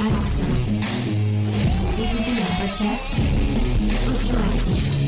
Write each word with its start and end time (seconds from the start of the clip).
Attention, 0.00 0.54
vous 1.74 2.02
écoutez 2.04 2.30
un 2.30 2.66
podcast 2.68 3.14
audioactif. 4.06 4.98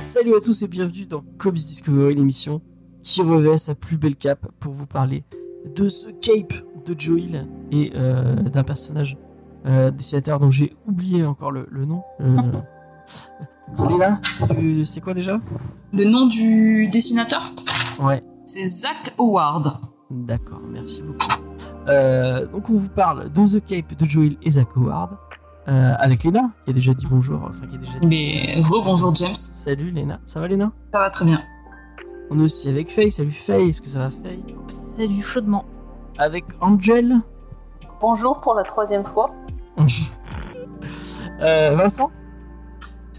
Salut 0.00 0.34
à 0.34 0.40
tous 0.40 0.62
et 0.62 0.68
bienvenue 0.68 1.06
dans 1.06 1.22
Cobb's 1.38 1.54
Discovery, 1.54 2.16
l'émission 2.16 2.62
qui 3.04 3.22
revêt 3.22 3.56
sa 3.56 3.76
plus 3.76 3.98
belle 3.98 4.16
cape 4.16 4.48
pour 4.58 4.72
vous 4.72 4.86
parler 4.86 5.22
de 5.76 5.88
ce 5.88 6.10
cape 6.10 6.54
de 6.84 6.98
Joel 6.98 7.46
et 7.70 7.92
euh, 7.94 8.34
d'un 8.34 8.64
personnage 8.64 9.16
euh, 9.66 9.92
dessinateur 9.92 10.40
dont 10.40 10.50
j'ai 10.50 10.72
oublié 10.88 11.24
encore 11.24 11.52
le, 11.52 11.68
le 11.70 11.84
nom. 11.84 12.02
Euh, 12.20 12.40
Léna, 13.88 14.20
c'est 14.22 14.54
du- 14.58 14.84
c'est 14.84 15.00
quoi 15.00 15.14
déjà 15.14 15.38
Le 15.92 16.04
nom 16.04 16.26
du 16.26 16.88
dessinateur, 16.88 17.52
Ouais, 17.98 18.22
c'est 18.44 18.66
Zach 18.66 19.14
Howard. 19.18 19.72
d'accord, 20.10 20.60
merci 20.70 21.02
beaucoup. 21.02 21.26
Euh, 21.88 22.46
donc 22.46 22.68
on 22.70 22.76
vous 22.76 22.88
parle 22.88 23.30
de 23.32 23.58
The 23.58 23.64
Cape 23.64 23.96
de 23.98 24.04
Joel 24.04 24.36
et 24.42 24.50
Zach 24.52 24.68
Howard 24.76 25.16
euh, 25.68 25.92
avec 25.98 26.22
Léna 26.24 26.50
qui 26.64 26.70
a 26.70 26.74
déjà 26.74 26.94
dit 26.94 27.06
bonjour, 27.08 27.40
enfin 27.48 27.66
qui 27.66 27.74
a 27.76 27.78
déjà 27.78 27.98
dit 27.98 28.06
Mais 28.06 28.62
rebonjour 28.64 29.14
James, 29.14 29.34
salut 29.34 29.90
Léna. 29.90 30.20
Ça 30.24 30.38
va 30.40 30.46
Léna? 30.48 30.70
Ça 30.92 31.00
va 31.00 31.10
très 31.10 31.24
bien. 31.24 31.40
On 32.30 32.38
est 32.40 32.42
aussi 32.42 32.68
avec 32.68 32.90
Faye, 32.90 33.10
salut 33.10 33.30
Faye, 33.30 33.70
est-ce 33.70 33.80
que 33.82 33.88
ça 33.88 33.98
va 34.00 34.10
Faye? 34.10 34.42
Salut 34.68 35.22
chaudement. 35.22 35.64
Avec 36.18 36.44
Angel, 36.60 37.16
Bonjour 38.00 38.40
pour 38.40 38.54
la 38.54 38.62
troisième 38.62 39.04
fois. 39.04 39.30
euh, 41.40 41.74
Vincent? 41.76 42.10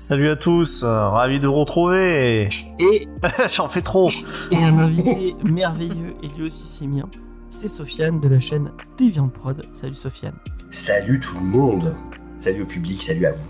Salut 0.07 0.29
à 0.29 0.37
tous, 0.37 0.83
euh, 0.83 1.09
ravi 1.09 1.37
de 1.37 1.47
vous 1.47 1.55
retrouver. 1.55 2.47
et 2.79 3.09
J'en 3.51 3.67
fais 3.67 3.81
trop. 3.81 4.09
Et 4.53 4.55
un 4.55 4.79
invité 4.79 5.35
merveilleux, 5.43 6.15
et 6.23 6.29
lui 6.29 6.45
aussi 6.45 6.65
c'est 6.65 6.87
mien, 6.87 7.09
c'est 7.49 7.67
Sofiane 7.67 8.21
de 8.21 8.29
la 8.29 8.39
chaîne 8.39 8.71
Deviant 8.97 9.27
Prod. 9.27 9.65
Salut 9.73 9.95
Sofiane. 9.95 10.37
Salut 10.69 11.19
tout 11.19 11.37
le 11.37 11.45
monde. 11.45 11.93
Salut 12.37 12.61
au 12.61 12.65
public, 12.65 13.01
salut 13.01 13.25
à 13.25 13.33
vous. 13.33 13.49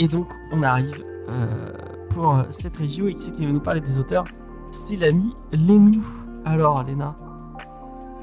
Et 0.00 0.08
donc 0.08 0.26
on 0.50 0.64
arrive 0.64 1.04
euh, 1.28 1.72
pour 2.10 2.34
euh, 2.34 2.42
cette 2.50 2.76
review 2.78 3.06
et 3.06 3.14
qui 3.14 3.22
c'est 3.22 3.36
qui 3.36 3.46
va 3.46 3.52
nous 3.52 3.60
parler 3.60 3.80
des 3.80 4.00
auteurs 4.00 4.24
C'est 4.72 4.96
l'ami 4.96 5.36
Lénou. 5.52 6.04
Alors 6.44 6.82
Léna, 6.82 7.16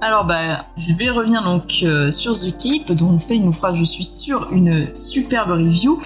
Alors 0.01 0.25
bah, 0.25 0.65
je 0.75 0.93
vais 0.95 1.09
revenir 1.09 1.43
donc 1.43 1.79
euh, 1.83 2.11
sur 2.11 2.33
The 2.33 2.51
Cape, 2.57 2.91
dont 2.91 3.17
Faye 3.19 3.39
nous 3.39 3.53
fera, 3.53 3.73
je 3.73 3.85
suis 3.85 4.03
sûr, 4.03 4.49
une 4.51 4.93
superbe 4.93 5.51
review. 5.51 6.01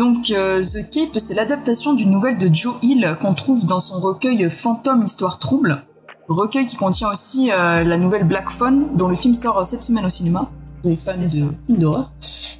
Donc 0.00 0.30
euh, 0.30 0.62
The 0.62 0.88
Cape, 0.90 1.18
c'est 1.18 1.34
l'adaptation 1.34 1.92
d'une 1.92 2.10
nouvelle 2.10 2.38
de 2.38 2.48
Joe 2.50 2.76
Hill 2.80 3.18
qu'on 3.20 3.34
trouve 3.34 3.66
dans 3.66 3.80
son 3.80 4.00
recueil 4.00 4.48
Fantôme 4.48 5.02
Histoire 5.02 5.38
Trouble. 5.38 5.82
Recueil 6.26 6.64
qui 6.64 6.76
contient 6.76 7.12
aussi 7.12 7.50
euh, 7.52 7.84
la 7.84 7.98
nouvelle 7.98 8.24
Black 8.24 8.48
Phone, 8.48 8.86
dont 8.94 9.08
le 9.08 9.14
film 9.14 9.34
sort 9.34 9.58
euh, 9.58 9.64
cette 9.64 9.82
semaine 9.82 10.06
au 10.06 10.08
cinéma. 10.08 10.48
Les 10.84 10.96
fans 10.96 11.20
de 11.20 11.28
films 11.28 11.52
d'horreur. 11.68 12.12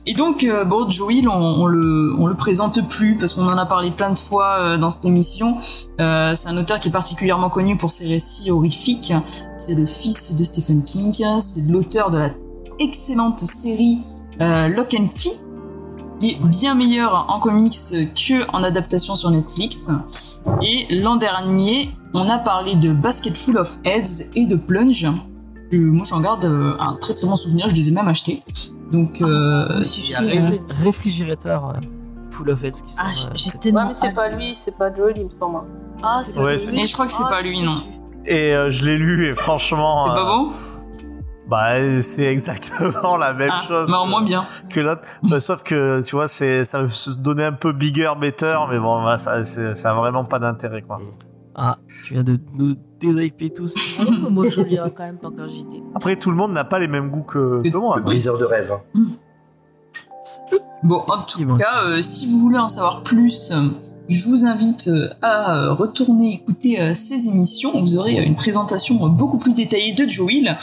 Et 0.04 0.12
donc, 0.12 0.44
euh, 0.44 0.66
bon, 0.66 0.86
Joe 0.90 1.14
Hill, 1.14 1.30
on, 1.30 1.32
on 1.32 1.64
le, 1.64 2.12
on 2.18 2.26
le 2.26 2.36
présente 2.36 2.86
plus 2.86 3.16
parce 3.16 3.32
qu'on 3.32 3.48
en 3.48 3.56
a 3.56 3.64
parlé 3.64 3.90
plein 3.90 4.10
de 4.10 4.18
fois 4.18 4.58
euh, 4.58 4.76
dans 4.76 4.90
cette 4.90 5.06
émission. 5.06 5.56
Euh, 5.98 6.34
c'est 6.34 6.48
un 6.48 6.58
auteur 6.58 6.78
qui 6.78 6.88
est 6.88 6.92
particulièrement 6.92 7.48
connu 7.48 7.78
pour 7.78 7.90
ses 7.90 8.06
récits 8.06 8.50
horrifiques. 8.50 9.14
C'est 9.56 9.76
le 9.76 9.86
fils 9.86 10.36
de 10.36 10.44
Stephen 10.44 10.82
King. 10.82 11.24
C'est 11.40 11.66
l'auteur 11.66 12.10
de 12.10 12.18
la 12.18 12.28
excellente 12.78 13.38
série 13.38 14.00
Lock 14.38 14.94
and 14.98 15.08
Key, 15.14 15.30
qui 16.20 16.32
est 16.32 16.38
bien 16.44 16.74
meilleure 16.74 17.26
en 17.28 17.40
comics 17.40 17.72
que 18.14 18.48
en 18.54 18.62
adaptation 18.62 19.14
sur 19.16 19.30
Netflix. 19.30 19.90
Et 20.62 20.86
l'an 21.02 21.16
dernier, 21.16 21.90
on 22.14 22.28
a 22.28 22.38
parlé 22.38 22.74
de 22.76 22.92
Basket 22.92 23.36
Full 23.36 23.56
of 23.56 23.78
Heads 23.84 24.30
et 24.36 24.46
de 24.46 24.54
Plunge. 24.56 25.06
Que 25.72 25.76
moi, 25.76 26.04
j'en 26.08 26.20
garde 26.20 26.44
euh, 26.44 26.74
un 26.80 26.94
très 26.96 27.14
très 27.14 27.26
bon 27.26 27.36
souvenir. 27.36 27.68
Je 27.70 27.74
les 27.76 27.88
ai 27.88 27.90
même 27.92 28.08
achetés. 28.08 28.42
Donc, 28.92 29.20
euh, 29.22 29.82
si, 29.84 30.14
a 30.14 30.18
si, 30.18 30.38
euh, 30.38 30.50
réfrigérateur 30.84 31.68
euh, 31.70 31.80
Full 32.30 32.50
of 32.50 32.64
Heads 32.64 32.82
qui 32.84 32.92
sort. 32.92 33.06
Ah, 33.08 33.12
euh, 33.12 33.30
j'ai 33.34 33.50
cette- 33.50 33.60
tellement. 33.60 33.80
Ouais, 33.82 33.86
mais 33.88 33.94
c'est 33.94 34.12
pas 34.12 34.28
lui, 34.28 34.52
c'est 34.54 34.76
pas 34.76 34.92
Joel, 34.94 35.14
il 35.18 35.24
me 35.26 35.30
semble. 35.30 35.60
Ah, 36.02 36.20
c'est 36.22 36.40
Ouais, 36.40 36.52
pas 36.52 36.58
c'est- 36.58 36.70
lui. 36.72 36.80
Et 36.82 36.86
je 36.86 36.92
crois 36.92 37.06
que 37.06 37.12
c'est 37.12 37.22
Ah, 37.24 37.30
pas 37.30 37.42
lui, 37.42 37.60
non. 37.62 37.76
Et 38.26 38.52
euh, 38.52 38.68
je 38.68 38.84
l'ai 38.84 38.98
lu 38.98 39.28
et 39.30 39.34
franchement, 39.34 40.06
c'est 40.06 40.10
euh, 40.12 40.14
pas 40.14 40.24
bon? 40.24 40.50
Bah 41.50 42.00
c'est 42.02 42.24
exactement 42.24 43.16
la 43.16 43.34
même 43.34 43.50
Ah, 43.52 43.62
chose 43.66 43.90
bah, 43.90 43.98
au 44.00 44.04
que- 44.04 44.10
moins 44.10 44.22
bien. 44.24 44.44
que 44.70 44.80
l'autre. 44.80 45.02
Bah, 45.24 45.40
sauf 45.40 45.62
que 45.62 46.00
tu 46.02 46.14
vois, 46.16 46.28
c'est 46.28 46.64
ça 46.64 46.82
veut 46.82 46.88
se 46.90 47.10
donner 47.10 47.44
un 47.44 47.52
peu 47.52 47.72
bigger, 47.72 48.12
better, 48.20 48.56
mais 48.70 48.78
bon, 48.78 49.02
bah, 49.02 49.18
ça, 49.18 49.42
c'est- 49.44 49.74
ça 49.74 49.90
a 49.90 49.94
vraiment 49.94 50.24
pas 50.24 50.38
d'intérêt 50.38 50.82
quoi. 50.82 50.98
Ah, 51.56 51.78
tu 52.06 52.14
viens 52.14 52.22
de 52.22 52.38
nous 52.54 52.74
déhyper 53.00 53.50
tous. 53.50 53.98
Ah 54.00 54.04
non, 54.04 54.18
mais 54.24 54.30
moi 54.30 54.46
je 54.46 54.62
lirai 54.62 54.92
quand 54.92 55.02
même 55.04 55.18
pas 55.18 55.30
quand 55.36 55.48
j'étais. 55.48 55.82
Après, 55.94 56.14
tout 56.16 56.30
le 56.30 56.36
monde 56.36 56.52
n'a 56.52 56.64
pas 56.64 56.78
les 56.78 56.86
mêmes 56.88 57.10
goûts 57.10 57.24
que, 57.24 57.60
que 57.68 57.76
moi. 57.76 57.96
Le 57.96 58.02
briseur 58.02 58.38
de 58.38 58.44
rêve. 58.44 58.72
hein. 58.72 59.00
Bon, 60.82 61.02
en 61.08 61.22
tout 61.22 61.56
cas, 61.56 61.82
euh, 61.84 62.00
si 62.02 62.30
vous 62.30 62.38
voulez 62.38 62.58
en 62.58 62.68
savoir 62.68 63.02
plus, 63.02 63.50
euh, 63.52 63.68
je 64.08 64.28
vous 64.28 64.44
invite 64.46 64.88
euh, 64.88 65.08
à 65.22 65.70
retourner 65.72 66.34
écouter 66.34 66.94
ces 66.94 67.28
émissions. 67.28 67.78
Vous 67.80 67.96
aurez 67.96 68.14
une 68.14 68.36
présentation 68.36 68.94
beaucoup 69.08 69.38
plus 69.38 69.52
détaillée 69.52 69.92
de 69.92 70.08
Joe 70.08 70.32
Hill. 70.32 70.56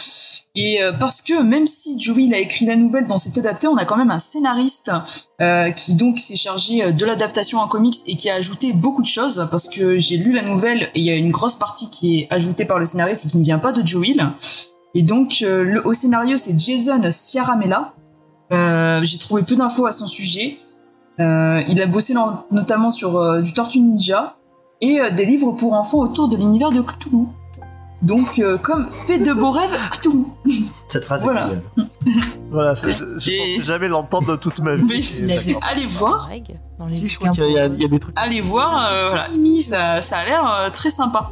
Et 0.57 0.81
euh, 0.81 0.91
parce 0.91 1.21
que 1.21 1.39
même 1.39 1.67
si 1.67 2.01
Joe 2.01 2.17
Hill 2.17 2.33
a 2.33 2.39
écrit 2.39 2.65
la 2.65 2.75
nouvelle 2.75 3.05
dont 3.05 3.19
c'est 3.19 3.37
adapté, 3.37 3.67
on 3.67 3.77
a 3.77 3.85
quand 3.85 3.95
même 3.95 4.09
un 4.09 4.17
scénariste 4.17 4.91
euh, 5.39 5.69
qui 5.69 5.93
donc 5.93 6.17
s'est 6.17 6.35
chargé 6.35 6.83
euh, 6.83 6.91
de 6.91 7.05
l'adaptation 7.05 7.59
en 7.59 7.67
comics 7.67 7.97
et 8.07 8.15
qui 8.15 8.27
a 8.27 8.33
ajouté 8.33 8.73
beaucoup 8.73 9.03
de 9.03 9.07
choses. 9.07 9.47
Parce 9.51 9.67
que 9.67 9.99
j'ai 9.99 10.17
lu 10.17 10.31
la 10.31 10.41
nouvelle 10.41 10.89
et 10.95 10.99
il 10.99 11.03
y 11.03 11.11
a 11.11 11.15
une 11.15 11.29
grosse 11.29 11.57
partie 11.57 11.91
qui 11.91 12.21
est 12.21 12.27
ajoutée 12.31 12.65
par 12.65 12.79
le 12.79 12.85
scénariste 12.85 13.27
et 13.27 13.29
qui 13.29 13.37
ne 13.37 13.43
vient 13.43 13.59
pas 13.59 13.71
de 13.71 13.85
Joe 13.85 14.07
Hill. 14.07 14.31
Et 14.95 15.03
donc 15.03 15.45
au 15.85 15.93
scénario, 15.93 16.37
c'est 16.37 16.57
Jason 16.57 17.03
Ciaramella. 17.11 17.93
J'ai 18.49 19.17
trouvé 19.19 19.43
peu 19.43 19.55
d'infos 19.55 19.85
à 19.85 19.91
son 19.91 20.07
sujet. 20.07 20.57
Il 21.19 21.81
a 21.81 21.85
bossé 21.85 22.15
notamment 22.49 22.89
sur 22.89 23.41
du 23.43 23.53
Tortue 23.53 23.79
Ninja 23.79 24.37
et 24.81 24.99
des 25.11 25.25
livres 25.25 25.51
pour 25.51 25.73
enfants 25.73 25.99
autour 25.99 26.29
de 26.29 26.37
l'univers 26.37 26.71
de 26.71 26.81
Cthulhu. 26.81 27.27
Donc, 28.03 28.37
euh, 28.39 28.57
comme 28.57 28.89
fait 28.91 29.19
de 29.19 29.33
beaux 29.33 29.51
rêves, 29.51 29.75
Cthulhu. 29.91 30.25
Cette 30.87 31.03
phrase 31.05 31.23
Voilà. 31.23 31.47
est 31.47 31.49
géniale. 31.49 31.89
Voilà, 32.51 32.75
c'est- 32.75 32.91
je 32.91 33.29
Et- 33.31 33.37
pensais 33.37 33.63
jamais 33.65 33.87
l'entendre 33.87 34.27
de 34.31 34.35
toute 34.37 34.59
ma 34.59 34.75
vie. 34.75 34.83
Mais- 35.23 35.57
Allez 35.69 35.85
voir, 35.85 36.29
Si, 36.87 37.07
je 37.07 37.17
crois 37.17 37.31
qu'il 37.31 37.51
y, 37.51 37.57
a- 37.59 37.65
y 37.67 37.89
des 37.89 37.99
trucs. 37.99 38.13
allez 38.17 38.39
voir, 38.41 38.87
euh, 38.89 39.09
voilà. 39.09 39.27
Ça, 39.63 40.01
ça 40.01 40.17
a 40.19 40.25
l'air 40.25 40.45
euh, 40.49 40.69
très 40.69 40.89
sympa. 40.91 41.31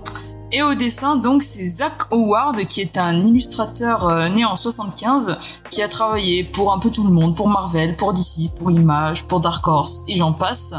Et 0.52 0.62
au 0.62 0.74
dessin, 0.74 1.16
donc, 1.18 1.42
c'est 1.44 1.66
Zach 1.66 1.94
Howard, 2.12 2.58
qui 2.66 2.82
est 2.82 2.98
un 2.98 3.26
illustrateur 3.26 4.08
euh, 4.08 4.30
né 4.30 4.44
en 4.46 4.56
75, 4.56 5.38
qui 5.70 5.82
a 5.82 5.88
travaillé 5.88 6.44
pour 6.44 6.74
un 6.74 6.80
peu 6.80 6.90
tout 6.90 7.04
le 7.04 7.10
monde, 7.12 7.36
pour 7.36 7.48
Marvel, 7.48 7.96
pour 7.96 8.14
DC, 8.14 8.50
pour 8.58 8.72
Image, 8.72 9.24
pour 9.26 9.40
Dark 9.40 9.66
Horse, 9.68 10.04
et 10.08 10.16
j'en 10.16 10.34
passe. 10.34 10.74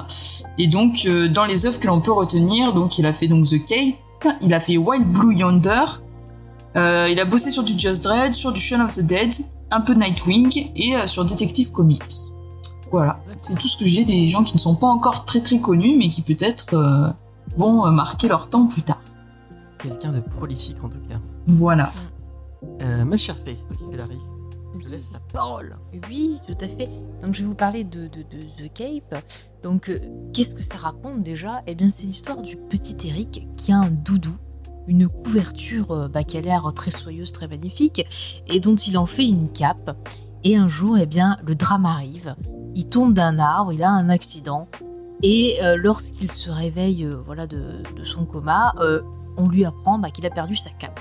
Et 0.59 0.69
donc, 0.69 1.03
euh, 1.07 1.29
dans 1.29 1.45
les 1.45 1.67
œuvres 1.67 1.79
que 1.81 1.87
l'on 1.89 2.01
peut 2.01 2.13
retenir, 2.13 2.73
donc, 2.75 2.99
il 2.99 3.07
a 3.07 3.13
fait 3.13 3.29
donc 3.29 3.47
The 3.47 3.65
Cape, 3.65 3.97
il 4.41 4.55
a 4.55 4.61
fait 4.61 4.77
Wild 4.77 5.07
Blue 5.07 5.35
Yonder, 5.35 5.85
euh, 6.77 7.09
il 7.11 7.19
a 7.21 7.25
bossé 7.25 7.51
sur 7.51 7.63
du 7.63 7.79
Just 7.79 8.05
Dread, 8.05 8.35
sur 8.35 8.53
du 8.53 8.61
Shaun 8.61 8.81
of 8.83 8.95
the 8.95 9.01
Dead, 9.01 9.35
un 9.71 9.81
peu 9.81 9.95
de 9.95 10.01
Nightwing, 10.01 10.71
et 10.77 10.97
euh, 10.97 11.07
sur 11.07 11.25
Detective 11.25 11.73
Comics. 11.73 12.33
Voilà, 12.93 13.21
c'est 13.39 13.59
tout 13.59 13.69
ce 13.69 13.77
que 13.77 13.87
j'ai 13.87 14.05
des 14.05 14.29
gens 14.29 14.45
qui 14.45 14.55
ne 14.55 14.59
sont 14.59 14.77
pas 14.77 14.87
encore 14.87 15.25
très 15.25 15.41
très 15.41 15.59
connus, 15.59 15.97
mais 15.97 16.09
qui 16.09 16.23
peut-être 16.23 16.75
euh, 16.75 17.11
vont 17.57 17.91
marquer 17.91 18.29
leur 18.29 18.49
temps 18.49 18.67
plus 18.67 18.83
tard. 18.83 19.01
Quelqu'un 19.79 20.13
de 20.13 20.21
prolifique 20.21 20.83
en 20.85 20.89
tout 20.89 21.01
cas. 21.09 21.17
Voilà. 21.47 21.89
Ma 22.81 23.17
chère 23.17 23.37
Faye, 23.37 23.57
c'est 23.57 23.67
toi 23.67 23.77
qui 23.77 23.91
fais 23.91 23.97
la 23.97 24.07
te 24.81 24.91
laisse 24.91 25.13
la 25.13 25.21
parole. 25.33 25.77
Oui, 26.09 26.39
tout 26.47 26.57
à 26.61 26.69
fait. 26.69 26.89
Donc 27.23 27.35
je 27.35 27.43
vais 27.43 27.49
vous 27.49 27.55
parler 27.55 27.85
de, 27.85 28.09
de, 28.09 28.23
de 28.23 28.43
The 28.57 28.73
Cape. 28.73 29.25
Donc 29.63 29.89
euh, 29.89 29.99
qu'est-ce 30.33 30.55
que 30.55 30.63
ça 30.63 30.79
raconte 30.79 31.23
déjà? 31.23 31.63
Eh 31.67 31.75
bien 31.75 31.89
c'est 31.89 32.07
l'histoire 32.07 32.43
du 32.43 32.57
petit 32.57 33.09
Eric 33.09 33.47
qui 33.57 33.73
a 33.73 33.79
un 33.79 33.91
doudou, 33.91 34.37
une 34.87 35.09
couverture 35.09 35.91
euh, 35.93 36.09
bah, 36.09 36.25
qui 36.25 36.37
a 36.39 36.41
l'air 36.41 36.73
très 36.75 36.91
soyeuse, 36.91 37.33
très 37.33 37.49
magnifique, 37.49 38.07
et 38.49 38.61
dont 38.61 38.77
il 38.77 38.99
en 38.99 39.07
fait 39.07 39.27
une 39.27 39.51
cape. 39.51 39.97
Et 40.45 40.57
un 40.57 40.69
jour, 40.69 40.97
eh 40.99 41.07
bien, 41.07 41.39
le 41.45 41.55
drame 41.55 41.87
arrive. 41.87 42.37
Il 42.75 42.87
tombe 42.87 43.15
d'un 43.15 43.39
arbre, 43.39 43.73
il 43.73 43.83
a 43.83 43.91
un 43.91 44.09
accident, 44.09 44.69
et 45.23 45.59
euh, 45.63 45.77
lorsqu'il 45.77 46.31
se 46.31 46.51
réveille, 46.51 47.09
voilà, 47.25 47.47
de, 47.47 47.83
de 47.97 48.05
son 48.05 48.27
coma, 48.27 48.75
on 49.39 49.49
lui 49.49 49.65
apprend 49.65 49.99
bah, 49.99 50.11
qu'il 50.11 50.25
a 50.27 50.31
perdu 50.31 50.55
sa 50.55 50.71
cape. 50.71 51.01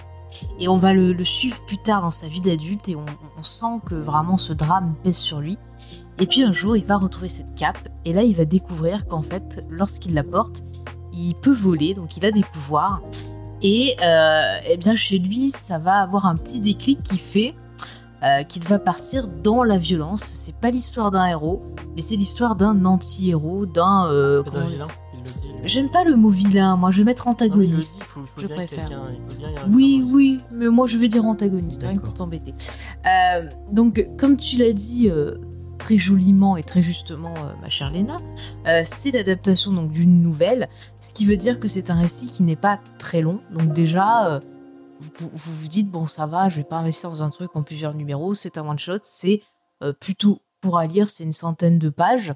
Et 0.59 0.67
on 0.67 0.77
va 0.77 0.93
le, 0.93 1.13
le 1.13 1.23
suivre 1.23 1.63
plus 1.65 1.77
tard 1.77 2.01
dans 2.01 2.11
sa 2.11 2.27
vie 2.27 2.41
d'adulte 2.41 2.89
et 2.89 2.95
on 2.95 3.05
sent 3.45 3.81
que 3.85 3.95
vraiment 3.95 4.37
ce 4.37 4.53
drame 4.53 4.95
pèse 5.03 5.17
sur 5.17 5.39
lui. 5.39 5.57
Et 6.19 6.27
puis 6.27 6.43
un 6.43 6.51
jour, 6.51 6.77
il 6.77 6.85
va 6.85 6.97
retrouver 6.97 7.29
cette 7.29 7.55
cape 7.55 7.89
et 8.05 8.13
là, 8.13 8.23
il 8.23 8.35
va 8.35 8.45
découvrir 8.45 9.07
qu'en 9.07 9.21
fait, 9.21 9.65
lorsqu'il 9.69 10.13
la 10.13 10.23
porte, 10.23 10.63
il 11.13 11.33
peut 11.35 11.53
voler, 11.53 11.93
donc 11.93 12.17
il 12.17 12.25
a 12.25 12.31
des 12.31 12.43
pouvoirs. 12.43 13.01
Et 13.61 13.95
euh, 14.03 14.41
eh 14.69 14.77
bien, 14.77 14.95
chez 14.95 15.19
lui, 15.19 15.49
ça 15.49 15.77
va 15.77 16.01
avoir 16.01 16.25
un 16.25 16.35
petit 16.35 16.59
déclic 16.59 17.01
qui 17.03 17.17
fait 17.17 17.55
euh, 18.23 18.43
qu'il 18.43 18.63
va 18.63 18.79
partir 18.79 19.27
dans 19.27 19.63
la 19.63 19.77
violence. 19.77 20.23
C'est 20.23 20.59
pas 20.59 20.71
l'histoire 20.71 21.11
d'un 21.11 21.25
héros, 21.25 21.61
mais 21.95 22.01
c'est 22.01 22.15
l'histoire 22.15 22.55
d'un 22.55 22.85
anti-héros, 22.85 23.65
d'un. 23.65 24.07
euh, 24.07 24.43
J'aime 25.65 25.89
pas 25.89 26.03
le 26.03 26.15
mot 26.15 26.29
vilain, 26.29 26.75
moi 26.75 26.91
je 26.91 26.99
vais 26.99 27.03
mettre 27.05 27.27
Non, 27.27 27.33
dit, 27.33 27.43
antagoniste. 27.43 28.03
faut- 28.03 28.21
faut 28.21 28.41
je 28.41 28.47
préfère. 28.47 28.87
quelqu'un- 28.87 29.09
il 29.17 29.23
faut 29.23 29.37
bien 29.37 29.49
un 29.63 29.69
Oui, 29.73 30.05
oui, 30.13 30.39
mais 30.51 30.67
moi 30.67 30.87
je 30.87 30.97
vais 30.97 31.07
dire 31.07 31.25
antagoniste, 31.25 31.81
rien 31.83 31.97
que 31.97 32.03
pour 32.03 32.13
t'embêter. 32.13 32.53
Euh, 33.07 33.49
donc, 33.71 34.07
comme 34.17 34.37
tu 34.37 34.57
l'as 34.57 34.73
dit 34.73 35.09
euh, 35.09 35.35
très 35.77 35.97
joliment 35.97 36.55
et 36.55 36.63
très 36.63 36.81
justement, 36.81 37.33
euh, 37.37 37.53
ma 37.61 37.69
chère 37.69 37.89
Léna, 37.91 38.17
euh, 38.67 38.81
c'est 38.85 39.11
l'adaptation 39.11 39.71
donc 39.73 39.91
d'une 39.91 40.21
nouvelle, 40.21 40.69
ce 40.99 41.13
qui 41.13 41.25
veut 41.25 41.37
dire 41.37 41.59
que 41.59 41.67
c'est 41.67 41.89
un 41.89 41.95
récit 41.99 42.27
qui 42.27 42.43
n'est 42.43 42.55
pas 42.55 42.79
très 42.99 43.21
long. 43.21 43.39
Donc 43.51 43.73
déjà, 43.73 44.27
euh, 44.27 44.39
vous, 45.19 45.29
vous 45.33 45.51
vous 45.61 45.67
dites 45.67 45.89
bon 45.89 46.05
ça 46.05 46.27
va, 46.27 46.47
je 46.47 46.57
vais 46.57 46.63
pas 46.63 46.77
investir 46.77 47.09
dans 47.09 47.23
un 47.23 47.29
truc 47.29 47.55
en 47.55 47.63
plusieurs 47.63 47.93
numéros, 47.95 48.33
c'est 48.35 48.57
un 48.57 48.67
one 48.67 48.79
shot, 48.79 48.99
c'est 49.01 49.41
euh, 49.83 49.93
plutôt 49.93 50.41
pour 50.61 50.77
à 50.77 50.87
lire, 50.87 51.09
c'est 51.09 51.23
une 51.23 51.33
centaine 51.33 51.77
de 51.79 51.89
pages, 51.89 52.33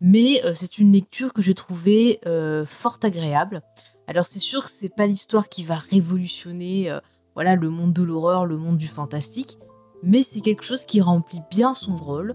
mais 0.00 0.42
euh, 0.44 0.52
c'est 0.54 0.78
une 0.78 0.92
lecture 0.92 1.32
que 1.32 1.42
j'ai 1.42 1.54
trouvée 1.54 2.20
euh, 2.26 2.64
fort 2.64 2.98
agréable. 3.02 3.62
Alors 4.06 4.26
c'est 4.26 4.38
sûr 4.38 4.64
que 4.64 4.70
c'est 4.70 4.94
pas 4.96 5.06
l'histoire 5.06 5.48
qui 5.48 5.64
va 5.64 5.76
révolutionner 5.76 6.90
euh, 6.90 6.98
voilà 7.34 7.54
le 7.54 7.70
monde 7.70 7.92
de 7.92 8.02
l'horreur, 8.02 8.46
le 8.46 8.56
monde 8.56 8.78
du 8.78 8.88
fantastique, 8.88 9.58
mais 10.02 10.22
c'est 10.22 10.40
quelque 10.40 10.64
chose 10.64 10.84
qui 10.84 11.00
remplit 11.00 11.42
bien 11.50 11.74
son 11.74 11.94
rôle, 11.94 12.34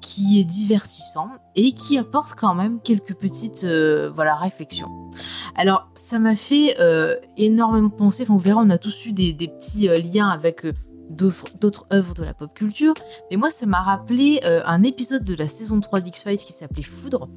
qui 0.00 0.40
est 0.40 0.44
divertissant 0.44 1.28
et 1.54 1.70
qui 1.70 1.96
apporte 1.96 2.34
quand 2.36 2.56
même 2.56 2.80
quelques 2.80 3.14
petites 3.14 3.64
voilà 3.64 4.34
réflexions. 4.34 4.88
Alors 5.54 5.88
ça 5.94 6.18
m'a 6.18 6.34
fait 6.34 6.76
énormément 7.36 7.88
penser, 7.88 8.24
enfin 8.24 8.36
vous 8.36 8.58
on 8.58 8.68
a 8.68 8.78
tous 8.78 9.06
eu 9.06 9.12
des, 9.12 9.32
petits 9.32 9.86
liens 9.86 10.28
avec 10.28 10.66
d'autres 11.10 11.86
œuvres 11.92 12.14
de 12.14 12.22
la 12.22 12.34
pop 12.34 12.52
culture, 12.54 12.94
mais 13.30 13.36
moi 13.36 13.50
ça 13.50 13.66
m'a 13.66 13.82
rappelé 13.82 14.40
euh, 14.44 14.62
un 14.64 14.82
épisode 14.82 15.24
de 15.24 15.34
la 15.34 15.48
saison 15.48 15.80
3 15.80 16.00
d'X-Files 16.00 16.38
qui 16.38 16.52
s'appelait 16.52 16.82
Foudre, 16.82 17.28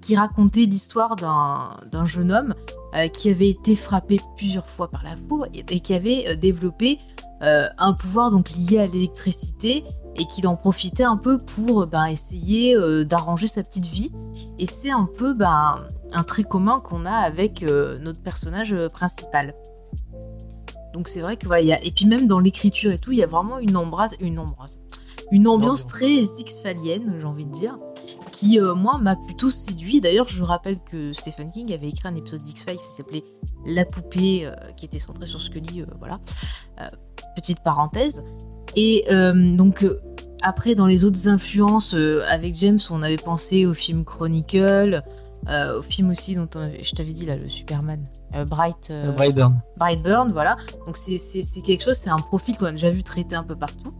qui 0.00 0.16
racontait 0.16 0.64
l'histoire 0.64 1.16
d'un 1.16 2.04
jeune 2.04 2.32
homme 2.32 2.54
euh, 2.94 3.08
qui 3.08 3.30
avait 3.30 3.48
été 3.48 3.74
frappé 3.74 4.20
plusieurs 4.36 4.68
fois 4.68 4.90
par 4.90 5.02
la 5.04 5.16
foudre 5.16 5.46
et, 5.54 5.80
qui 5.80 5.94
avait 5.94 6.26
euh, 6.28 6.36
développé 6.36 6.98
un 7.44 7.92
pouvoir 7.92 8.30
donc 8.30 8.50
lié 8.50 8.78
à 8.78 8.86
l'électricité 8.86 9.82
et 10.14 10.26
qu'il 10.26 10.46
en 10.46 10.54
profitait 10.54 11.02
un 11.02 11.16
peu 11.16 11.38
pour 11.38 11.88
ben, 11.88 12.04
essayer 12.04 12.76
d'arranger 13.04 13.48
sa 13.48 13.64
petite 13.64 13.86
vie. 13.86 14.12
Et 14.60 14.66
c'est 14.66 14.92
un 14.92 15.08
peu 15.18 15.34
ben, 15.34 15.84
un 16.12 16.22
trait 16.22 16.44
commun 16.44 16.78
qu'on 16.78 17.04
a 17.04 17.10
avec 17.10 17.62
notre 17.62 18.20
personnage 18.20 18.76
principal. 18.92 19.56
Donc 20.92 21.08
c'est 21.08 21.20
vrai 21.20 21.36
que 21.36 21.46
voilà, 21.46 21.62
il 21.62 21.68
y 21.68 21.72
a... 21.72 21.82
et 21.84 21.90
puis 21.90 22.06
même 22.06 22.26
dans 22.26 22.38
l'écriture 22.38 22.92
et 22.92 22.98
tout, 22.98 23.12
il 23.12 23.18
y 23.18 23.22
a 23.22 23.26
vraiment 23.26 23.58
une 23.58 23.76
une 24.20 24.40
une 25.30 25.48
ambiance 25.48 25.86
très 25.86 26.12
X-Falienne, 26.12 27.16
j'ai 27.18 27.26
envie 27.26 27.46
de 27.46 27.50
dire, 27.52 27.78
qui 28.30 28.60
euh, 28.60 28.74
moi 28.74 28.98
m'a 28.98 29.16
plutôt 29.16 29.50
séduit. 29.50 30.00
D'ailleurs, 30.00 30.28
je 30.28 30.42
rappelle 30.42 30.78
que 30.90 31.12
Stephen 31.12 31.50
King 31.50 31.72
avait 31.72 31.88
écrit 31.88 32.08
un 32.08 32.14
épisode 32.14 32.42
d'X-Files 32.42 32.76
qui 32.76 32.84
s'appelait 32.84 33.24
La 33.64 33.84
poupée, 33.84 34.44
euh, 34.44 34.54
qui 34.76 34.84
était 34.84 34.98
centré 34.98 35.26
sur 35.26 35.40
Scully, 35.40 35.82
euh, 35.82 35.86
voilà. 35.98 36.20
Euh, 36.80 36.88
petite 37.34 37.62
parenthèse. 37.62 38.24
Et 38.76 39.04
donc 39.56 39.86
après, 40.42 40.74
dans 40.74 40.86
les 40.86 41.04
autres 41.04 41.28
influences, 41.28 41.94
avec 42.28 42.54
James, 42.56 42.78
on 42.90 43.02
avait 43.02 43.16
pensé 43.18 43.66
au 43.66 43.74
film 43.74 44.04
Chronicle, 44.04 45.02
au 45.46 45.82
film 45.82 46.10
aussi 46.10 46.34
dont 46.36 46.48
on 46.54 46.60
avait- 46.60 46.82
je 46.82 46.92
t'avais 46.92 47.12
dit 47.12 47.26
là, 47.26 47.36
le 47.36 47.50
Superman, 47.50 48.06
Bright. 48.46 48.88
euh, 48.90 49.08
Euh, 49.08 49.12
Brightburn. 49.12 49.60
Brightburn, 49.76 50.32
voilà. 50.32 50.56
Donc 50.86 50.96
c'est- 50.96 51.18
quelque 51.62 51.82
chose, 51.84 51.96
c'est 51.96 52.10
un 52.10 52.18
profil 52.18 52.56
qu'on 52.56 52.66
a 52.66 52.72
déjà 52.72 52.90
vu 52.90 53.02
traité 53.02 53.34
un 53.36 53.44
peu 53.44 53.56
partout. 53.56 53.92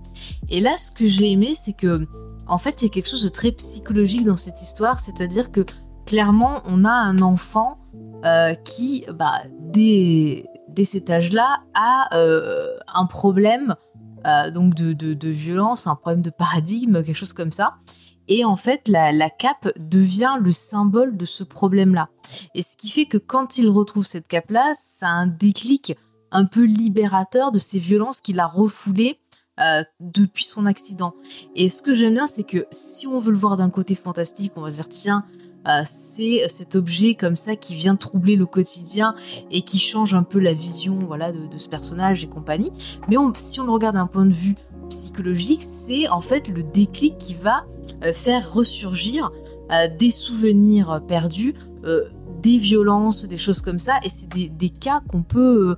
Et 0.49 0.61
là, 0.61 0.76
ce 0.76 0.90
que 0.93 1.06
j'ai 1.06 1.31
aimé, 1.31 1.52
c'est 1.55 1.73
que, 1.75 2.06
en 2.49 2.58
fait, 2.58 2.82
il 2.82 2.87
y 2.87 2.88
a 2.88 2.90
quelque 2.90 3.08
chose 3.08 3.23
de 3.25 3.29
très 3.29 3.52
psychologique 3.52 4.25
dans 4.25 4.37
cette 4.37 4.61
histoire, 4.61 5.00
c'est-à-dire 5.00 5.50
que 5.52 5.64
clairement, 6.06 6.61
on 6.67 6.84
a 6.84 6.90
un 6.93 7.20
enfant 7.23 7.79
euh, 8.25 8.55
qui, 8.55 9.05
bah, 9.19 9.43
dès, 9.61 10.44
dès 10.69 10.84
cet 10.84 11.11
âge-là, 11.11 11.58
a 11.75 12.08
euh, 12.17 12.69
un 12.94 13.06
problème 13.06 13.75
euh, 14.26 14.50
donc 14.52 14.75
de, 14.75 14.93
de- 14.93 15.14
de 15.14 15.29
violence, 15.29 15.88
un 15.88 15.96
problème 15.96 16.23
de 16.23 16.31
paradigme, 16.31 17.02
quelque 17.02 17.17
chose 17.17 17.32
comme 17.32 17.50
ça. 17.50 17.75
Et 18.28 18.44
en 18.44 18.56
fait, 18.56 18.88
la, 18.88 19.30
cape 19.30 19.69
devient 19.78 20.36
le 20.40 20.52
symbole 20.52 21.16
de 21.16 21.24
ce 21.24 21.44
problème-là. 21.44 22.08
Et 22.54 22.62
ce 22.62 22.76
qui 22.76 22.88
fait 22.88 23.06
que 23.06 23.19
quand 23.19 23.58
il 23.58 23.69
retrouve 23.69 24.06
cette 24.06 24.28
cape-là, 24.28 24.72
ça 24.74 25.08
a 25.08 25.12
un 25.12 25.26
déclic 25.26 25.96
un 26.30 26.46
peu 26.46 26.64
libérateur 26.64 27.52
de 27.52 27.58
ces 27.58 27.78
violences 27.78 28.20
qu'il 28.20 28.40
a 28.40 28.46
refoulées 28.46 29.19
euh, 29.60 29.82
depuis 30.00 30.44
son 30.44 30.64
accident. 30.64 31.14
Et 31.54 31.69
ce 31.69 31.82
que 31.82 31.92
j'aime 31.92 32.14
bien, 32.14 32.26
c'est 32.26 32.44
que 32.44 32.66
si 32.70 33.06
on 33.06 33.19
veut 33.19 33.32
le 33.32 33.38
voir 33.38 33.56
d'un 33.56 33.70
côté 33.70 33.94
fantastique, 33.94 34.52
on 34.56 34.62
va 34.62 34.70
se 34.70 34.76
dire 34.76 34.88
tiens, 34.88 35.24
euh, 35.69 35.82
c'est 35.84 36.48
cet 36.48 36.74
objet 36.74 37.14
comme 37.14 37.36
ça 37.36 37.54
qui 37.54 37.74
vient 37.74 37.94
troubler 37.94 38.34
le 38.34 38.46
quotidien 38.46 39.14
et 39.50 39.62
qui 39.62 39.78
change 39.78 40.14
un 40.14 40.24
peu 40.24 40.40
la 40.40 40.54
vision 40.54 40.98
voilà 41.06 41.30
de, 41.30 41.58
ce 41.58 41.69
personnage 41.69 42.24
et 42.24 42.28
compagnie. 42.28 42.72
Mais 43.08 43.16
si 43.34 43.60
on 43.60 43.64
le 43.64 43.72
regarde 43.72 43.94
d'un 43.94 44.06
point 44.06 44.26
de 44.26 44.32
vue 44.32 44.56
psychologique, 44.93 45.62
c'est 45.62 46.09
en 46.09 46.21
fait 46.21 46.49
le 46.49 46.62
déclic 46.62 47.19
qui 47.19 47.35
va 47.35 47.65
euh, 48.05 48.12
faire 48.12 48.53
ressurgir 48.53 49.31
euh, 49.71 49.89
des 49.99 50.11
souvenirs 50.11 51.03
perdus, 51.06 51.55
euh, 51.85 52.05
des 52.41 52.59
violences, 52.59 53.27
des 53.27 53.39
choses 53.39 53.61
comme 53.61 53.79
ça. 53.79 53.94
Et 54.05 54.09
c'est 54.09 54.29
des, 54.29 54.71
cas 54.71 55.00
qu'on 55.09 55.23
peut, 55.23 55.77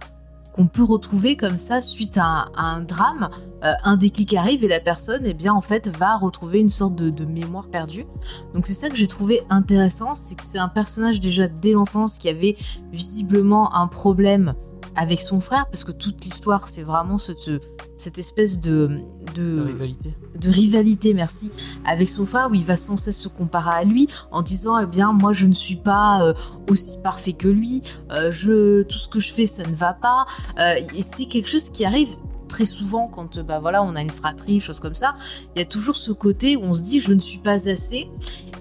peut 0.72 0.82
retrouver 0.82 1.36
comme 1.36 1.58
ça 1.58 1.80
suite 1.80 2.16
à 2.16 2.24
un, 2.24 2.46
un 2.56 2.80
drame. 2.80 3.28
Un 3.62 3.96
déclic 3.96 4.34
arrive 4.34 4.62
et 4.62 4.68
la 4.68 4.80
personne, 4.80 5.22
eh 5.24 5.32
bien, 5.32 5.54
en 5.54 5.62
fait, 5.62 5.88
va 5.88 6.18
retrouver 6.18 6.58
une 6.58 6.68
sorte 6.68 6.94
de 6.94 7.24
mémoire 7.24 7.68
perdue. 7.68 8.04
Donc 8.52 8.66
c'est 8.66 8.74
ça 8.74 8.90
que 8.90 8.94
j'ai 8.94 9.06
trouvé 9.06 9.40
intéressant, 9.48 10.14
c'est 10.14 10.34
que 10.34 10.42
c'est 10.42 10.58
un 10.58 10.68
personnage 10.68 11.18
déjà 11.18 11.48
dès 11.48 11.72
l'enfance 11.72 12.18
qui 12.18 12.28
avait 12.28 12.56
visiblement 12.92 13.74
un 13.74 13.86
problème 13.86 14.54
avec 14.96 15.20
son 15.20 15.40
frère, 15.40 15.66
parce 15.66 15.84
que 15.84 15.92
toute 15.92 16.24
l'histoire, 16.24 16.68
c'est 16.68 16.82
vraiment 16.82 17.18
cette, 17.18 17.50
cette 17.96 18.18
espèce 18.18 18.60
de, 18.60 19.00
de, 19.34 19.62
rivalité. 19.66 20.14
de 20.40 20.50
rivalité, 20.50 21.14
merci, 21.14 21.50
avec 21.84 22.08
son 22.08 22.26
frère 22.26 22.50
où 22.50 22.54
il 22.54 22.64
va 22.64 22.76
sans 22.76 22.96
cesse 22.96 23.18
se 23.18 23.28
comparer 23.28 23.70
à 23.70 23.84
lui 23.84 24.08
en 24.30 24.42
disant 24.42 24.78
eh 24.78 24.86
bien 24.86 25.12
moi 25.12 25.32
je 25.32 25.46
ne 25.46 25.54
suis 25.54 25.76
pas 25.76 26.22
euh, 26.22 26.34
aussi 26.68 27.00
parfait 27.02 27.32
que 27.32 27.48
lui, 27.48 27.82
euh, 28.10 28.30
je 28.30 28.82
tout 28.82 28.98
ce 28.98 29.08
que 29.08 29.20
je 29.20 29.32
fais 29.32 29.46
ça 29.46 29.64
ne 29.64 29.74
va 29.74 29.94
pas 29.94 30.26
Euh, 30.58 30.74
et 30.94 31.02
c'est 31.02 31.26
quelque 31.26 31.48
chose 31.48 31.70
qui 31.70 31.84
arrive 31.84 32.10
très 32.48 32.66
souvent 32.66 33.08
quand 33.08 33.38
bah 33.40 33.58
voilà 33.58 33.82
on 33.82 33.96
a 33.96 34.02
une 34.02 34.10
fratrie, 34.10 34.60
chose 34.60 34.80
comme 34.80 34.94
ça, 34.94 35.14
il 35.54 35.58
y 35.58 35.62
a 35.62 35.64
toujours 35.64 35.96
ce 35.96 36.12
côté 36.12 36.56
où 36.56 36.62
on 36.62 36.74
se 36.74 36.82
dit 36.82 37.00
je 37.00 37.12
ne 37.12 37.18
suis 37.18 37.38
pas 37.38 37.68
assez 37.68 38.08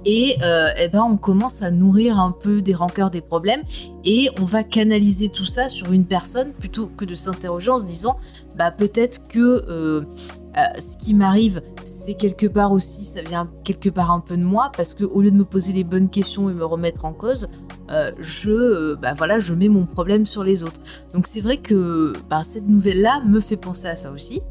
et 0.06 0.38
euh, 0.44 0.70
eh 0.78 0.88
ben 0.88 1.04
on 1.04 1.18
commence 1.18 1.62
à 1.62 1.72
nourrir 1.72 2.20
un 2.20 2.32
peu 2.32 2.62
des 2.62 2.74
rancœurs, 2.74 3.10
des 3.10 3.22
problèmes. 3.22 3.62
Et 4.04 4.30
on 4.40 4.45
va 4.45 4.64
canaliser 4.64 5.30
tout 5.30 5.45
ça 5.45 5.69
sur 5.69 5.92
une 5.92 6.06
personne 6.06 6.54
plutôt 6.54 6.88
que 6.88 7.06
de 7.06 7.16
s'interroger 7.16 7.72
en 7.72 7.80
se 7.80 7.86
disant 7.86 8.18
bah 8.56 8.72
peut-être 8.72 9.28
que 9.28 9.40
euh, 9.40 10.06
euh, 10.57 10.62
ce 10.80 10.98
qui 10.98 11.16
m'arrive, 11.16 11.62
c'est 11.83 12.14
quelque 12.14 12.45
part 12.45 12.72
aussi, 12.72 13.04
ça 13.04 13.22
vient 13.24 13.50
quelque 13.64 13.90
part 13.90 14.12
un 14.12 14.19
peu 14.19 14.38
de 14.38 14.44
moi, 14.44 14.72
parce 14.76 14.94
que 14.94 15.04
au 15.04 15.22
lieu 15.22 15.31
de 15.31 15.36
me 15.36 15.45
poser 15.45 15.74
les 15.74 15.83
bonnes 15.83 16.10
questions 16.10 16.50
et 16.50 16.54
me 16.54 16.64
remettre 16.64 17.06
en 17.06 17.14
cause, 17.14 17.50
euh, 17.92 18.11
je, 18.18 18.49
euh, 18.49 18.95
bah 18.95 19.13
voilà, 19.13 19.40
je 19.40 19.54
mets 19.54 19.68
mon 19.68 19.85
problème 19.85 20.25
sur 20.25 20.44
les 20.44 20.63
autres. 20.63 20.80
Donc 21.13 21.28
c'est 21.28 21.42
vrai 21.42 21.57
que 21.57 22.13
bah, 22.30 22.42
cette 22.42 22.68
nouvelle-là 22.68 23.21
me 23.25 23.40
fait 23.40 23.57
penser 23.57 23.87
à 23.87 23.95
ça 23.95 24.11
aussi. 24.11 24.42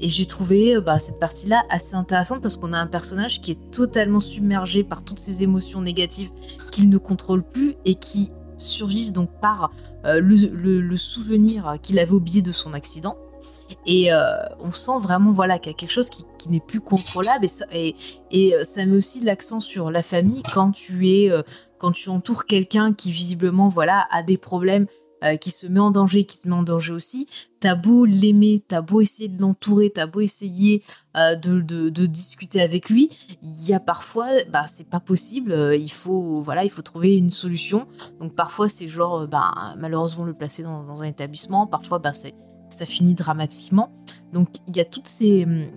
Et 0.00 0.08
j'ai 0.08 0.26
trouvé 0.26 0.76
euh, 0.76 0.80
bah, 0.80 0.98
cette 0.98 1.18
partie-là 1.18 1.62
assez 1.70 1.96
intéressante 1.96 2.40
parce 2.40 2.56
qu'on 2.56 2.72
a 2.72 2.78
un 2.78 2.86
personnage 2.86 3.40
qui 3.40 3.52
est 3.52 3.70
totalement 3.72 4.20
submergé 4.20 4.84
par 4.84 5.02
toutes 5.02 5.18
ces 5.18 5.42
émotions 5.42 5.82
négatives 5.82 6.30
qu'il 6.70 6.88
ne 6.88 6.98
contrôle 6.98 7.42
plus 7.42 7.74
et 7.84 7.94
qui 7.94 8.30
surgissent 8.56 9.12
donc 9.12 9.30
par 9.40 9.70
le, 10.04 10.96
souvenir 10.96 11.76
qu'il 11.80 11.98
avait 11.98 12.12
oublié 12.12 12.42
de 12.42 12.52
son 12.52 12.74
accident. 12.74 13.16
Et 13.86 14.10
on 14.60 14.72
sent 14.72 14.98
vraiment 15.00 15.30
voilà 15.30 15.58
qu'il 15.58 15.70
y 15.70 15.74
a 15.74 15.76
quelque 15.76 15.92
chose 15.92 16.10
qui, 16.10 16.24
n'est 16.48 16.60
plus 16.60 16.80
contrôlable 16.80 17.44
et 17.44 17.48
ça, 17.48 17.66
et, 17.72 18.54
ça 18.62 18.84
met 18.86 18.96
aussi 18.96 19.20
l'accent 19.20 19.60
sur 19.60 19.90
la 19.90 20.02
famille 20.02 20.42
quand 20.52 20.72
tu 20.72 21.08
es 21.08 21.30
quand 21.78 21.92
tu 21.92 22.08
entoures 22.08 22.46
quelqu'un 22.46 22.92
qui 22.92 23.12
visiblement 23.12 23.68
voilà 23.68 24.06
a 24.10 24.22
des 24.22 24.38
problèmes 24.38 24.86
euh, 25.24 25.36
qui 25.36 25.50
se 25.50 25.66
met 25.66 25.80
en 25.80 25.90
danger 25.90 26.24
qui 26.24 26.38
te 26.40 26.48
met 26.48 26.54
en 26.54 26.62
danger 26.62 26.92
aussi 26.92 27.28
t'as 27.60 27.74
beau 27.74 28.04
l'aimer 28.04 28.62
t'as 28.66 28.82
beau 28.82 29.00
essayer 29.00 29.28
de 29.28 29.40
l'entourer 29.40 29.90
t'as 29.90 30.06
beau 30.06 30.20
essayer 30.20 30.84
euh, 31.16 31.34
de, 31.34 32.06
discuter 32.06 32.60
avec 32.60 32.88
lui 32.88 33.10
il 33.42 33.68
y 33.68 33.74
a 33.74 33.80
parfois 33.80 34.28
bah 34.50 34.66
c'est 34.68 34.90
pas 34.90 35.00
possible 35.00 35.52
euh, 35.52 35.76
il 35.76 35.90
faut 35.90 36.40
voilà 36.42 36.64
il 36.64 36.70
faut 36.70 36.82
trouver 36.82 37.16
une 37.16 37.30
solution 37.30 37.86
donc 38.20 38.34
parfois 38.34 38.68
c'est 38.68 38.88
genre 38.88 39.26
bah, 39.26 39.74
malheureusement 39.76 40.24
le 40.24 40.34
placer 40.34 40.62
dans, 40.62 41.02
un 41.02 41.06
établissement 41.06 41.66
parfois 41.66 41.98
bah 41.98 42.12
ça 42.70 42.86
finit 42.86 43.14
dramatiquement. 43.14 43.92
Donc 44.32 44.48
il 44.66 44.76
y 44.76 44.80
a 44.80 44.84
toutes 44.84 45.08
ces, 45.08 45.44
hum, 45.44 45.70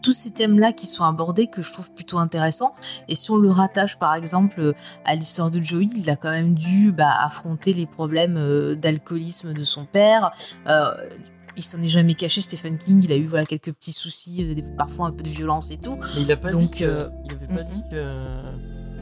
tous 0.00 0.12
ces 0.12 0.30
thèmes-là 0.30 0.72
qui 0.72 0.86
sont 0.86 1.04
abordés 1.04 1.46
que 1.46 1.62
je 1.62 1.72
trouve 1.72 1.92
plutôt 1.94 2.18
intéressants. 2.18 2.74
Et 3.08 3.14
si 3.14 3.30
on 3.30 3.36
le 3.36 3.50
rattache 3.50 3.98
par 3.98 4.14
exemple 4.14 4.74
à 5.04 5.14
l'histoire 5.14 5.50
de 5.50 5.60
Joey, 5.60 5.88
il 5.96 6.10
a 6.10 6.16
quand 6.16 6.30
même 6.30 6.54
dû 6.54 6.92
bah, 6.92 7.14
affronter 7.22 7.72
les 7.72 7.86
problèmes 7.86 8.36
euh, 8.36 8.74
d'alcoolisme 8.74 9.52
de 9.52 9.64
son 9.64 9.84
père. 9.84 10.30
Euh, 10.68 10.94
il 11.58 11.64
s'en 11.64 11.82
est 11.82 11.88
jamais 11.88 12.14
caché. 12.14 12.40
Stephen 12.40 12.78
King, 12.78 13.02
il 13.04 13.12
a 13.12 13.16
eu 13.16 13.26
voilà 13.26 13.44
quelques 13.44 13.72
petits 13.72 13.92
soucis, 13.92 14.44
euh, 14.44 14.62
parfois 14.76 15.08
un 15.08 15.12
peu 15.12 15.24
de 15.24 15.28
violence 15.28 15.70
et 15.72 15.76
tout. 15.76 15.98
Mais 16.14 16.22
il 16.22 16.32
a 16.32 16.36
pas 16.36 16.52
Donc, 16.52 16.60
dit 16.60 16.70
que, 16.70 16.84
euh, 16.84 17.08
il 17.24 17.32
avait 17.32 17.46
pas 17.48 17.62
dit 17.62 17.82
que 17.90 17.96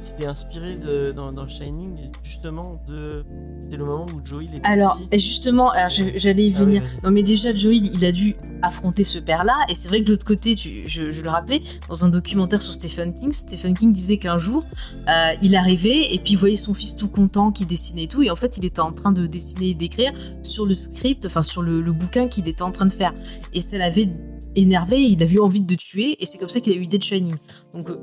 c'était 0.07 0.27
inspiré 0.27 0.77
de, 0.77 1.13
dans, 1.13 1.33
dans 1.33 1.49
Shining, 1.49 2.11
justement, 2.23 2.81
de. 2.89 3.25
C'était 3.63 3.77
le 3.77 3.85
moment 3.85 4.07
où 4.15 4.25
Joey 4.25 4.45
était 4.45 4.61
Alors, 4.65 4.97
petit? 4.99 5.09
et 5.13 5.19
justement, 5.19 5.71
alors, 5.71 5.91
j'allais 5.91 6.47
y 6.49 6.55
Ah 6.57 6.61
oui, 6.61 6.65
venir. 6.65 6.83
non, 7.03 7.11
mais 7.11 7.23
déjà, 7.23 7.55
Joey, 7.55 7.77
il 7.79 8.05
a 8.05 8.13
dû 8.13 8.37
affronter 8.63 9.05
ce 9.05 9.19
père-là. 9.19 9.55
Et 9.69 9.75
c'est 9.75 9.89
vrai 9.89 10.01
que 10.01 10.07
de 10.07 10.11
l'autre 10.13 10.25
côté, 10.25 10.55
tu, 10.55 10.83
je, 10.87 11.11
je 11.11 11.21
le 11.23 11.29
rappelais, 11.31 11.61
dans 11.89 12.05
un 12.05 12.09
documentaire 12.09 12.63
sur 12.63 12.73
Stephen 12.73 13.15
King, 13.15 13.33
Stephen 13.33 13.75
King 13.77 13.93
disait 13.93 14.19
qu'un 14.19 14.39
jour, 14.39 14.65
euh, 15.09 15.33
il 15.43 15.57
arrivait 15.57 16.13
et 16.15 16.19
puis 16.19 16.33
il 16.35 16.37
voyait 16.39 16.57
son 16.57 16.73
fils 16.75 16.95
tout 16.97 17.09
content 17.09 17.51
qui 17.51 17.67
dessinait 17.67 18.05
et 18.05 18.09
tout. 18.09 18.23
Et 18.23 18.31
en 18.31 18.37
fait, 18.37 18.57
il 18.59 18.65
était 18.65 18.81
en 18.81 18.93
train 18.93 19.13
de 19.13 19.27
dessiner 19.27 19.71
et 19.71 19.75
d'écrire 19.75 20.13
sur 20.43 20.67
le 20.67 20.75
script, 20.75 21.27
enfin, 21.27 21.43
sur 21.43 21.63
le, 21.63 21.81
le 21.81 21.93
bouquin 21.93 22.29
qu'il 22.29 22.47
était 22.49 22.63
en 22.63 22.71
train 22.71 22.87
de 22.87 22.93
faire. 22.93 23.13
Et 23.55 23.61
ça 23.61 23.77
l'avait 23.79 24.09
énervé, 24.57 25.01
il 25.03 25.23
avait 25.23 25.37
eu 25.37 25.41
envie 25.41 25.61
de 25.61 25.75
tuer. 25.75 26.17
Et 26.21 26.27
c'est 26.27 26.39
comme 26.39 26.49
ça 26.49 26.61
qu'il 26.61 26.73
a 26.73 26.77
eu 26.77 26.81
l'idée 26.81 26.99
de 26.99 27.03
Shining. 27.03 27.37
Donc, 27.75 27.91
euh, 27.91 27.97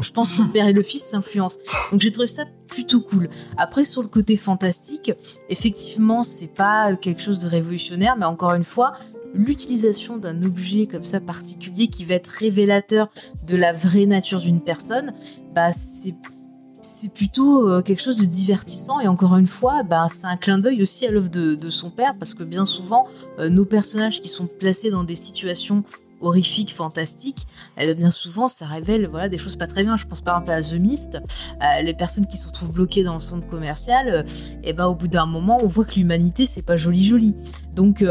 je 0.00 0.10
pense 0.10 0.32
que 0.32 0.42
le 0.42 0.48
père 0.48 0.66
et 0.66 0.72
le 0.72 0.82
fils 0.82 1.02
s'influencent. 1.02 1.58
Donc, 1.92 2.00
j'ai 2.00 2.10
trouvé 2.10 2.26
ça 2.26 2.44
plutôt 2.68 3.00
cool. 3.00 3.28
Après, 3.56 3.84
sur 3.84 4.02
le 4.02 4.08
côté 4.08 4.36
fantastique, 4.36 5.12
effectivement, 5.48 6.22
c'est 6.22 6.54
pas 6.54 6.96
quelque 6.96 7.22
chose 7.22 7.38
de 7.38 7.48
révolutionnaire, 7.48 8.16
mais 8.16 8.26
encore 8.26 8.52
une 8.52 8.64
fois, 8.64 8.92
l'utilisation 9.34 10.18
d'un 10.18 10.42
objet 10.42 10.86
comme 10.86 11.04
ça 11.04 11.20
particulier 11.20 11.88
qui 11.88 12.04
va 12.04 12.14
être 12.14 12.28
révélateur 12.28 13.08
de 13.46 13.56
la 13.56 13.72
vraie 13.72 14.06
nature 14.06 14.40
d'une 14.40 14.60
personne, 14.60 15.12
bah 15.54 15.72
c'est 15.72 16.14
c'est 16.88 17.12
plutôt 17.12 17.68
euh, 17.68 17.82
quelque 17.82 18.00
chose 18.00 18.18
de 18.18 18.24
divertissant 18.24 18.98
et 19.00 19.08
encore 19.08 19.36
une 19.36 19.46
fois, 19.46 19.82
bah, 19.82 20.06
c'est 20.08 20.26
un 20.26 20.36
clin 20.36 20.58
d'œil 20.58 20.80
aussi 20.80 21.06
à 21.06 21.10
l'œuvre 21.10 21.28
de, 21.28 21.68
son 21.68 21.90
père 21.90 22.14
parce 22.18 22.32
que 22.32 22.42
bien 22.44 22.64
souvent, 22.64 23.06
euh, 23.38 23.50
nos 23.50 23.66
personnages 23.66 24.20
qui 24.20 24.28
sont 24.28 24.46
placés 24.46 24.90
dans 24.90 25.04
des 25.04 25.14
situations 25.14 25.84
horrifiques, 26.20 26.74
fantastiques, 26.74 27.46
eh 27.76 27.86
ben, 27.86 27.94
bien 27.94 28.10
souvent 28.10 28.48
ça 28.48 28.66
révèle 28.66 29.06
voilà 29.06 29.28
des 29.28 29.38
choses 29.38 29.56
pas 29.56 29.66
très 29.66 29.84
bien. 29.84 29.96
Je 29.96 30.06
pense 30.06 30.22
par 30.22 30.40
exemple 30.40 30.50
à 30.50 30.62
The 30.62 30.80
Mist, 30.80 31.16
euh, 31.16 31.82
les 31.82 31.94
personnes 31.94 32.26
qui 32.26 32.38
se 32.38 32.48
retrouvent 32.48 32.72
bloquées 32.72 33.04
dans 33.04 33.14
le 33.14 33.20
centre 33.20 33.46
commercial, 33.46 34.24
et 34.64 34.72
ben 34.72 34.86
au 34.86 34.94
bout 34.94 35.08
d'un 35.08 35.26
moment 35.26 35.58
on 35.62 35.68
voit 35.68 35.84
que 35.84 35.94
l'humanité 35.94 36.46
c'est 36.46 36.62
pas 36.62 36.76
joli 36.76 37.04
joli. 37.04 37.34
Donc 37.76 38.02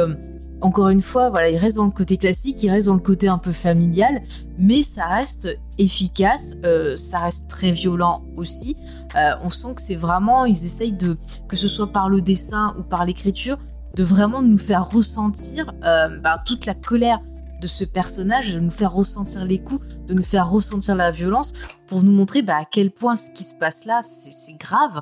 encore 0.61 0.89
une 0.89 1.01
fois, 1.01 1.29
voilà, 1.29 1.49
il 1.49 1.57
reste 1.57 1.77
dans 1.77 1.85
le 1.85 1.91
côté 1.91 2.17
classique, 2.17 2.63
il 2.63 2.71
reste 2.71 2.87
dans 2.87 2.95
le 2.95 2.99
côté 2.99 3.27
un 3.27 3.37
peu 3.37 3.51
familial, 3.51 4.21
mais 4.57 4.81
ça 4.81 5.05
reste 5.05 5.59
efficace, 5.77 6.57
euh, 6.65 6.95
ça 6.95 7.19
reste 7.19 7.47
très 7.47 7.71
violent 7.71 8.23
aussi. 8.35 8.75
Euh, 9.15 9.33
on 9.41 9.51
sent 9.51 9.75
que 9.75 9.81
c'est 9.81 9.95
vraiment, 9.95 10.45
ils 10.45 10.65
essayent 10.65 10.93
de, 10.93 11.17
que 11.47 11.55
ce 11.55 11.67
soit 11.67 11.91
par 11.91 12.09
le 12.09 12.21
dessin 12.21 12.73
ou 12.79 12.83
par 12.83 13.05
l'écriture, 13.05 13.57
de 13.95 14.03
vraiment 14.03 14.41
nous 14.41 14.57
faire 14.57 14.89
ressentir 14.89 15.73
euh, 15.83 16.19
bah, 16.21 16.41
toute 16.43 16.65
la 16.65 16.73
colère 16.73 17.19
de 17.61 17.67
ce 17.67 17.83
personnage, 17.83 18.55
de 18.55 18.59
nous 18.59 18.71
faire 18.71 18.93
ressentir 18.93 19.45
les 19.45 19.59
coups, 19.59 19.85
de 20.07 20.15
nous 20.15 20.23
faire 20.23 20.49
ressentir 20.49 20.95
la 20.95 21.11
violence, 21.11 21.53
pour 21.85 22.01
nous 22.01 22.11
montrer 22.11 22.41
bah, 22.41 22.57
à 22.61 22.65
quel 22.65 22.91
point 22.91 23.15
ce 23.15 23.29
qui 23.29 23.43
se 23.43 23.55
passe 23.55 23.85
là, 23.85 24.01
c'est 24.03 24.57
grave, 24.59 25.01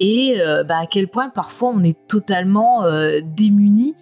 et 0.00 0.36
bah, 0.66 0.78
à 0.78 0.86
quel 0.86 1.06
point 1.06 1.28
parfois 1.28 1.70
on 1.72 1.84
est 1.84 1.96
totalement 2.08 2.82
démuni 3.22 3.94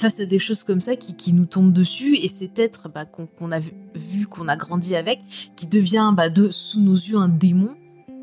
face 0.00 0.20
à 0.20 0.26
des 0.26 0.38
choses 0.38 0.64
comme 0.64 0.80
ça 0.80 0.96
qui, 0.96 1.14
qui 1.14 1.32
nous 1.32 1.44
tombent 1.44 1.72
dessus 1.72 2.16
et 2.16 2.28
cet 2.28 2.58
être 2.58 2.88
bah, 2.88 3.04
qu'on 3.04 3.52
a 3.52 3.58
vu, 3.58 4.26
qu'on 4.26 4.48
a 4.48 4.56
grandi 4.56 4.96
avec, 4.96 5.20
qui 5.56 5.66
devient 5.66 6.12
bah, 6.16 6.28
de, 6.28 6.48
sous 6.50 6.80
nos 6.80 6.94
yeux 6.94 7.18
un 7.18 7.28
démon 7.28 7.76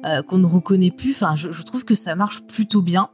euh, 0.06 0.24
qu'on 0.24 0.40
ne 0.40 0.46
reconnaît 0.46 0.92
plus. 0.92 1.12
Enfin, 1.12 1.36
je, 1.36 1.62
trouve 1.62 1.86
que 1.86 1.96
ça 1.96 2.16
marche 2.16 2.46
plutôt 2.48 2.82
bien. 2.82 3.10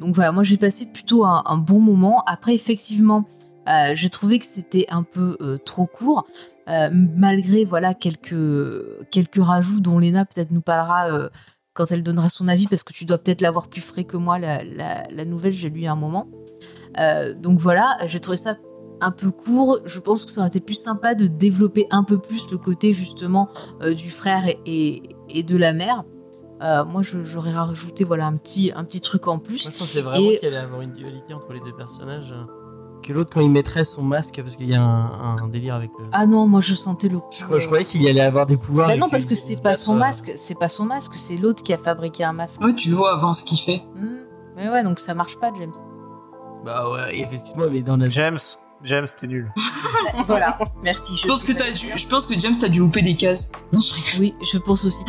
Donc 0.00 0.14
voilà, 0.14 0.32
moi 0.32 0.42
j'ai 0.42 0.56
passé 0.56 0.86
plutôt 0.92 1.24
un, 1.24 1.58
bon 1.58 1.80
moment. 1.80 2.22
Après, 2.26 2.54
effectivement, 2.54 3.24
euh, 3.68 3.94
j'ai 3.94 4.08
trouvé 4.08 4.38
que 4.38 4.46
c'était 4.46 4.86
un 4.90 5.02
peu 5.02 5.36
euh, 5.40 5.58
trop 5.58 5.86
court, 5.86 6.26
euh, 6.68 6.88
malgré 6.92 7.64
voilà 7.64 7.94
quelques 7.94 9.10
quelques 9.10 9.42
rajouts 9.42 9.80
dont 9.80 9.98
Léna 9.98 10.24
peut-être 10.24 10.52
nous 10.52 10.60
parlera 10.60 11.08
quand 11.74 11.90
elle 11.90 12.02
donnera 12.02 12.28
son 12.28 12.48
avis, 12.48 12.68
parce 12.68 12.84
que 12.84 12.92
tu 12.92 13.04
dois 13.04 13.18
peut-être 13.18 13.40
l'avoir 13.40 13.68
plus 13.68 13.80
frais 13.80 14.04
que 14.04 14.16
moi 14.16 14.38
la, 14.38 14.62
la, 14.62 15.02
la 15.10 15.24
nouvelle. 15.24 15.52
J'ai 15.52 15.68
lu 15.68 15.86
un 15.86 15.96
moment. 15.96 16.28
Euh, 16.98 17.34
donc 17.34 17.58
voilà, 17.60 17.96
j'ai 18.06 18.20
trouvé 18.20 18.36
ça 18.36 18.56
un 19.00 19.10
peu 19.10 19.30
court. 19.30 19.78
Je 19.84 20.00
pense 20.00 20.24
que 20.24 20.30
ça 20.30 20.40
aurait 20.40 20.48
été 20.48 20.60
plus 20.60 20.74
sympa 20.74 21.14
de 21.14 21.26
développer 21.26 21.86
un 21.90 22.02
peu 22.04 22.18
plus 22.18 22.50
le 22.50 22.58
côté 22.58 22.92
justement 22.92 23.48
euh, 23.82 23.94
du 23.94 24.10
frère 24.10 24.46
et, 24.46 24.58
et, 24.66 25.02
et 25.30 25.42
de 25.42 25.56
la 25.56 25.72
mère. 25.72 26.04
Euh, 26.60 26.84
moi, 26.84 27.02
je- 27.02 27.22
j'aurais 27.24 27.52
rajouté 27.52 28.02
voilà 28.02 28.26
un 28.26 28.36
petit 28.36 28.72
un 28.74 28.82
petit 28.82 29.00
truc 29.00 29.28
en 29.28 29.38
plus. 29.38 29.64
Moi, 29.64 29.72
je 29.74 29.78
pensais 29.78 30.00
vraiment 30.00 30.30
Et- 30.30 30.38
qu'il 30.38 30.48
allait 30.48 30.56
avoir 30.56 30.80
une 30.80 30.92
dualité 30.92 31.32
entre 31.34 31.52
les 31.52 31.60
deux 31.60 31.72
personnages. 31.76 32.34
Que 33.00 33.12
l'autre, 33.12 33.30
quand 33.32 33.40
il 33.40 33.50
mettrait 33.52 33.84
son 33.84 34.02
masque, 34.02 34.40
parce 34.42 34.56
qu'il 34.56 34.68
y 34.68 34.74
a 34.74 34.82
un, 34.82 35.36
un 35.40 35.46
délire 35.46 35.76
avec 35.76 35.90
le. 36.00 36.06
Ah 36.10 36.26
non, 36.26 36.48
moi 36.48 36.60
je 36.60 36.74
sentais 36.74 37.08
le. 37.08 37.20
je, 37.30 37.44
croyais 37.66 37.84
qu'il 37.84 38.04
allait 38.08 38.20
avoir 38.20 38.44
des 38.44 38.56
pouvoirs. 38.56 38.88
Bah 38.88 38.96
non, 38.96 39.08
parce 39.08 39.24
que 39.24 39.36
c'est 39.36 39.62
pas 39.62 39.76
son 39.76 39.94
masque, 39.94 40.32
c'est 40.34 40.58
pas 40.58 40.68
son 40.68 40.84
masque, 40.84 41.14
c'est 41.14 41.36
l'autre 41.36 41.62
qui 41.62 41.72
a 41.72 41.78
fabriqué 41.78 42.24
un 42.24 42.32
masque. 42.32 42.60
Ouais, 42.60 42.74
tu 42.74 42.90
vois 42.90 43.14
avant 43.14 43.32
ce 43.34 43.44
qu'il 43.44 43.56
fait. 43.58 43.84
Hmm. 43.94 44.16
Mais 44.56 44.68
ouais, 44.68 44.82
donc 44.82 44.98
ça 44.98 45.14
marche 45.14 45.36
pas, 45.38 45.52
James. 45.56 45.70
Bah 46.68 46.90
ouais, 46.90 47.20
effectivement, 47.20 47.64
mais 47.70 47.80
dans 47.80 47.96
la. 47.96 48.10
James, 48.10 48.38
James, 48.82 49.06
t'es 49.18 49.26
nul. 49.26 49.50
voilà, 50.26 50.58
merci. 50.82 51.16
Je 51.16 51.26
pense 51.26 51.42
que 51.42 51.52
t'as 51.52 51.70
dû, 51.70 51.86
je 51.96 52.06
pense 52.06 52.26
que 52.26 52.38
James 52.38 52.54
t'as 52.60 52.68
dû 52.68 52.80
louper 52.80 53.00
des 53.00 53.16
cases. 53.16 53.52
Non, 53.72 53.80
je 53.80 53.94
rigole. 53.94 54.20
Oui, 54.20 54.34
je 54.42 54.58
pense 54.58 54.84
aussi. 54.84 55.02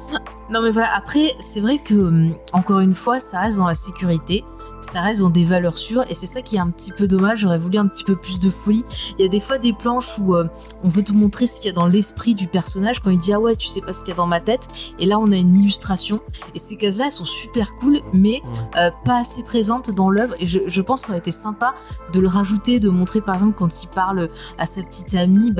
non 0.50 0.62
mais 0.62 0.70
voilà, 0.70 0.94
après, 0.94 1.34
c'est 1.40 1.60
vrai 1.60 1.78
que, 1.78 1.94
hum, 1.94 2.36
encore 2.52 2.78
une 2.78 2.94
fois, 2.94 3.18
ça 3.18 3.40
reste 3.40 3.58
dans 3.58 3.66
la 3.66 3.74
sécurité, 3.74 4.44
ça 4.80 5.00
reste 5.00 5.20
dans 5.20 5.30
des 5.30 5.44
valeurs 5.44 5.78
sûres, 5.78 6.04
et 6.08 6.14
c'est 6.14 6.26
ça 6.26 6.42
qui 6.42 6.56
est 6.56 6.60
un 6.60 6.70
petit 6.70 6.92
peu 6.92 7.06
dommage, 7.06 7.40
j'aurais 7.40 7.58
voulu 7.58 7.78
un 7.78 7.86
petit 7.86 8.04
peu 8.04 8.16
plus 8.16 8.38
de 8.38 8.50
folie. 8.50 8.84
Il 9.18 9.22
y 9.22 9.24
a 9.24 9.28
des 9.28 9.40
fois 9.40 9.58
des 9.58 9.72
planches 9.72 10.18
où 10.18 10.34
euh, 10.34 10.48
on 10.82 10.88
veut 10.88 11.02
te 11.02 11.12
montrer 11.12 11.46
ce 11.46 11.60
qu'il 11.60 11.68
y 11.68 11.70
a 11.70 11.74
dans 11.74 11.86
l'esprit 11.86 12.34
du 12.34 12.46
personnage, 12.46 13.00
quand 13.00 13.10
il 13.10 13.18
dit 13.18 13.32
«Ah 13.34 13.40
ouais, 13.40 13.56
tu 13.56 13.66
sais 13.66 13.80
pas 13.80 13.92
ce 13.92 14.00
qu'il 14.00 14.10
y 14.10 14.12
a 14.12 14.16
dans 14.16 14.26
ma 14.26 14.40
tête», 14.40 14.68
et 14.98 15.06
là 15.06 15.18
on 15.18 15.30
a 15.32 15.36
une 15.36 15.58
illustration, 15.58 16.20
et 16.54 16.58
ces 16.58 16.76
cases-là, 16.76 17.06
elles 17.06 17.12
sont 17.12 17.24
super 17.24 17.74
cool, 17.76 18.00
mais 18.12 18.42
euh, 18.76 18.90
pas 19.04 19.18
assez 19.18 19.42
présentes 19.42 19.90
dans 19.90 20.10
l'œuvre, 20.10 20.34
et 20.38 20.46
je, 20.46 20.60
je 20.66 20.82
pense 20.82 21.00
que 21.00 21.06
ça 21.06 21.12
aurait 21.12 21.20
été 21.20 21.32
sympa 21.32 21.74
de 22.12 22.20
le 22.20 22.28
rajouter, 22.28 22.80
de 22.80 22.88
montrer 22.88 23.20
par 23.20 23.34
exemple 23.34 23.54
quand 23.56 23.82
il 23.82 23.88
parle 23.88 24.28
à 24.58 24.66
sa 24.66 24.82
petite 24.82 25.14
amie, 25.14 25.52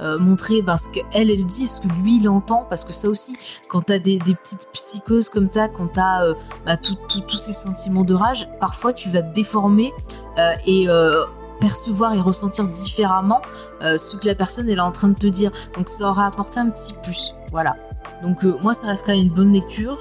euh, 0.00 0.18
montrer 0.18 0.62
ben, 0.62 0.76
ce 0.76 0.88
qu'elle, 0.88 1.30
elle 1.30 1.46
dit, 1.46 1.66
ce 1.66 1.80
que 1.80 1.88
lui, 2.02 2.18
il 2.20 2.28
entend, 2.28 2.66
parce 2.68 2.84
que 2.84 2.92
ça 2.92 3.08
aussi, 3.08 3.36
quand 3.68 3.82
t'as 3.82 3.98
des, 3.98 4.18
des 4.18 4.34
petites 4.34 4.68
psychoses 4.72 5.28
comme 5.28 5.50
ça, 5.50 5.68
quand 5.68 5.88
t'as 5.92 6.32
bah, 6.66 6.76
tous 6.76 7.36
ces 7.36 7.52
sentiments 7.52 8.04
de 8.04 8.14
rage, 8.14 8.48
parfois 8.64 8.94
tu 8.94 9.10
vas 9.10 9.20
te 9.20 9.34
déformer 9.34 9.92
euh, 10.38 10.54
et 10.66 10.88
euh, 10.88 11.26
percevoir 11.60 12.14
et 12.14 12.20
ressentir 12.22 12.66
différemment 12.66 13.42
euh, 13.82 13.98
ce 13.98 14.16
que 14.16 14.26
la 14.26 14.34
personne 14.34 14.70
elle 14.70 14.78
est 14.78 14.80
en 14.80 14.90
train 14.90 15.08
de 15.08 15.18
te 15.18 15.26
dire. 15.26 15.50
Donc 15.76 15.86
ça 15.86 16.08
aura 16.08 16.24
apporté 16.24 16.60
un 16.60 16.70
petit 16.70 16.94
plus. 17.02 17.34
Voilà. 17.52 17.76
Donc 18.22 18.42
moi 18.62 18.72
ça 18.72 18.86
reste 18.86 19.04
quand 19.04 19.12
même 19.12 19.26
une 19.26 19.34
bonne 19.34 19.52
lecture, 19.52 19.98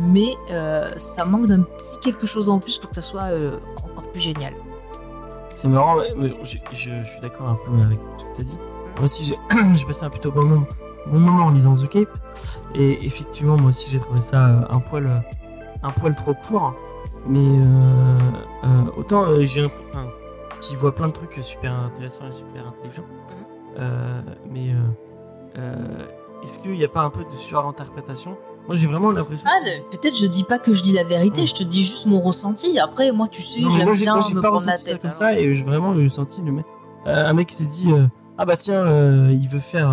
mais 0.00 0.34
ça 0.96 1.24
manque 1.24 1.46
d'un 1.46 1.62
petit 1.62 2.00
quelque 2.00 2.26
chose 2.26 2.50
en 2.50 2.58
plus 2.58 2.76
pour 2.78 2.90
que 2.90 2.96
ça 2.96 3.02
soit 3.02 3.28
encore 3.84 4.10
plus 4.10 4.20
génial. 4.20 4.52
C'est 5.54 5.68
marrant, 5.68 5.98
je, 6.42 6.58
suis 6.74 7.20
d'accord 7.20 7.50
un 7.50 7.58
peu 7.64 7.84
avec 7.84 8.00
ce 8.18 8.24
que 8.24 8.34
tu 8.34 8.40
as 8.40 8.44
dit. 8.44 8.58
Moi 8.96 9.04
aussi, 9.04 9.24
j'ai 9.24 9.86
passé 9.86 10.06
un 10.06 10.10
plutôt 10.10 10.32
bon 10.32 10.66
moment, 11.06 11.44
en 11.44 11.50
lisant 11.50 11.74
The 11.74 11.88
Cape. 11.88 12.18
Et 12.74 13.06
effectivement, 13.06 13.56
moi 13.56 13.68
aussi, 13.68 13.88
j'ai 13.92 14.00
trouvé 14.00 14.20
ça 14.20 14.66
un 14.68 14.80
poil, 14.80 15.22
un 15.84 15.90
poil 15.90 16.16
trop 16.16 16.34
court. 16.34 16.74
Mais 17.26 17.38
euh, 17.38 18.18
euh, 18.64 18.68
autant 18.96 19.22
euh, 19.24 19.44
j'ai 19.44 19.62
l'impression- 19.62 19.86
enfin, 19.92 20.06
j'y 20.60 20.74
vois 20.76 20.94
plein 20.94 21.06
de 21.08 21.12
trucs 21.12 21.38
super 21.42 21.72
intéressants 21.72 22.28
et 22.28 22.32
super 22.32 22.66
intelligents. 22.66 23.04
Euh, 23.78 24.20
mais 24.50 24.70
est-ce 26.42 26.58
qu'il 26.58 26.72
n'y 26.72 26.84
a 26.84 26.88
pas 26.88 27.02
un 27.02 27.10
peu 27.10 27.24
de 27.24 27.30
surinterprétation? 27.36 28.36
Moi, 28.68 28.76
j'ai 28.76 28.86
vraiment 28.86 29.10
l'impression. 29.10 29.48
Ah, 29.52 29.58
peut-être 29.90 30.16
je 30.16 30.26
dis 30.26 30.44
pas 30.44 30.58
que 30.58 30.72
je 30.72 30.82
dis 30.82 30.92
la 30.92 31.02
vérité, 31.04 31.40
Ouais. 31.40 31.46
je 31.46 31.54
te 31.54 31.64
dis 31.64 31.82
juste 31.84 32.06
mon 32.06 32.20
ressenti. 32.20 32.78
Après, 32.78 33.10
moi, 33.12 33.26
tu 33.28 33.42
sais, 33.42 33.60
j'aime 33.60 33.92
j'ai 33.94 34.04
bien 34.04 34.14
moi, 34.14 34.22
j'ai 34.26 34.34
me 34.34 34.40
pas 34.40 34.48
prendre 34.48 34.64
la 34.66 34.72
ressenti 34.72 34.82
ça 34.84 34.92
tête. 34.92 35.02
comme 35.02 35.08
alors. 35.10 35.14
ça 35.18 35.38
et 35.40 35.52
j'ai 35.54 35.62
vraiment 35.64 35.94
eu 35.96 36.08
senti 36.08 36.42
le 36.42 36.52
mec. 36.52 36.64
euh, 37.06 37.28
un 37.28 37.32
mec 37.32 37.48
qui 37.48 37.56
s'est 37.56 37.66
dit 37.66 37.92
euh, 37.92 38.06
Ah 38.38 38.44
bah 38.44 38.56
tiens, 38.56 38.74
euh, 38.86 39.30
il 39.32 39.48
veut 39.48 39.58
faire. 39.58 39.88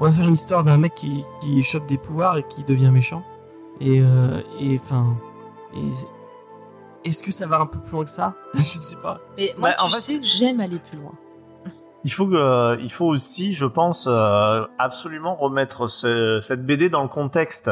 on 0.00 0.04
va 0.04 0.12
faire 0.12 0.26
une 0.28 0.34
histoire 0.34 0.62
d'un 0.64 0.76
mec 0.76 0.94
qui, 0.94 1.24
qui 1.40 1.62
chope 1.62 1.86
des 1.86 1.96
pouvoirs 1.98 2.36
et 2.36 2.42
qui 2.42 2.64
devient 2.64 2.90
méchant. 2.90 3.22
Et 3.80 4.02
enfin. 4.76 5.16
et 5.74 5.78
Est-ce 7.06 7.22
que 7.22 7.30
ça 7.32 7.46
va 7.46 7.60
un 7.60 7.66
peu 7.66 7.78
plus 7.78 7.92
loin 7.92 8.04
que 8.04 8.10
ça 8.10 8.34
Je 8.54 8.58
ne 8.58 8.62
sais 8.62 8.96
pas. 8.96 9.18
Mais 9.38 9.54
moi, 9.58 9.70
Bah, 9.70 9.76
tu 9.78 9.84
en 9.84 9.88
fait, 9.88 10.00
sais 10.00 10.18
que 10.18 10.24
j'aime 10.26 10.60
aller 10.60 10.78
plus 10.78 10.98
loin. 10.98 11.12
Il 12.04 12.12
faut 12.12 12.26
que, 12.28 12.34
euh, 12.34 12.76
il 12.82 12.92
faut 12.92 13.06
aussi, 13.06 13.52
je 13.54 13.66
pense, 13.66 14.06
euh, 14.08 14.64
absolument 14.78 15.34
remettre 15.34 15.88
ce- 15.88 16.40
cette 16.40 16.64
BD 16.64 16.88
dans 16.90 17.02
le 17.02 17.08
contexte. 17.08 17.70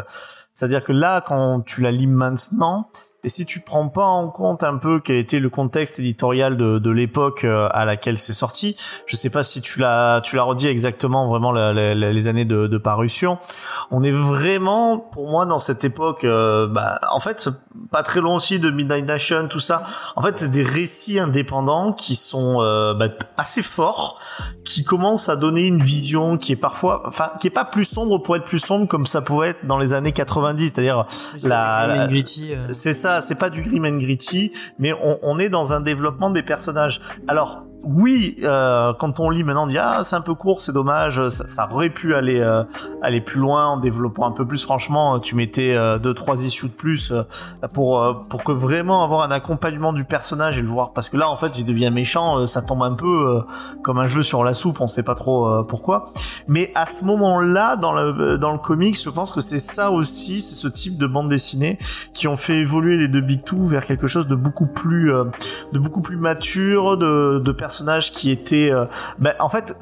C'est-à-dire 0.55 0.83
que 0.85 0.93
là, 0.93 1.21
quand 1.21 1.61
tu 1.61 1.83
la 1.83 1.91
lis 1.93 2.07
maintenant, 2.09 2.89
Et 3.25 3.29
si 3.31 3.47
tu 3.47 3.61
prends 3.61 3.89
pas 3.89 4.05
en 4.05 4.29
compte 4.29 4.63
un 4.63 4.77
peu 4.77 5.01
quel 5.01 5.17
était 5.17 5.39
le 5.39 5.49
contexte 5.51 5.99
éditorial 5.99 6.57
de, 6.57 6.79
de 6.79 6.91
l'époque 6.91 7.45
euh, 7.45 7.69
à 7.73 7.85
laquelle 7.87 8.19
c'est 8.19 8.35
sorti, 8.35 8.77
je 9.07 9.17
sais 9.17 9.31
pas 9.31 9.43
si 9.43 9.63
tu 9.63 9.81
l'as 9.81 10.21
tu 10.23 10.37
l'as 10.37 10.43
redit 10.43 10.67
exactement 10.69 11.27
vraiment 11.29 11.51
la- 11.51 11.73
la- 11.73 11.95
la- 11.95 12.13
les 12.13 12.29
années 12.29 12.45
de, 12.45 12.67
de 12.67 12.79
parution. 12.79 13.39
On 13.91 14.03
est 14.03 14.13
vraiment 14.13 14.99
pour 14.99 15.31
moi 15.31 15.47
dans 15.47 15.59
cette 15.59 15.85
époque, 15.85 16.25
euh, 16.25 16.67
bah, 16.67 17.01
en 17.11 17.19
fait 17.21 17.49
pas 17.91 18.03
très 18.03 18.21
loin 18.21 18.35
aussi 18.37 18.59
de 18.61 18.71
Midnight 18.71 19.07
Nation, 19.07 19.49
tout 19.49 19.59
ça. 19.61 19.83
En 20.17 20.23
fait, 20.23 20.39
c'est 20.39 20.51
des 20.51 20.63
récits 20.63 21.19
indépendants 21.19 21.93
qui 21.93 22.15
sont 22.17 22.61
euh, 22.61 22.95
bah, 22.95 23.09
assez 23.37 23.63
forts, 23.63 24.19
qui 24.65 24.85
commencent 24.85 25.29
à 25.29 25.37
donner 25.37 25.63
une 25.63 25.83
vision 25.83 26.37
qui 26.39 26.53
est 26.53 26.57
parfois, 26.57 27.03
enfin, 27.07 27.31
qui 27.41 27.47
est 27.47 27.51
pas 27.51 27.65
plus 27.65 27.85
sombre 27.85 28.19
pour 28.19 28.37
être 28.37 28.45
plus 28.45 28.59
sombre 28.59 28.87
comme 28.87 29.07
ça 29.07 29.23
pouvait 29.23 29.49
être 29.51 29.67
dans 29.67 29.79
les 29.79 29.93
années 29.95 30.13
90, 30.13 30.69
c'est-à-dire 30.75 31.07
la- 31.49 31.87
c'est 32.71 32.95
ça, 32.95 33.14
c'est 33.21 33.39
pas 33.39 33.51
du 33.51 33.63
grim 33.63 33.85
and 33.85 33.99
gritty, 33.99 34.53
mais 34.79 34.93
on, 34.93 35.19
on 35.23 35.39
est 35.39 35.49
dans 35.49 35.73
un 35.73 35.81
développement 35.81 36.31
des 36.31 36.43
personnages. 36.43 37.01
Alors 37.29 37.65
oui, 37.85 38.37
euh, 38.43 38.93
quand 38.99 39.21
on 39.21 39.31
lit 39.31 39.45
maintenant, 39.45 39.65
on 39.65 39.67
dit 39.67 39.79
ah 39.79 40.01
c'est 40.03 40.17
un 40.17 40.21
peu 40.21 40.35
court, 40.35 40.61
c'est 40.61 40.73
dommage, 40.73 41.29
ça, 41.29 41.69
aurait 41.71 41.91
pu 41.91 42.15
aller 42.15 42.41
euh, 42.41 42.65
aller 43.03 43.21
plus 43.21 43.41
loin 43.41 43.67
en 43.67 43.77
développant 43.77 44.27
un 44.27 44.33
peu 44.33 44.47
plus. 44.47 44.63
Franchement, 44.63 45.19
tu 45.21 45.35
mettais 45.35 45.75
euh, 45.75 45.99
deux 45.99 46.15
trois 46.15 46.45
issues 46.45 46.69
de 46.69 46.75
plus 46.75 47.13
euh, 47.13 47.23
pour 47.73 48.27
pour 48.29 48.45
que 48.45 48.53
vraiment 48.53 49.05
avoir 49.05 49.23
un 49.23 49.31
accompagnement 49.31 49.93
du 49.93 50.05
personnage 50.05 50.59
et 50.59 50.63
le 50.63 50.69
voir, 50.69 50.93
parce 50.93 51.09
que 51.09 51.17
là 51.17 51.29
en 51.29 51.37
fait 51.37 51.59
il 51.59 51.65
devient 51.65 51.91
méchant, 51.93 52.47
ça 52.47 52.63
tombe 52.63 52.83
un 52.83 52.95
peu 52.95 53.43
comme 53.83 53.99
un 53.99 54.09
jeu 54.09 54.23
sur 54.23 54.45
la 54.45 54.55
soupe, 54.55 54.81
on 54.81 54.87
sait 54.87 55.03
pas 55.03 55.15
trop 55.15 55.65
pourquoi. 55.65 56.07
Mais 56.49 56.71
à 56.75 56.87
ce 56.87 57.05
moment-là, 57.05 57.77
dans 57.77 57.93
le 57.93 58.39
dans 58.39 58.53
le 58.53 58.59
comics, 58.59 58.99
je 59.01 59.11
pense 59.11 59.33
que 59.33 59.41
c'est 59.41 59.59
ça 59.59 59.91
aussi, 59.91 60.41
c'est 60.41 60.55
ce 60.55 60.69
type 60.69 60.99
de 60.99 61.07
bande 61.07 61.29
dessinée 61.29 61.79
qui 62.13 62.29
ont 62.29 62.37
fait 62.37 62.57
évoluer 62.57 62.97
les 62.97 63.09
deux 63.09 63.21
Big 63.21 63.45
Two 63.45 63.65
vers 63.65 63.85
quelque 63.85 64.07
chose 64.07 64.27
de 64.29 64.35
beaucoup 64.35 64.67
plus 64.67 65.13
de 65.73 65.79
beaucoup 65.79 66.01
plus 66.01 66.17
mature, 66.17 66.97
de, 66.97 67.39
de 67.39 67.53
personnages 67.75 68.13
qui 68.13 68.31
étaient 68.31 68.71
euh, 68.71 68.87
ben, 69.19 69.35
en 69.41 69.49
fait 69.49 69.77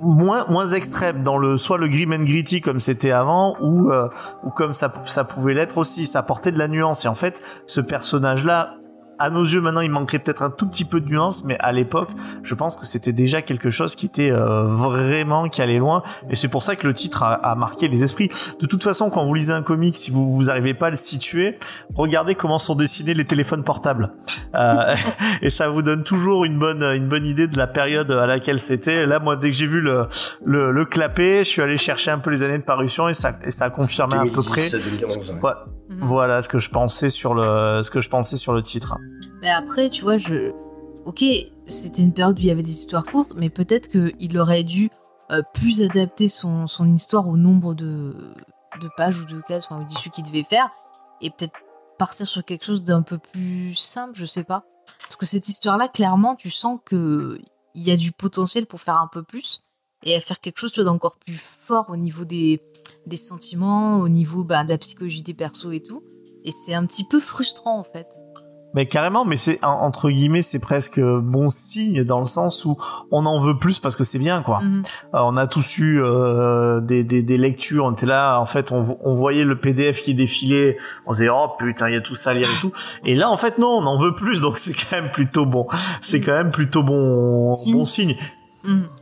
moins 0.00 0.44
moins 0.48 0.66
extrêmes 0.66 1.22
dans 1.22 1.38
le 1.38 1.56
soit 1.56 1.78
le 1.78 1.88
grim 1.88 2.12
and 2.12 2.24
gritty 2.24 2.60
comme 2.60 2.78
c'était 2.78 3.10
avant 3.10 3.56
ou 3.60 3.90
euh, 3.90 4.08
ou 4.44 4.50
comme 4.50 4.72
ça 4.72 4.92
ça 5.06 5.24
pouvait 5.24 5.54
l'être 5.54 5.78
aussi, 5.78 6.06
ça 6.06 6.20
apportait 6.20 6.52
de 6.52 6.58
la 6.58 6.68
nuance. 6.68 7.04
Et 7.04 7.08
en 7.08 7.14
fait 7.14 7.42
ce 7.66 7.80
personnage 7.80 8.44
là 8.44 8.77
à 9.18 9.30
nos 9.30 9.44
yeux 9.44 9.60
maintenant 9.60 9.80
il 9.80 9.90
manquerait 9.90 10.18
peut-être 10.18 10.42
un 10.42 10.50
tout 10.50 10.66
petit 10.66 10.84
peu 10.84 11.00
de 11.00 11.08
nuance 11.08 11.44
mais 11.44 11.56
à 11.58 11.72
l'époque 11.72 12.10
je 12.42 12.54
pense 12.54 12.76
que 12.76 12.86
c'était 12.86 13.12
déjà 13.12 13.42
quelque 13.42 13.70
chose 13.70 13.94
qui 13.94 14.06
était 14.06 14.30
euh, 14.30 14.64
vraiment 14.64 15.48
qui 15.48 15.62
allait 15.62 15.78
loin. 15.78 16.02
Et 16.30 16.36
c'est 16.36 16.48
pour 16.48 16.62
ça 16.62 16.76
que 16.76 16.86
le 16.86 16.94
titre 16.94 17.22
a, 17.22 17.34
a 17.34 17.54
marqué 17.54 17.88
les 17.88 18.02
esprits. 18.02 18.30
De 18.60 18.66
toute 18.66 18.82
façon 18.82 19.10
quand 19.10 19.24
vous 19.24 19.34
lisez 19.34 19.52
un 19.52 19.62
comic 19.62 19.96
si 19.96 20.10
vous 20.10 20.34
vous 20.34 20.50
arrivez 20.50 20.74
pas 20.74 20.88
à 20.88 20.90
le 20.90 20.96
situer 20.96 21.58
regardez 21.94 22.34
comment 22.34 22.58
sont 22.58 22.74
dessinés 22.74 23.14
les 23.14 23.24
téléphones 23.24 23.64
portables. 23.64 24.12
Euh, 24.54 24.94
et 25.42 25.50
ça 25.50 25.68
vous 25.68 25.82
donne 25.82 26.02
toujours 26.02 26.44
une 26.44 26.58
bonne 26.58 26.82
une 26.82 27.08
bonne 27.08 27.26
idée 27.26 27.46
de 27.46 27.58
la 27.58 27.66
période 27.66 28.10
à 28.10 28.26
laquelle 28.26 28.58
c'était. 28.58 29.06
Là 29.06 29.18
moi 29.18 29.36
dès 29.36 29.50
que 29.50 29.56
j'ai 29.56 29.66
vu 29.66 29.80
le 29.80 30.06
le, 30.44 30.70
le 30.70 30.84
clapet 30.84 31.44
je 31.44 31.48
suis 31.48 31.62
allé 31.62 31.78
chercher 31.78 32.10
un 32.10 32.18
peu 32.18 32.30
les 32.30 32.42
années 32.42 32.58
de 32.58 32.62
parution 32.62 33.08
et 33.08 33.14
ça 33.14 33.32
et 33.44 33.50
ça 33.50 33.66
a 33.66 33.70
confirmé 33.70 34.16
à 34.16 34.22
peu 34.22 34.42
près 34.42 34.70
2011, 34.70 35.38
ouais. 35.42 35.52
Mhm. 35.88 36.06
voilà 36.06 36.42
ce 36.42 36.48
que 36.48 36.58
je 36.58 36.70
pensais 36.70 37.08
sur 37.08 37.34
le 37.34 37.82
ce 37.82 37.90
que 37.90 38.00
je 38.02 38.10
pensais 38.10 38.36
sur 38.36 38.52
le 38.52 38.62
titre 38.62 38.98
Mais 39.40 39.50
après, 39.50 39.88
tu 39.88 40.02
vois, 40.02 40.18
je. 40.18 40.52
Ok, 41.06 41.24
c'était 41.66 42.02
une 42.02 42.12
période 42.12 42.36
où 42.36 42.40
il 42.40 42.46
y 42.46 42.50
avait 42.50 42.62
des 42.62 42.70
histoires 42.70 43.04
courtes, 43.04 43.32
mais 43.36 43.48
peut-être 43.48 43.88
qu'il 43.88 44.38
aurait 44.38 44.64
dû 44.64 44.90
euh, 45.30 45.40
plus 45.54 45.82
adapter 45.82 46.28
son, 46.28 46.66
son 46.66 46.92
histoire 46.92 47.26
au 47.26 47.36
nombre 47.38 47.74
de, 47.74 48.14
de 48.82 48.88
pages 48.96 49.18
ou 49.20 49.24
de 49.24 49.40
cases, 49.40 49.66
enfin, 49.70 49.80
ou 49.80 49.84
d'issues 49.84 50.10
qu'il 50.10 50.24
devait 50.24 50.42
faire, 50.42 50.68
et 51.22 51.30
peut-être 51.30 51.54
partir 51.98 52.26
sur 52.26 52.44
quelque 52.44 52.64
chose 52.64 52.82
d'un 52.82 53.02
peu 53.02 53.16
plus 53.16 53.74
simple, 53.74 54.12
je 54.16 54.26
sais 54.26 54.44
pas. 54.44 54.64
Parce 55.02 55.16
que 55.16 55.24
cette 55.26 55.48
histoire-là, 55.48 55.88
clairement, 55.88 56.34
tu 56.34 56.50
sens 56.50 56.78
que 56.84 57.40
il 57.74 57.82
y 57.82 57.90
a 57.90 57.96
du 57.96 58.12
potentiel 58.12 58.66
pour 58.66 58.80
faire 58.80 58.96
un 58.96 59.08
peu 59.10 59.22
plus 59.22 59.62
et 60.04 60.14
à 60.14 60.20
faire 60.20 60.40
quelque 60.40 60.58
chose 60.58 60.72
d'encore 60.74 61.16
plus 61.16 61.38
fort 61.40 61.86
au 61.90 61.96
niveau 61.96 62.24
des, 62.24 62.60
des 63.06 63.16
sentiments, 63.16 63.98
au 64.00 64.08
niveau 64.08 64.44
bah, 64.44 64.64
de 64.64 64.70
la 64.70 64.78
psychologie 64.78 65.22
des 65.22 65.34
persos 65.34 65.72
et 65.72 65.80
tout. 65.80 66.02
Et 66.44 66.52
c'est 66.52 66.74
un 66.74 66.86
petit 66.86 67.04
peu 67.04 67.20
frustrant 67.20 67.78
en 67.78 67.84
fait. 67.84 68.06
Mais 68.74 68.86
carrément, 68.86 69.24
mais 69.24 69.38
c'est 69.38 69.64
en- 69.64 69.80
entre 69.80 70.10
guillemets, 70.10 70.42
c'est 70.42 70.58
presque 70.58 71.00
bon 71.00 71.48
signe 71.48 72.04
dans 72.04 72.20
le 72.20 72.26
sens 72.26 72.66
où 72.66 72.76
on 73.10 73.24
en 73.24 73.40
veut 73.40 73.56
plus 73.56 73.78
parce 73.80 73.96
que 73.96 74.04
c'est 74.04 74.18
bien 74.18 74.42
quoi. 74.42 74.60
Mhm. 74.60 74.82
Euh, 75.14 75.18
on 75.22 75.38
a 75.38 75.46
tous 75.46 75.78
eu 75.78 76.00
euh, 76.02 76.80
des, 76.82 77.02
des, 77.02 77.22
des 77.22 77.38
lectures, 77.38 77.86
on 77.86 77.92
était 77.92 78.04
là, 78.06 78.38
en 78.38 78.44
fait, 78.44 78.70
on, 78.70 78.98
on 79.02 79.14
voyait 79.14 79.44
le 79.44 79.58
PDF 79.58 80.02
qui 80.02 80.14
défilait, 80.14 80.76
on 81.06 81.12
se 81.14 81.20
disait 81.20 81.30
oh 81.32 81.48
putain, 81.58 81.88
il 81.88 81.94
y 81.94 81.96
a 81.96 82.02
tout 82.02 82.14
ça 82.14 82.30
à 82.30 82.34
lire 82.34 82.46
et 82.46 82.60
tout. 82.60 82.72
Et 83.06 83.14
là, 83.14 83.30
en 83.30 83.38
fait, 83.38 83.56
non, 83.56 83.68
on 83.68 83.86
en 83.86 83.98
veut 83.98 84.14
plus, 84.14 84.42
donc 84.42 84.58
c'est 84.58 84.74
quand 84.74 85.00
même 85.00 85.10
plutôt 85.12 85.46
bon. 85.46 85.66
C'est 86.02 86.20
quand 86.20 86.32
même 86.36 86.50
plutôt 86.50 86.82
bon, 86.82 87.52
bon 87.72 87.84
signe. 87.84 88.16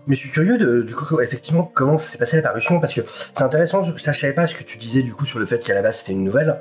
Mais 0.07 0.15
je 0.15 0.21
suis 0.21 0.31
curieux 0.31 0.59
de, 0.59 0.83
du 0.83 0.95
coup, 0.95 1.21
effectivement, 1.21 1.71
comment 1.75 1.99
s'est 1.99 2.19
passée 2.19 2.37
la 2.37 2.43
parution, 2.43 2.81
parce 2.81 2.95
que 2.95 3.01
c'est 3.07 3.43
intéressant, 3.43 3.85
ça 3.97 4.13
je 4.13 4.21
savais 4.21 4.33
pas 4.33 4.47
ce 4.47 4.55
que 4.55 4.63
tu 4.63 4.79
disais 4.79 5.03
du 5.03 5.13
coup 5.15 5.27
sur 5.27 5.39
le 5.39 5.47
fait 5.47 5.59
qu'à 5.59 5.75
la 5.75 5.83
base 5.83 5.99
c'était 5.99 6.13
une 6.13 6.25
nouvelle. 6.25 6.61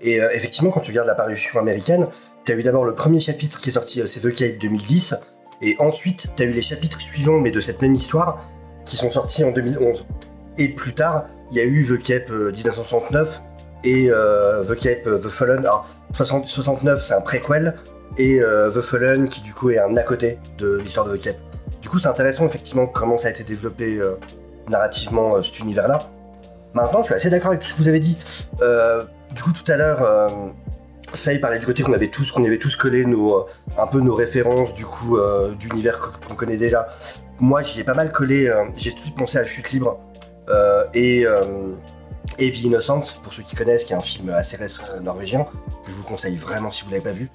Et 0.00 0.20
euh, 0.20 0.30
effectivement, 0.32 0.70
quand 0.70 0.80
tu 0.80 0.90
regardes 0.90 1.08
la 1.08 1.14
parution 1.14 1.60
américaine, 1.60 2.08
t'as 2.44 2.54
eu 2.54 2.62
d'abord 2.62 2.84
le 2.84 2.94
premier 2.94 3.20
chapitre 3.20 3.60
qui 3.60 3.70
est 3.70 3.72
sorti, 3.72 4.00
euh, 4.00 4.06
c'est 4.06 4.20
The 4.20 4.34
Cape 4.34 4.58
2010, 4.58 5.14
et 5.62 5.76
ensuite 5.78 6.32
t'as 6.36 6.44
eu 6.44 6.50
les 6.52 6.62
chapitres 6.62 7.00
suivants, 7.00 7.38
mais 7.38 7.50
de 7.50 7.60
cette 7.60 7.80
même 7.80 7.94
histoire, 7.94 8.40
qui 8.84 8.96
sont 8.96 9.10
sortis 9.10 9.44
en 9.44 9.52
2011. 9.52 10.04
Et 10.58 10.68
plus 10.68 10.92
tard, 10.92 11.26
il 11.50 11.56
y 11.56 11.60
a 11.60 11.64
eu 11.64 11.86
The 11.86 12.02
Cape 12.02 12.30
euh, 12.30 12.52
1969 12.52 13.42
et 13.84 14.08
euh, 14.10 14.64
The 14.64 14.78
Cape 14.78 15.06
euh, 15.06 15.18
The 15.18 15.28
Fallen. 15.28 15.58
Alors, 15.60 15.88
60 16.12 16.46
69, 16.46 17.02
c'est 17.02 17.14
un 17.14 17.20
préquel, 17.20 17.74
et 18.18 18.40
euh, 18.40 18.70
The 18.70 18.80
Fallen, 18.80 19.28
qui 19.28 19.40
du 19.40 19.54
coup 19.54 19.70
est 19.70 19.78
un 19.78 19.96
à 19.96 20.02
côté 20.02 20.38
de 20.58 20.78
l'histoire 20.78 21.06
de 21.06 21.16
The 21.16 21.22
Cape. 21.22 21.40
Du 21.82 21.88
coup, 21.88 21.98
c'est 21.98 22.08
intéressant 22.08 22.46
effectivement 22.46 22.86
comment 22.86 23.18
ça 23.18 23.26
a 23.26 23.30
été 23.32 23.42
développé 23.42 23.96
euh, 23.96 24.14
narrativement 24.68 25.34
euh, 25.34 25.42
cet 25.42 25.58
univers-là. 25.58 26.08
Maintenant, 26.74 27.00
je 27.00 27.06
suis 27.06 27.14
assez 27.14 27.28
d'accord 27.28 27.50
avec 27.50 27.60
tout 27.60 27.66
ce 27.66 27.74
que 27.74 27.78
vous 27.78 27.88
avez 27.88 27.98
dit. 27.98 28.16
Euh, 28.62 29.04
du 29.34 29.42
coup, 29.42 29.52
tout 29.52 29.70
à 29.70 29.76
l'heure, 29.76 30.30
il 31.26 31.40
parlait 31.40 31.58
du 31.58 31.66
côté 31.66 31.82
qu'on 31.82 31.92
avait 31.92 32.08
tous, 32.08 32.32
avait 32.38 32.58
tous 32.58 32.76
collé 32.76 33.04
nos, 33.04 33.46
un 33.76 33.86
peu 33.88 34.00
nos 34.00 34.14
références 34.14 34.72
du 34.72 34.86
coup 34.86 35.18
d'univers 35.58 36.00
qu'on 36.26 36.34
connaît 36.34 36.56
déjà. 36.56 36.86
Moi, 37.40 37.60
j'y 37.60 37.80
ai 37.80 37.84
pas 37.84 37.94
mal 37.94 38.10
collé. 38.12 38.50
J'ai 38.74 38.90
tout 38.90 38.96
de 38.96 39.00
suite 39.00 39.16
pensé 39.16 39.38
à 39.38 39.44
Chute 39.44 39.72
libre 39.72 39.98
et 40.94 41.26
Vie 42.38 42.66
innocente 42.66 43.20
pour 43.22 43.34
ceux 43.34 43.42
qui 43.42 43.56
connaissent, 43.56 43.84
qui 43.84 43.92
est 43.92 43.96
un 43.96 44.00
film 44.00 44.30
assez 44.30 44.56
récent 44.56 45.02
norvégien 45.02 45.44
que 45.44 45.90
je 45.90 45.94
vous 45.94 46.04
conseille 46.04 46.36
vraiment 46.36 46.70
si 46.70 46.84
vous 46.84 46.90
l'avez 46.90 47.02
pas 47.02 47.12
vu 47.12 47.28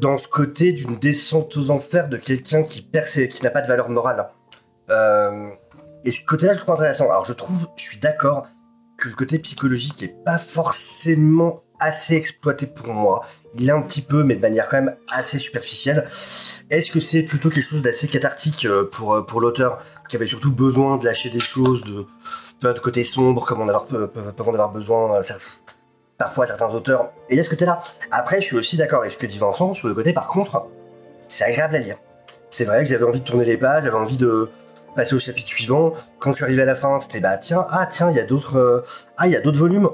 dans 0.00 0.16
ce 0.18 0.28
côté 0.28 0.72
d'une 0.72 0.96
descente 0.96 1.56
aux 1.56 1.70
enfers 1.70 2.08
de 2.08 2.16
quelqu'un 2.16 2.62
qui 2.62 2.82
perd 2.82 3.06
qui 3.06 3.42
n'a 3.42 3.50
pas 3.50 3.60
de 3.60 3.68
valeur 3.68 3.90
morale. 3.90 4.30
Euh, 4.88 5.50
et 6.04 6.10
ce 6.10 6.24
côté-là, 6.24 6.54
je 6.54 6.58
trouve 6.58 6.74
intéressant. 6.74 7.04
Alors, 7.04 7.24
je 7.24 7.34
trouve, 7.34 7.68
je 7.76 7.82
suis 7.82 7.98
d'accord 7.98 8.46
que 8.96 9.08
le 9.08 9.14
côté 9.14 9.38
psychologique 9.38 10.02
est 10.02 10.24
pas 10.24 10.38
forcément 10.38 11.62
assez 11.78 12.14
exploité 12.14 12.66
pour 12.66 12.88
moi. 12.88 13.24
Il 13.54 13.68
est 13.68 13.72
un 13.72 13.82
petit 13.82 14.02
peu, 14.02 14.22
mais 14.24 14.36
de 14.36 14.40
manière 14.40 14.68
quand 14.68 14.82
même 14.82 14.96
assez 15.12 15.38
superficielle. 15.38 16.06
Est-ce 16.70 16.90
que 16.90 17.00
c'est 17.00 17.22
plutôt 17.22 17.50
quelque 17.50 17.64
chose 17.64 17.82
d'assez 17.82 18.08
cathartique 18.08 18.66
euh, 18.66 18.88
pour, 18.90 19.14
euh, 19.14 19.22
pour 19.22 19.40
l'auteur, 19.40 19.82
qui 20.08 20.16
avait 20.16 20.26
surtout 20.26 20.52
besoin 20.52 20.98
de 20.98 21.04
lâcher 21.04 21.30
des 21.30 21.40
choses, 21.40 21.82
de, 21.84 22.06
de 22.62 22.78
côté 22.80 23.04
sombre, 23.04 23.44
comme 23.44 23.60
on 23.60 23.68
avoir, 23.68 23.86
peuvent 23.86 24.48
en 24.48 24.52
avoir 24.52 24.72
besoin 24.72 25.22
parfois 26.20 26.46
certains 26.46 26.68
auteurs. 26.68 27.12
Et 27.30 27.34
il 27.34 27.36
y 27.38 27.40
a 27.40 27.42
ce 27.42 27.48
côté-là. 27.48 27.82
Après, 28.10 28.42
je 28.42 28.46
suis 28.46 28.56
aussi 28.56 28.76
d'accord 28.76 29.00
avec 29.00 29.12
ce 29.12 29.16
que 29.16 29.26
dit 29.26 29.38
Vincent 29.38 29.72
sur 29.72 29.88
le 29.88 29.94
côté, 29.94 30.12
par 30.12 30.28
contre, 30.28 30.66
c'est 31.18 31.44
agréable 31.44 31.76
à 31.76 31.78
lire. 31.78 31.96
C'est 32.50 32.66
vrai 32.66 32.82
que 32.82 32.84
j'avais 32.84 33.04
envie 33.04 33.20
de 33.20 33.24
tourner 33.24 33.46
les 33.46 33.56
pages, 33.56 33.84
j'avais 33.84 33.96
envie 33.96 34.18
de 34.18 34.50
passer 34.94 35.14
au 35.14 35.18
chapitre 35.18 35.48
suivant. 35.48 35.94
Quand 36.18 36.30
je 36.32 36.36
suis 36.36 36.44
arrivé 36.44 36.60
à 36.60 36.66
la 36.66 36.74
fin, 36.74 37.00
c'était 37.00 37.20
bah 37.20 37.38
tiens, 37.38 37.66
ah 37.70 37.86
tiens, 37.86 38.10
il 38.10 38.16
y 38.16 38.20
a 38.20 38.24
d'autres, 38.24 38.58
euh, 38.58 38.84
ah 39.16 39.28
il 39.28 39.32
y 39.32 39.36
a 39.36 39.40
d'autres 39.40 39.58
volumes. 39.58 39.88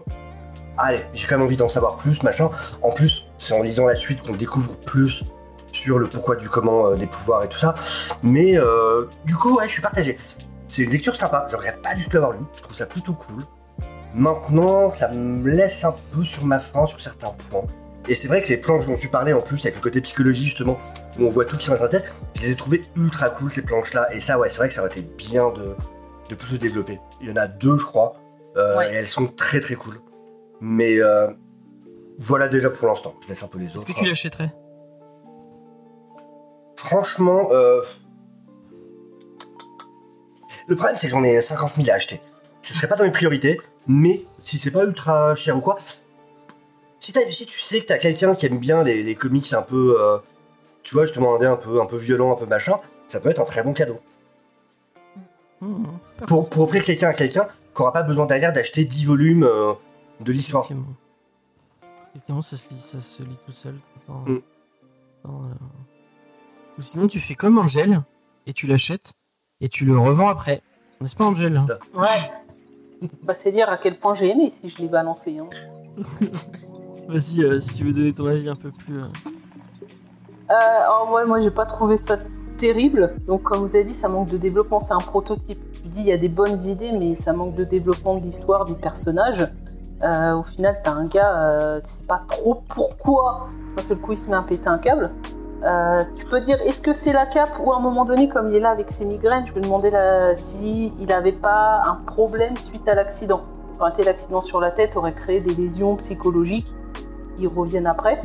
Allez, 0.77 1.01
j'ai 1.15 1.29
quand 1.29 1.37
même 1.37 1.45
envie 1.45 1.57
d'en 1.57 1.69
savoir 1.69 1.97
plus, 1.97 2.25
machin. 2.25 2.51
En 2.83 2.91
plus, 2.91 3.29
c'est 3.39 3.55
en 3.55 3.63
lisant 3.63 3.87
la 3.87 3.95
suite 3.95 4.21
qu'on 4.23 4.35
découvre 4.35 4.77
plus 4.79 5.23
sur 5.71 5.99
le 5.99 6.09
pourquoi 6.09 6.35
du 6.35 6.49
comment 6.49 6.89
euh, 6.89 6.97
des 6.97 7.07
pouvoirs 7.07 7.45
et 7.45 7.49
tout 7.49 7.59
ça. 7.59 7.77
Mais 8.25 8.59
euh, 8.59 9.05
du 9.27 9.37
coup, 9.37 9.59
ouais, 9.59 9.69
je 9.69 9.73
suis 9.75 9.83
partagé. 9.83 10.19
C'est 10.67 10.83
une 10.83 10.91
lecture 10.91 11.15
sympa. 11.15 11.47
Je 11.49 11.55
regrette 11.55 11.81
pas 11.83 11.95
du 11.95 12.05
tout 12.05 12.11
l'avoir 12.15 12.33
lu. 12.33 12.41
Je 12.57 12.63
trouve 12.63 12.75
ça 12.75 12.87
plutôt 12.87 13.13
cool. 13.13 13.45
Maintenant, 14.17 14.91
ça 14.91 15.09
me 15.09 15.47
laisse 15.47 15.85
un 15.85 15.95
peu 16.13 16.25
sur 16.25 16.45
ma 16.47 16.59
faim 16.59 16.87
sur 16.87 16.99
certains 17.03 17.35
points. 17.51 17.67
Et 18.09 18.15
c'est 18.15 18.29
vrai 18.29 18.41
que 18.41 18.49
les 18.49 18.57
planches 18.57 18.87
dont 18.87 18.97
tu 18.97 19.09
parlais 19.09 19.35
en 19.35 19.43
plus, 19.43 19.61
avec 19.67 19.75
le 19.77 19.83
côté 19.83 20.01
psychologie 20.01 20.45
justement, 20.45 20.79
où 21.19 21.27
on 21.27 21.31
voit 21.31 21.45
tout 21.45 21.59
qui 21.59 21.67
se 21.67 21.71
passe 21.71 21.81
dans 21.81 21.85
la 21.87 21.91
tête, 21.91 22.15
je 22.37 22.43
les 22.43 22.51
ai 22.53 22.57
trouvées 22.57 22.83
ultra 22.97 23.29
cool 23.29 23.53
ces 23.53 23.61
planches-là. 23.63 24.15
Et 24.15 24.21
ça, 24.21 24.39
ouais, 24.39 24.49
c'est 24.49 24.57
vrai 24.57 24.69
que 24.69 24.75
ça 24.75 24.81
aurait 24.81 24.91
été 24.91 25.03
bien 25.03 25.51
de, 25.51 25.77
de 26.31 26.35
plus 26.35 26.47
se 26.47 26.57
développer. 26.57 26.99
Il 27.21 27.29
y 27.29 27.33
en 27.33 27.37
a 27.37 27.47
deux, 27.47 27.77
je 27.77 27.85
crois, 27.85 28.15
euh, 28.57 28.79
Ouais. 28.79 28.91
et 28.91 28.95
elles 28.95 29.07
sont 29.09 29.27
très 29.27 29.61
très 29.61 29.75
cool. 29.75 30.01
Mais 30.63 30.99
euh, 30.99 31.29
voilà 32.19 32.49
déjà 32.49 32.71
pour 32.71 32.87
l'instant. 32.89 33.15
Je 33.23 33.29
laisse 33.29 33.43
un 33.43 33.49
peu 33.49 33.59
les 33.59 33.67
autres. 33.67 33.77
Est-ce 33.77 33.85
que 33.87 33.93
tu 33.93 34.07
l'achèterais? 34.07 34.51
Franchement, 36.77 37.49
euh... 37.51 37.83
le 40.69 40.77
problème 40.77 40.97
c'est 40.97 41.09
que 41.09 41.13
j'en 41.13 41.23
ai 41.25 41.41
50 41.41 41.73
000 41.77 41.91
à 41.91 41.95
acheter. 41.95 42.21
Ce 42.63 42.73
serait 42.73 42.89
pas 42.89 42.97
dans 42.97 43.05
mes 43.05 43.11
priorités, 43.11 43.59
mais 43.87 44.23
si 44.45 44.59
c'est 44.59 44.71
pas 44.71 44.85
ultra 44.85 45.35
cher 45.35 45.57
ou 45.57 45.61
quoi, 45.61 45.79
si, 46.99 47.13
tu 47.13 47.61
sais 47.61 47.81
que 47.81 47.87
t'as 47.87 47.99
quelqu'un 47.99 48.35
qui 48.35 48.47
aime 48.47 48.59
bien 48.59 48.83
les, 48.83 49.03
les 49.03 49.15
comics 49.15 49.53
un 49.53 49.63
peu, 49.63 49.97
euh, 50.01 50.19
tu 50.83 50.95
vois, 50.95 51.05
justement, 51.05 51.37
un 51.41 51.57
peu, 51.57 51.81
un 51.81 51.87
peu 51.87 51.97
violent, 51.97 52.33
un 52.33 52.37
peu 52.37 52.47
machin, 52.47 52.79
ça 53.07 53.21
peut 53.21 53.29
être 53.29 53.41
un 53.41 53.45
très 53.45 53.63
bon 53.63 53.73
cadeau. 53.73 54.01
Mmh, 55.61 55.85
Pour, 56.27 56.49
pour 56.51 56.65
offrir 56.65 56.85
quelqu'un 56.85 57.09
à 57.09 57.15
quelqu'un 57.15 57.47
qui 57.75 57.83
aura 57.83 57.93
pas 57.93 58.03
besoin 58.03 58.27
derrière 58.27 58.53
d'acheter 58.53 58.85
10 58.85 59.07
volumes 59.07 59.45
euh, 59.45 59.73
de 60.21 60.33
l'histoire. 60.33 60.65
Effectivement. 60.65 60.95
Effectivement, 62.11 62.43
ça 62.43 62.57
se 62.57 62.69
lit, 62.71 62.81
ça 62.81 63.01
se 63.01 63.23
lit 63.23 63.39
tout 63.47 63.53
seul. 63.53 63.79
sans- 64.07 64.25
Mm. 64.27 64.41
sans, 65.23 65.43
euh, 65.45 65.55
Ou 66.79 66.83
sinon, 66.83 67.07
tu 67.09 67.21
fais 67.21 67.35
comme 67.35 67.59
Angèle 67.59 68.03
et 68.47 68.53
tu 68.53 68.67
l'achètes 68.67 69.15
et 69.61 69.69
tu 69.69 69.85
le 69.87 69.97
revends 69.99 70.29
après. 70.29 70.63
N'est-ce 71.01 71.17
pas, 71.17 71.25
Angèle? 71.27 71.61
Ouais. 71.95 72.07
Bah, 73.25 73.35
c'est 73.35 73.53
dire 73.53 73.69
à 73.69 73.77
quel 73.77 73.99
point 73.99 74.15
j'ai 74.15 74.31
aimé 74.31 74.51
si 74.51 74.69
je 74.69 74.79
l'ai 74.79 74.89
balancé. 74.89 75.39
Hein. 75.39 75.49
Vas-y, 77.09 77.45
euh, 77.45 77.59
si 77.61 77.75
tu 77.75 77.85
veux 77.85 77.93
donner 77.93 78.13
ton 78.13 78.27
avis 78.27 78.49
un 78.49 78.57
peu 78.57 78.71
plus. 78.71 78.99
euh, 79.01 79.07
Euh, 80.51 80.55
oh, 81.09 81.15
ouais, 81.15 81.25
moi 81.27 81.41
j'ai 81.41 81.51
pas 81.51 81.67
trouvé 81.67 81.97
ça 81.97 82.19
terrible. 82.57 83.15
Donc 83.27 83.43
comme 83.43 83.61
vous 83.61 83.77
avez 83.77 83.85
dit, 83.85 83.95
ça 83.95 84.09
manque 84.09 84.29
de 84.29 84.37
développement. 84.37 84.81
C'est 84.81 84.95
un 84.95 84.99
prototype. 84.99 85.59
Tu 85.83 85.89
dis 85.89 86.01
il 86.01 86.07
y 86.07 86.13
a 86.13 86.17
des 86.19 86.29
bonnes 86.29 86.61
idées, 86.63 86.93
mais 86.93 87.15
ça 87.15 87.33
manque 87.33 87.55
de 87.55 87.65
développement 87.65 88.17
de 88.17 88.23
l'histoire, 88.23 88.65
des 88.65 88.75
personnages. 88.75 89.47
Euh, 90.03 90.35
au 90.35 90.43
final, 90.43 90.77
t'as 90.85 90.93
un 90.93 91.07
gars, 91.07 91.39
euh, 91.39 91.81
tu 91.81 91.91
sais 91.91 92.07
pas 92.07 92.23
trop 92.29 92.63
pourquoi. 92.69 93.47
D'un 93.77 93.83
seul 93.83 93.99
coup, 93.99 94.13
il 94.13 94.19
se 94.19 94.29
met 94.29 94.37
à 94.37 94.43
péter 94.43 94.69
un 94.69 94.79
câble. 94.79 95.11
Euh, 95.67 96.05
tu 96.15 96.25
peux 96.27 96.41
dire, 96.41 96.59
est-ce 96.65 96.81
que 96.81 96.93
c'est 96.93 97.13
la 97.13 97.27
cape 97.27 97.51
ou 97.65 97.73
à 97.73 97.77
un 97.77 97.81
moment 97.81 98.05
donné, 98.05 98.29
comme 98.29 98.49
il 98.51 98.55
est 98.57 98.61
là 98.61 98.71
avec 98.71 98.91
ses 98.91 99.05
migraines, 99.05 99.45
je 99.47 99.53
me 99.53 99.61
demandais 99.61 99.91
là, 99.91 100.35
si 100.35 100.95
il 101.01 101.13
avait 101.13 101.33
pas 101.33 101.83
un 101.87 101.95
problème 102.07 102.57
suite 102.57 102.87
à 102.89 102.95
l'accident. 102.95 103.43
Enfin, 103.79 103.93
l'accident 104.05 104.41
sur 104.41 104.61
la 104.61 104.71
tête 104.71 104.97
aurait 104.97 105.13
créé 105.13 105.41
des 105.41 105.55
lésions 105.55 105.97
psychologiques. 105.97 106.73
Ils 107.39 107.49
reviennent 107.49 107.87
après, 107.87 108.23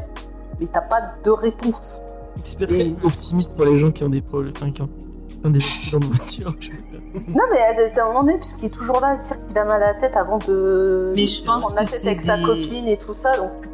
mais 0.60 0.67
t'as 0.67 0.82
pas 0.82 1.01
de 1.23 1.32
réponse. 1.32 2.01
C'est 2.43 2.60
pas 2.60 2.67
très 2.67 2.88
Et- 2.88 2.95
optimiste 3.04 3.56
pour 3.56 3.65
les 3.65 3.75
gens 3.75 3.91
qui 3.91 4.04
ont 4.04 4.10
des 4.10 4.21
problèmes, 4.21 4.54
enfin, 4.56 4.71
qui 4.71 4.82
ont, 4.82 4.89
qui 5.27 5.39
ont 5.43 5.49
des 5.49 5.60
accidents 5.60 5.99
de 5.99 6.06
voiture. 6.06 6.54
Non, 7.27 7.43
mais 7.51 7.60
à 7.60 8.04
un 8.04 8.08
moment 8.08 8.23
donné, 8.23 8.38
puisqu'il 8.38 8.67
est 8.67 8.69
toujours 8.69 9.01
là 9.01 9.10
à 9.10 9.17
se 9.17 9.34
dire 9.34 9.47
qu'il 9.47 9.58
a 9.58 9.65
mal 9.65 9.84
à 9.84 9.93
la 9.93 9.99
tête 9.99 10.15
avant 10.15 10.38
de 10.38 11.12
Mais 11.15 11.27
je 11.27 11.43
pense 11.43 11.63
prendre 11.65 11.75
la 11.75 11.82
que 11.86 11.89
tête 11.89 11.99
c'est 11.99 12.08
avec 12.08 12.21
sa 12.21 12.38
copine 12.38 12.88
et 12.88 12.97
tout 12.97 13.13
ça. 13.13 13.36
Donc, 13.36 13.51
tu 13.62 13.67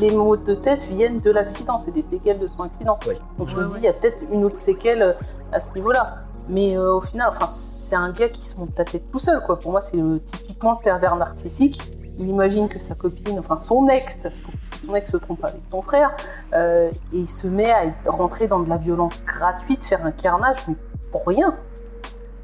les 0.00 0.10
maux 0.10 0.36
de 0.36 0.54
tête 0.54 0.82
viennent 0.82 1.20
de 1.20 1.30
l'accident, 1.30 1.76
c'est 1.76 1.90
des 1.92 2.02
séquelles 2.02 2.38
de 2.38 2.46
son 2.46 2.62
accident. 2.62 2.98
Donc 3.38 3.48
je 3.48 3.56
Ouais, 3.56 3.62
me 3.62 3.68
dis, 3.68 3.74
il 3.78 3.84
y 3.84 3.88
a 3.88 3.92
peut-être 3.92 4.24
une 4.32 4.44
autre 4.44 4.56
séquelle 4.56 5.02
euh, 5.02 5.12
à 5.52 5.60
ce 5.60 5.72
niveau-là. 5.74 6.16
Mais 6.48 6.76
euh, 6.76 6.94
au 6.94 7.00
final, 7.00 7.28
enfin, 7.30 7.46
c'est 7.46 7.94
un 7.94 8.10
gars 8.10 8.28
qui 8.28 8.44
se 8.44 8.58
monte 8.58 8.76
la 8.76 8.84
tête 8.84 9.04
tout 9.12 9.18
seul. 9.20 9.40
Quoi. 9.44 9.58
Pour 9.58 9.70
moi, 9.70 9.80
c'est 9.80 9.98
euh, 9.98 10.18
typiquement 10.18 10.72
le 10.72 10.82
pervers 10.82 11.14
narcissique. 11.16 11.80
Il 12.18 12.28
imagine 12.28 12.68
que 12.68 12.78
sa 12.78 12.94
copine, 12.94 13.38
enfin 13.38 13.56
son 13.56 13.88
ex, 13.88 14.24
parce 14.24 14.42
que 14.42 14.78
son 14.78 14.94
ex 14.94 15.10
se 15.10 15.16
trompe 15.16 15.42
avec 15.44 15.60
son 15.70 15.80
frère, 15.80 16.14
euh, 16.52 16.90
et 17.12 17.18
il 17.18 17.28
se 17.30 17.46
met 17.46 17.70
à 17.70 17.84
rentrer 18.10 18.46
dans 18.46 18.60
de 18.60 18.68
la 18.68 18.76
violence 18.76 19.22
gratuite, 19.24 19.82
faire 19.84 20.04
un 20.04 20.10
carnage, 20.10 20.58
mais 20.68 20.74
pour 21.12 21.22
rien. 21.26 21.56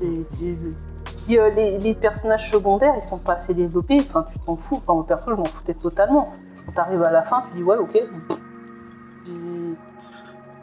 Et- 0.00 0.06
et- 0.42 0.56
Puis 1.16 1.38
euh, 1.38 1.50
les, 1.50 1.78
les 1.78 1.94
personnages 1.94 2.50
secondaires, 2.50 2.94
ils 2.96 3.02
sont 3.02 3.18
pas 3.18 3.32
assez 3.34 3.54
développés. 3.54 3.98
Enfin, 4.00 4.24
tu 4.30 4.38
t'en 4.38 4.56
fous. 4.56 4.76
Enfin, 4.76 4.94
moi 4.94 5.04
perso, 5.06 5.30
je 5.30 5.36
m'en 5.36 5.44
foutais 5.46 5.74
totalement. 5.74 6.28
T'arrives 6.74 7.02
à 7.02 7.10
la 7.10 7.22
fin, 7.22 7.42
tu 7.48 7.56
dis 7.56 7.62
ouais, 7.62 7.76
ok. 7.76 7.98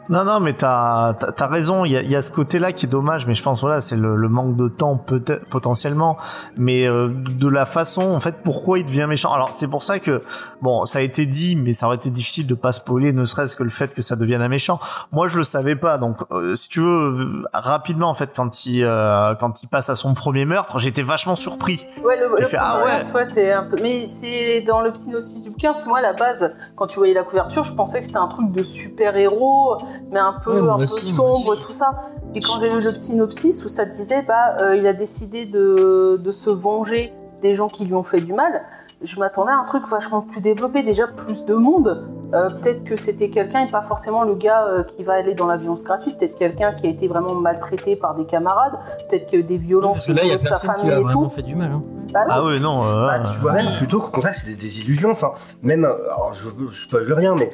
Non, 0.08 0.24
non, 0.24 0.40
mais 0.40 0.52
t'as 0.52 1.14
t'as- 1.14 1.32
t'as 1.32 1.46
raison. 1.46 1.84
Il 1.84 1.92
y 1.92 1.96
a, 1.96 2.02
y 2.02 2.14
a 2.16 2.22
ce 2.22 2.30
côté-là 2.30 2.72
qui 2.72 2.86
est 2.86 2.88
dommage, 2.88 3.26
mais 3.26 3.34
je 3.34 3.42
pense 3.42 3.60
voilà, 3.60 3.80
c'est 3.80 3.96
le, 3.96 4.16
le 4.16 4.28
manque 4.28 4.56
de 4.56 4.68
temps 4.68 4.96
peut-être 4.96 5.46
potentiellement, 5.48 6.16
mais 6.56 6.86
euh, 6.86 7.08
de 7.14 7.48
la 7.48 7.64
façon 7.64 8.02
en 8.02 8.20
fait 8.20 8.36
pourquoi 8.44 8.78
il 8.78 8.84
devient 8.84 9.06
méchant. 9.08 9.32
Alors 9.32 9.52
c'est 9.52 9.68
pour 9.68 9.82
ça 9.82 9.98
que 9.98 10.22
bon, 10.60 10.84
ça 10.84 10.98
a 10.98 11.02
été 11.02 11.26
dit, 11.26 11.56
mais 11.56 11.72
ça 11.72 11.86
aurait 11.86 11.96
été 11.96 12.10
difficile 12.10 12.46
de 12.46 12.54
pas 12.54 12.72
spoiler, 12.72 13.12
ne 13.12 13.24
serait-ce 13.24 13.56
que 13.56 13.62
le 13.62 13.70
fait 13.70 13.94
que 13.94 14.02
ça 14.02 14.14
devienne 14.16 14.42
un 14.42 14.48
méchant. 14.48 14.78
Moi, 15.12 15.28
je 15.28 15.38
le 15.38 15.44
savais 15.44 15.76
pas, 15.76 15.96
donc 15.98 16.16
euh, 16.32 16.54
si 16.54 16.68
tu 16.68 16.80
veux 16.80 17.44
rapidement 17.52 18.10
en 18.10 18.14
fait 18.14 18.30
quand 18.36 18.66
il 18.66 18.84
euh, 18.84 19.34
quand 19.36 19.62
il 19.62 19.68
passe 19.68 19.88
à 19.90 19.94
son 19.94 20.12
premier 20.14 20.44
meurtre, 20.44 20.78
j'étais 20.78 21.02
vachement 21.02 21.36
surpris. 21.36 21.86
Ouais, 22.02 22.16
le, 22.18 22.40
le 22.40 22.46
fait, 22.46 22.58
ah 22.60 22.84
ouais. 22.84 23.10
ouais, 23.14 23.28
t'es 23.28 23.52
un 23.52 23.62
peu. 23.64 23.76
Mais 23.82 24.04
c'est 24.06 24.60
dans 24.62 24.80
le 24.80 24.92
synopsis 24.94 25.44
du 25.44 25.50
bouquin, 25.50 25.68
parce 25.72 25.80
que 25.82 25.88
moi, 25.88 25.98
à 25.98 26.02
la 26.02 26.12
base, 26.12 26.54
quand 26.76 26.86
tu 26.86 26.98
voyais 26.98 27.14
la 27.14 27.22
couverture, 27.24 27.64
je 27.64 27.72
pensais 27.74 28.00
que 28.00 28.06
c'était 28.06 28.18
un 28.18 28.28
truc 28.28 28.50
de 28.52 28.62
super-héros, 28.62 29.78
mais 30.10 30.18
un 30.20 30.34
peu, 30.44 30.70
un 30.70 30.76
aussi, 30.76 31.12
sombre, 31.12 31.56
tout 31.56 31.72
ça. 31.72 31.90
Et 32.34 32.40
quand 32.40 32.54
Je 32.54 32.66
j'ai 32.66 32.70
lu 32.72 32.80
le 32.80 32.94
synopsis 32.94 33.64
où 33.64 33.68
ça 33.68 33.84
disait, 33.84 34.22
bah, 34.22 34.54
euh, 34.58 34.76
il 34.76 34.86
a 34.86 34.92
décidé 34.92 35.46
de, 35.46 36.20
de 36.22 36.32
se 36.32 36.50
venger 36.50 37.12
des 37.42 37.54
gens 37.54 37.68
qui 37.68 37.84
lui 37.84 37.94
ont 37.94 38.02
fait 38.02 38.20
du 38.20 38.32
mal, 38.32 38.62
je 39.02 39.18
m'attendais 39.20 39.52
à 39.52 39.56
un 39.56 39.64
truc 39.64 39.86
vachement 39.86 40.22
plus 40.22 40.40
développé, 40.40 40.82
déjà 40.82 41.06
plus 41.06 41.44
de 41.44 41.54
monde. 41.54 42.06
Euh, 42.32 42.48
peut-être 42.50 42.84
que 42.84 42.96
c'était 42.96 43.28
quelqu'un 43.28 43.66
et 43.66 43.70
pas 43.70 43.82
forcément 43.82 44.24
le 44.24 44.34
gars 44.34 44.64
euh, 44.66 44.82
qui 44.82 45.02
va 45.04 45.12
aller 45.12 45.34
dans 45.34 45.46
la 45.46 45.56
violence 45.58 45.84
gratuite, 45.84 46.16
peut-être 46.18 46.36
quelqu'un 46.36 46.72
qui 46.72 46.86
a 46.86 46.90
été 46.90 47.06
vraiment 47.06 47.34
maltraité 47.34 47.96
par 47.96 48.14
des 48.14 48.24
camarades, 48.24 48.72
peut-être 49.08 49.26
qu'il 49.26 49.38
y 49.38 49.42
a 49.42 49.44
eu 49.44 49.46
des 49.46 49.58
violences 49.58 49.96
Parce 49.96 50.06
que 50.06 50.12
là, 50.12 50.22
il 50.24 50.30
y 50.30 50.32
a 50.32 50.38
de 50.38 50.42
sa 50.42 50.56
qui 50.56 50.66
famille 50.66 50.84
lui 50.86 50.92
a 50.92 50.98
et 51.00 51.02
vraiment 51.02 51.24
tout. 51.24 51.28
fait 51.28 51.42
du 51.42 51.54
mal. 51.54 51.70
Hein. 51.70 51.82
Bah 52.12 52.24
Ah 52.28 52.44
ouais, 52.44 52.58
non. 52.58 52.82
euh, 52.84 53.06
Bah, 53.06 53.18
tu 53.20 53.38
vois 53.40 53.52
même 53.52 53.72
plutôt 53.76 54.00
qu'au 54.00 54.10
contraire 54.10 54.34
c'est 54.34 54.46
des, 54.46 54.56
des 54.56 54.80
illusions. 54.80 55.10
Enfin, 55.10 55.32
même, 55.62 55.84
alors 55.84 56.32
je, 56.32 56.48
je 56.70 56.74
spoil 56.74 57.12
rien, 57.12 57.34
mais 57.34 57.50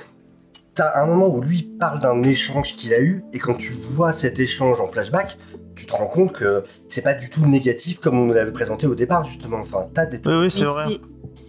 t'as 0.80 0.98
un 0.98 1.04
moment 1.04 1.28
où 1.28 1.42
lui 1.42 1.62
parle 1.78 1.98
d'un 1.98 2.22
échange 2.22 2.74
qu'il 2.74 2.94
a 2.94 3.00
eu, 3.00 3.22
et 3.34 3.38
quand 3.38 3.52
tu 3.52 3.70
vois 3.70 4.14
cet 4.14 4.40
échange 4.40 4.80
en 4.80 4.88
flashback, 4.88 5.36
tu 5.76 5.84
te 5.84 5.92
rends 5.92 6.06
compte 6.06 6.32
que 6.32 6.62
c'est 6.88 7.02
pas 7.02 7.12
du 7.12 7.28
tout 7.28 7.44
négatif 7.44 7.98
comme 7.98 8.18
on 8.18 8.24
nous 8.24 8.32
l'avait 8.32 8.50
présenté 8.50 8.86
au 8.86 8.94
départ 8.94 9.22
justement. 9.24 9.58
Enfin, 9.58 9.86
t'as 9.92 10.06
des 10.06 10.16
Oui, 10.24 10.44
oui, 10.44 10.50
c'est 10.50 10.64
vrai. 10.64 10.98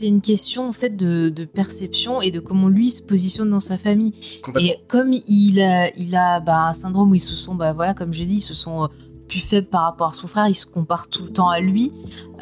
une 0.01 0.19
question 0.19 0.67
en 0.67 0.73
fait 0.73 0.97
de, 0.97 1.29
de 1.29 1.45
perception 1.45 2.21
et 2.21 2.29
de 2.29 2.41
comment 2.41 2.67
lui 2.67 2.91
se 2.91 3.01
positionne 3.01 3.49
dans 3.49 3.61
sa 3.61 3.77
famille. 3.77 4.11
Et 4.59 4.75
comme 4.89 5.13
il 5.13 5.61
a, 5.61 5.89
il 5.95 6.13
a 6.13 6.41
bah, 6.41 6.67
un 6.67 6.73
syndrome 6.73 7.11
où 7.11 7.15
ils 7.15 7.21
se 7.21 7.35
sont, 7.35 7.55
bah, 7.55 7.71
voilà, 7.71 7.93
comme 7.93 8.13
j'ai 8.13 8.25
dit, 8.25 8.35
ils 8.35 8.41
se 8.41 8.53
sont 8.53 8.83
euh, 8.83 8.87
plus 9.31 9.39
faibles 9.39 9.67
par 9.67 9.83
rapport 9.83 10.09
à 10.09 10.13
son 10.13 10.27
frère, 10.27 10.49
il 10.49 10.55
se 10.55 10.65
compare 10.65 11.07
tout 11.07 11.23
le 11.23 11.29
temps 11.29 11.47
à 11.47 11.61
lui, 11.61 11.93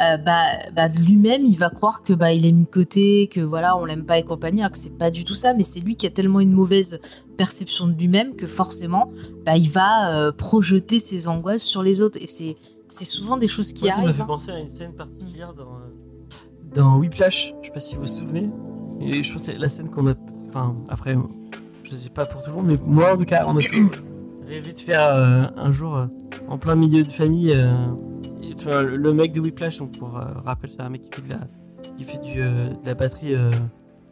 euh, 0.02 0.18
bah, 0.18 0.42
bah, 0.76 0.88
lui-même, 0.88 1.46
il 1.46 1.56
va 1.56 1.70
croire 1.70 2.02
que 2.02 2.14
bah, 2.14 2.34
il 2.34 2.48
est 2.48 2.52
mis 2.52 2.64
de 2.64 2.68
côté, 2.68 3.28
que 3.28 3.42
voilà, 3.42 3.78
on 3.78 3.86
l'aime 3.86 4.06
pas 4.06 4.18
et 4.18 4.24
compagnie, 4.24 4.62
alors 4.62 4.72
que 4.72 4.78
c'est 4.80 4.98
pas 4.98 5.12
du 5.12 5.24
tout 5.24 5.36
ça, 5.36 5.54
mais 5.54 5.64
c'est 5.64 5.82
lui 5.82 5.96
qui 5.96 6.08
a 6.08 6.10
tellement 6.10 6.40
une 6.40 6.52
mauvaise 6.52 7.00
perception 7.38 7.86
de 7.86 7.94
lui-même 7.94 8.36
que 8.36 8.48
forcément, 8.48 9.12
bah, 9.46 9.56
il 9.56 9.70
va 9.70 10.16
euh, 10.16 10.32
projeter 10.32 10.98
ses 10.98 11.28
angoisses 11.28 11.62
sur 11.62 11.84
les 11.84 12.02
autres. 12.02 12.18
Et 12.20 12.26
c'est, 12.26 12.58
c'est 12.90 13.06
souvent 13.06 13.38
des 13.38 13.48
choses 13.48 13.72
qui 13.72 13.84
Moi, 13.84 13.92
ça 13.92 13.98
m'a 13.98 14.04
arrivent. 14.06 14.16
fait 14.16 14.22
hein. 14.24 14.26
penser 14.26 14.52
à 14.52 14.60
une 14.60 14.68
scène 14.68 14.94
particulière 14.94 15.54
dans, 15.54 15.70
euh, 15.70 16.74
dans 16.74 16.98
Whiplash. 16.98 17.54
Je 17.62 17.68
sais 17.68 17.74
pas 17.74 17.80
si 17.80 17.96
vous 17.98 18.02
vous 18.02 18.08
souvenez. 18.08 18.50
Et 19.00 19.22
je 19.22 19.32
pense 19.32 19.46
que 19.46 19.52
c'est 19.52 19.60
la 19.60 19.70
scène 19.70 19.92
qu'on 19.92 20.08
a. 20.08 20.16
Enfin, 20.48 20.76
après, 20.90 21.16
je 21.84 21.94
sais 21.94 22.10
pas 22.10 22.26
pour 22.26 22.42
tout 22.42 22.50
le 22.50 22.58
monde, 22.58 22.66
mais 22.66 22.76
moi 22.84 23.14
en 23.14 23.18
tout 23.18 23.26
cas, 23.26 23.46
on 23.48 23.56
a 23.56 23.62
toujours 23.62 23.92
rêvé 24.48 24.74
de 24.74 24.80
faire 24.80 25.04
euh, 25.04 25.44
un 25.56 25.72
jour 25.72 26.08
en 26.50 26.58
plein 26.58 26.76
milieu 26.76 27.04
de 27.04 27.12
famille. 27.12 27.54
euh, 27.54 27.72
et, 28.44 28.54
vois, 28.66 28.84
le- 28.84 28.98
mec 29.14 29.32
de 29.32 29.40
Whiplash, 29.40 29.80
donc 29.80 29.98
pour 29.98 30.18
euh, 30.18 30.22
rappel, 30.44 30.70
c'est 30.70 30.82
un 30.82 30.90
mec 30.90 31.04
qui 31.04 31.10
fait 31.12 31.22
de 31.22 31.30
la, 31.30 31.40
qui 31.98 32.04
fait 32.04 32.18
du, 32.22 32.42
euh, 32.42 32.70
de 32.70 32.86
la 32.86 32.94
batterie 32.96 33.36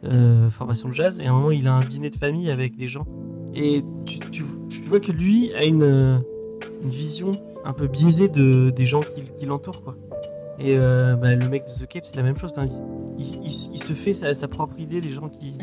euh, 0.04 0.48
formation 0.50 0.88
de 0.88 0.94
jazz. 0.94 1.20
Et 1.20 1.26
à 1.26 1.30
un 1.30 1.34
moment, 1.34 1.50
il 1.50 1.66
a 1.66 1.74
un 1.74 1.84
dîner 1.84 2.10
de 2.10 2.16
famille 2.16 2.50
avec 2.50 2.76
des 2.76 2.86
gens. 2.88 3.06
Et 3.54 3.82
tu, 4.04 4.18
tu- 4.30 4.44
vois 4.82 5.00
que 5.00 5.12
lui 5.12 5.52
a 5.54 5.64
une, 5.64 6.22
une 6.82 6.90
vision 6.90 7.32
un 7.64 7.72
peu 7.72 7.86
biaisée 7.88 8.28
de, 8.28 8.70
des 8.70 8.86
gens 8.86 9.00
qui, 9.02 9.22
l'entourent, 9.46 9.82
quoi. 9.82 9.96
Et 10.60 10.76
bah, 11.16 11.34
le 11.34 11.48
mec 11.48 11.64
de 11.66 11.84
The 11.84 11.88
Cape, 11.88 12.04
c'est 12.06 12.16
la 12.16 12.22
même 12.22 12.36
chose. 12.36 12.52
Enfin, 12.56 12.66
il- 13.18 13.40
il 13.74 13.78
se 13.78 13.92
fait 13.92 14.12
sa, 14.12 14.32
sa 14.34 14.48
propre 14.48 14.78
idée 14.80 15.00
des 15.00 15.10
gens 15.10 15.28
qui. 15.28 15.54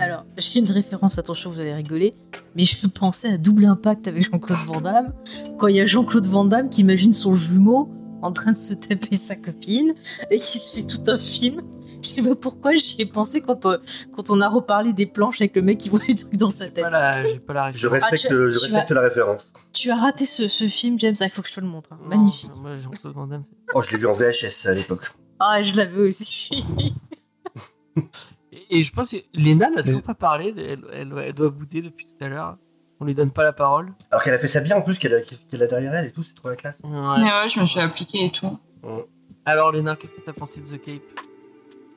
Alors, 0.00 0.24
j'ai 0.38 0.58
une 0.60 0.70
référence, 0.70 1.18
attention, 1.18 1.50
vous 1.50 1.60
allez 1.60 1.74
rigoler, 1.74 2.14
mais 2.56 2.64
je 2.64 2.86
pensais 2.86 3.28
à 3.34 3.36
Double 3.38 3.66
Impact 3.66 4.08
avec 4.08 4.24
Jean-Claude 4.30 4.58
Van 4.66 4.80
Damme, 4.80 5.12
quand 5.58 5.66
il 5.68 5.76
y 5.76 5.80
a 5.80 5.86
Jean-Claude 5.86 6.26
Van 6.26 6.44
Damme 6.44 6.70
qui 6.70 6.80
imagine 6.80 7.12
son 7.12 7.34
jumeau 7.34 7.90
en 8.22 8.32
train 8.32 8.52
de 8.52 8.56
se 8.56 8.74
taper 8.74 9.16
sa 9.16 9.36
copine 9.36 9.94
et 10.30 10.38
qui 10.38 10.58
se 10.58 10.72
fait 10.72 10.86
tout 10.86 11.10
un 11.10 11.18
film. 11.18 11.60
Je 12.02 12.08
sais 12.08 12.22
pas 12.22 12.34
pourquoi 12.34 12.74
j'y 12.76 13.02
ai 13.02 13.04
pensé 13.06 13.42
quand 13.42 13.66
on, 13.66 13.76
quand 14.12 14.30
on 14.30 14.40
a 14.40 14.48
reparlé 14.48 14.94
des 14.94 15.04
planches 15.04 15.38
avec 15.42 15.54
le 15.54 15.60
mec 15.60 15.76
qui 15.76 15.90
voit 15.90 16.00
les 16.08 16.14
trucs 16.14 16.36
dans 16.38 16.48
sa 16.48 16.70
tête. 16.70 16.82
pas 16.84 16.88
la, 16.88 17.22
j'ai 17.22 17.38
pas 17.38 17.52
la 17.52 17.72
Je 17.72 17.86
respecte, 17.88 18.26
Ah, 18.30 18.86
je 18.88 18.94
la 18.94 19.00
référence. 19.02 19.52
Tu 19.74 19.90
as 19.90 19.96
raté 19.96 20.24
ce, 20.24 20.48
ce 20.48 20.66
film, 20.66 20.98
James, 20.98 21.14
ah, 21.20 21.24
il 21.26 21.30
faut 21.30 21.42
que 21.42 21.48
je 21.48 21.54
te 21.56 21.60
le 21.60 21.66
montre. 21.66 21.90
hein. 21.92 21.98
Non, 22.02 22.08
Magnifique. 22.08 22.50
Moi, 22.56 22.78
Jean-Claude 22.78 23.14
Van 23.14 23.26
Damme, 23.26 23.42
c'est- 23.46 23.74
Oh, 23.74 23.82
je 23.82 23.90
l'ai 23.90 23.98
vu 23.98 24.06
en 24.06 24.14
VHS 24.14 24.66
à 24.68 24.72
l'époque. 24.74 25.10
Ah, 25.38 25.60
je 25.62 25.74
l'avais 25.76 26.00
aussi. 26.00 26.48
Et, 28.70 28.82
je 28.84 28.92
pense 28.92 29.10
que 29.10 29.16
Léna 29.34 29.68
n'a 29.70 29.82
toujours 29.82 30.02
pas 30.02 30.14
parlé. 30.14 30.54
Elle, 30.56 30.80
elle, 30.92 31.12
elle 31.26 31.32
doit 31.34 31.50
bouder 31.50 31.82
depuis 31.82 32.06
tout 32.06 32.24
à 32.24 32.28
l'heure. 32.28 32.56
On 33.00 33.04
lui 33.04 33.14
donne 33.14 33.30
pas 33.30 33.44
la 33.44 33.52
parole. 33.52 33.92
Alors 34.10 34.22
qu'elle 34.22 34.34
a 34.34 34.38
fait 34.38 34.48
ça 34.48 34.60
bien 34.60 34.76
en 34.76 34.82
plus, 34.82 34.98
qu'elle 34.98 35.14
a, 35.14 35.16
a 35.64 35.66
derrière 35.66 35.94
elle 35.94 36.06
et 36.06 36.12
tout, 36.12 36.22
c'est 36.22 36.34
trop 36.34 36.48
la 36.50 36.56
classe. 36.56 36.78
Mais 36.84 36.90
Ouais. 36.98 37.48
je 37.48 37.58
me 37.60 37.64
suis 37.66 37.80
appliquée 37.80 38.26
et 38.26 38.30
tout. 38.30 38.58
Alors 39.46 39.72
Léna, 39.72 39.96
qu'est-ce 39.96 40.14
que 40.14 40.20
t'as 40.20 40.32
pensé 40.34 40.60
de 40.60 40.66
The 40.66 40.80
Cape? 40.80 41.02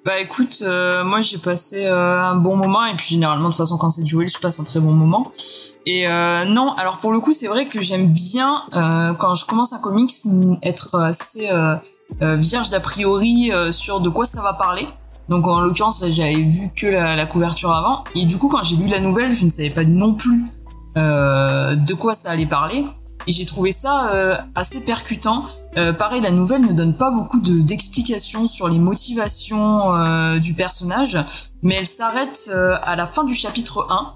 Bah 0.06 0.20
écoute, 0.20 0.60
euh, 0.64 1.06
moi 1.06 1.22
j'ai 1.22 1.38
passé 1.38 1.86
euh, 1.86 2.20
un 2.20 2.36
bon 2.36 2.58
moment 2.58 2.86
et 2.86 2.96
puis 2.96 3.06
généralement 3.06 3.46
de 3.48 3.54
toute 3.54 3.58
façon 3.60 3.78
quand 3.78 3.90
c'est 3.90 4.06
Joel 4.06 4.28
je 4.28 4.38
passe 4.38 4.60
un 4.60 4.66
très 4.66 4.82
bon 4.82 4.92
moment. 4.92 5.32
Et 5.86 6.10
euh, 6.10 6.44
non, 6.44 6.74
alors 6.74 6.98
pour 6.98 7.14
le 7.14 7.22
coup 7.22 7.32
c'est 7.32 7.48
vrai 7.48 7.68
que 7.70 7.82
j'aime 7.82 8.08
bien 8.08 8.64
euh, 8.74 9.14
quand 9.14 9.34
je 9.36 9.46
commence 9.46 9.72
un 9.72 9.80
comics 9.80 10.12
être 10.62 11.00
assez 11.00 11.50
euh, 11.50 11.76
euh, 12.22 12.36
vierge 12.36 12.70
d'a 12.70 12.82
priori 12.82 13.52
euh, 13.54 13.72
sur 13.72 14.02
de 14.02 14.10
quoi 14.10 14.26
ça 14.26 14.42
va 14.42 14.52
parler. 14.54 14.88
Donc 15.30 15.48
en 15.48 15.62
l'occurrence, 15.62 16.04
j'avais 16.10 16.36
vu 16.36 16.70
que 16.76 16.88
la, 16.88 17.26
couverture 17.26 17.72
avant. 17.72 18.04
Et 18.16 18.26
du 18.26 18.38
coup, 18.38 18.50
quand 18.50 18.64
j'ai 18.64 18.76
lu 18.76 18.88
la 18.88 19.00
nouvelle, 19.00 19.34
je 19.34 19.46
ne 19.46 19.50
savais 19.50 19.70
pas 19.70 19.84
non 19.86 20.16
plus 20.16 20.44
euh, 20.98 21.76
de 21.76 21.94
quoi 21.94 22.14
ça 22.14 22.32
allait 22.32 22.46
parler. 22.46 22.86
Et 23.26 23.32
j'ai 23.32 23.46
trouvé 23.46 23.72
ça 23.72 24.10
euh, 24.14 24.36
assez 24.54 24.82
percutant. 24.82 25.46
Euh, 25.78 25.94
pareil, 25.94 26.22
la 26.22 26.32
nouvelle 26.32 26.62
ne 26.62 26.74
donne 26.74 26.94
pas 26.94 27.10
beaucoup 27.10 27.40
de- 27.40 27.60
d'explications 27.60 28.48
sur 28.48 28.68
les 28.68 28.80
motivations 28.80 29.96
euh, 29.96 30.40
du 30.40 30.54
personnage, 30.54 31.18
mais 31.62 31.76
elle 31.76 31.88
s'arrête 31.88 32.52
à 32.84 32.96
la 32.96 33.08
fin 33.08 33.24
du 33.24 33.34
chapitre 33.34 33.88
1. 33.90 34.16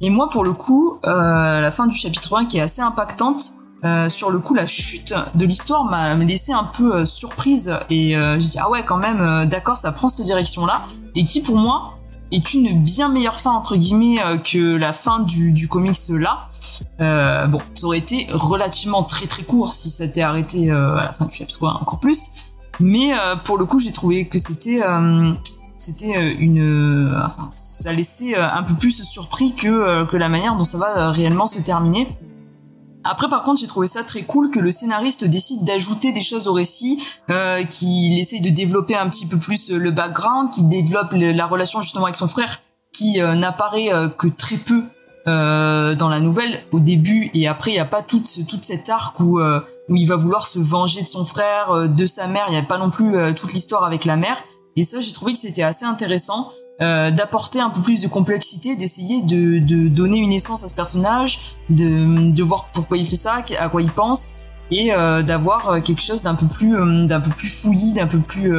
Et 0.00 0.10
moi, 0.10 0.30
pour 0.30 0.44
le 0.44 0.52
coup, 0.52 0.98
la 1.04 1.70
fin 1.72 1.86
du 1.86 1.96
chapitre 1.96 2.36
1 2.36 2.46
qui 2.46 2.58
est 2.58 2.62
assez 2.62 2.80
impactante, 2.80 3.54
euh, 3.84 4.08
sur 4.08 4.30
le 4.30 4.40
coup, 4.40 4.54
la 4.54 4.66
chute 4.66 5.14
de 5.34 5.46
l'histoire 5.46 5.84
m'a 5.84 6.14
laissé 6.14 6.52
un 6.52 6.64
peu 6.64 6.96
euh, 6.96 7.04
surprise 7.04 7.76
et 7.90 8.16
euh, 8.16 8.38
j'ai 8.40 8.48
dit 8.48 8.58
ah 8.58 8.68
ouais 8.70 8.84
quand 8.84 8.96
même, 8.96 9.20
euh, 9.20 9.44
d'accord, 9.46 9.76
ça 9.76 9.92
prend 9.92 10.08
cette 10.08 10.24
direction-là 10.24 10.86
et 11.14 11.24
qui 11.24 11.40
pour 11.40 11.56
moi 11.56 11.94
est 12.32 12.54
une 12.54 12.82
bien 12.82 13.08
meilleure 13.08 13.38
fin 13.38 13.52
entre 13.52 13.76
guillemets 13.76 14.18
que 14.44 14.76
la 14.76 14.92
fin 14.92 15.20
du, 15.20 15.52
du 15.52 15.68
comics 15.68 15.96
là. 16.10 16.48
Bon, 17.46 17.58
ça 17.74 17.86
aurait 17.86 17.98
été 17.98 18.26
relativement 18.32 19.02
très 19.02 19.26
très 19.26 19.44
court 19.44 19.72
si 19.72 19.90
ça 19.90 20.04
était 20.04 20.20
arrêté 20.20 20.70
à 20.70 20.96
la 20.96 21.12
fin 21.12 21.24
du 21.24 21.34
chapitre 21.34 21.66
1 21.66 21.78
encore 21.80 22.00
plus. 22.00 22.52
Mais 22.80 23.12
pour 23.44 23.56
le 23.56 23.64
coup, 23.64 23.80
j'ai 23.80 23.92
trouvé 23.92 24.28
que 24.28 24.38
c'était 24.38 24.82
c'était 25.78 26.34
une 26.34 27.18
enfin 27.24 27.46
ça 27.48 27.94
laissait 27.94 28.36
un 28.36 28.62
peu 28.62 28.74
plus 28.74 29.02
surpris 29.04 29.54
que 29.54 30.04
que 30.04 30.16
la 30.18 30.28
manière 30.28 30.54
dont 30.54 30.64
ça 30.64 30.76
va 30.76 31.10
réellement 31.10 31.46
se 31.46 31.58
terminer. 31.60 32.14
Après, 33.04 33.28
par 33.28 33.42
contre, 33.42 33.60
j'ai 33.60 33.66
trouvé 33.66 33.86
ça 33.86 34.02
très 34.02 34.22
cool 34.22 34.50
que 34.50 34.58
le 34.58 34.72
scénariste 34.72 35.24
décide 35.24 35.64
d'ajouter 35.64 36.12
des 36.12 36.22
choses 36.22 36.48
au 36.48 36.52
récit, 36.52 37.02
euh, 37.30 37.62
qu'il 37.64 38.18
essaye 38.18 38.40
de 38.40 38.50
développer 38.50 38.96
un 38.96 39.08
petit 39.08 39.26
peu 39.26 39.38
plus 39.38 39.70
euh, 39.70 39.78
le 39.78 39.90
background, 39.90 40.50
qu'il 40.50 40.68
développe 40.68 41.12
la 41.12 41.46
relation 41.46 41.80
justement 41.80 42.04
avec 42.04 42.16
son 42.16 42.28
frère, 42.28 42.60
qui 42.92 43.20
euh, 43.20 43.34
n'apparaît 43.34 43.90
que 44.16 44.28
très 44.28 44.56
peu 44.56 44.84
dans 45.26 46.08
la 46.08 46.20
nouvelle 46.20 46.64
au 46.72 46.80
début, 46.80 47.30
et 47.34 47.48
après 47.48 47.72
il 47.72 47.74
n'y 47.74 47.80
a 47.80 47.84
pas 47.84 48.00
toute 48.00 48.46
toute 48.48 48.64
cette 48.64 48.88
arc 48.88 49.20
où 49.20 49.38
où 49.38 49.94
il 49.94 50.06
va 50.06 50.16
vouloir 50.16 50.46
se 50.46 50.58
venger 50.58 51.02
de 51.02 51.06
son 51.06 51.26
frère, 51.26 51.86
de 51.86 52.06
sa 52.06 52.26
mère. 52.28 52.46
Il 52.48 52.52
n'y 52.52 52.56
a 52.56 52.62
pas 52.62 52.78
non 52.78 52.88
plus 52.88 53.14
toute 53.34 53.52
l'histoire 53.52 53.84
avec 53.84 54.06
la 54.06 54.16
mère. 54.16 54.38
Et 54.76 54.84
ça, 54.84 55.00
j'ai 55.00 55.12
trouvé 55.12 55.34
que 55.34 55.38
c'était 55.38 55.62
assez 55.62 55.84
intéressant 55.84 56.50
euh, 56.80 57.10
d'apporter 57.10 57.58
un 57.58 57.70
peu 57.70 57.80
plus 57.80 58.00
de 58.00 58.06
complexité, 58.06 58.76
d'essayer 58.76 59.22
de, 59.22 59.58
de 59.58 59.88
donner 59.88 60.18
une 60.18 60.32
essence 60.32 60.62
à 60.62 60.68
ce 60.68 60.74
personnage, 60.74 61.56
de, 61.70 62.30
de 62.30 62.42
voir 62.44 62.68
pourquoi 62.72 62.96
il 62.98 63.04
fait 63.04 63.16
ça, 63.16 63.42
à 63.58 63.68
quoi 63.68 63.82
il 63.82 63.90
pense, 63.90 64.36
et 64.70 64.92
euh, 64.92 65.24
d'avoir 65.24 65.70
euh, 65.70 65.80
quelque 65.80 66.02
chose 66.02 66.22
d'un 66.22 66.36
peu 66.36 66.46
plus 66.46 66.76
d'un 67.08 67.20
peu 67.20 67.30
plus 67.30 67.48
fouillis, 67.48 67.94
d'un 67.94 68.06
peu 68.06 68.20
plus 68.20 68.56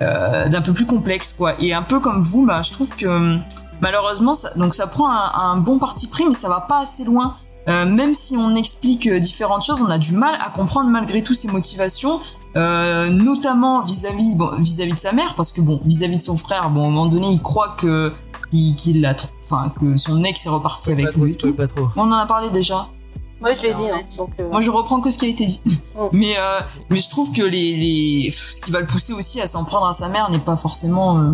d'un 0.00 0.60
peu 0.62 0.74
plus 0.74 0.84
complexe 0.84 1.32
quoi. 1.32 1.54
Et 1.60 1.72
un 1.72 1.80
peu 1.80 1.98
comme 1.98 2.20
vous, 2.20 2.44
bah, 2.44 2.60
je 2.60 2.72
trouve 2.72 2.94
que 2.94 3.38
malheureusement, 3.80 4.34
ça, 4.34 4.50
donc 4.56 4.74
ça 4.74 4.86
prend 4.86 5.08
un, 5.08 5.56
bon 5.56 5.78
parti 5.78 6.08
pris, 6.08 6.26
mais 6.26 6.34
ça 6.34 6.50
va 6.50 6.60
pas 6.60 6.80
assez 6.80 7.04
loin. 7.04 7.36
Même 7.66 8.12
si 8.12 8.36
on 8.36 8.54
explique 8.54 9.08
différentes 9.08 9.64
choses, 9.64 9.80
on 9.80 9.88
a 9.88 9.96
du 9.96 10.12
mal 10.12 10.38
à 10.44 10.50
comprendre 10.50 10.90
malgré 10.90 11.22
tout 11.22 11.32
ses 11.32 11.48
motivations, 11.48 12.20
euh, 12.56 13.10
notamment 13.10 13.82
vis-à-vis 13.82 14.34
bon, 14.36 14.50
vis-à-vis 14.58 14.94
de 14.94 14.98
sa 14.98 15.12
mère, 15.12 15.34
parce 15.34 15.52
que 15.52 15.60
bon, 15.60 15.80
vis-à-vis 15.84 16.18
de 16.18 16.22
son 16.22 16.36
frère, 16.36 16.70
bon, 16.70 16.84
à 16.84 16.86
un 16.86 16.90
moment 16.90 17.06
donné, 17.06 17.28
il 17.30 17.42
croit 17.42 17.74
que 17.78 18.12
qu'il 18.50 18.74
qu'il 18.74 19.00
l'a, 19.00 19.14
tr- 19.14 19.28
enfin 19.44 19.72
que 19.80 19.96
son 19.96 20.22
ex 20.24 20.46
est 20.46 20.48
reparti 20.48 20.92
avec 20.92 21.10
trop, 21.12 21.24
lui. 21.24 21.34
pas 21.52 21.66
trop. 21.66 21.88
On 21.96 22.02
en 22.02 22.12
a 22.12 22.26
parlé 22.26 22.50
déjà. 22.50 22.88
Moi, 23.40 23.52
je 23.54 23.62
l'ai 23.62 23.74
dit, 23.74 23.90
a 23.90 23.96
hein, 23.96 24.00
donc, 24.16 24.30
euh, 24.40 24.48
Moi, 24.50 24.60
je 24.62 24.70
reprends 24.70 25.00
que 25.00 25.10
ce 25.10 25.18
qui 25.18 25.26
a 25.26 25.28
été 25.28 25.46
dit. 25.46 25.60
Mm. 25.96 26.08
mais 26.12 26.34
euh, 26.38 26.58
mais 26.90 26.98
je 26.98 27.08
trouve 27.08 27.30
que 27.30 27.42
les, 27.42 27.76
les 27.76 28.30
ce 28.30 28.60
qui 28.60 28.72
va 28.72 28.80
le 28.80 28.86
pousser 28.86 29.12
aussi 29.12 29.40
à 29.40 29.46
s'en 29.46 29.64
prendre 29.64 29.86
à 29.86 29.92
sa 29.92 30.08
mère 30.08 30.28
n'est 30.28 30.40
pas 30.40 30.56
forcément 30.56 31.18
euh, 31.18 31.30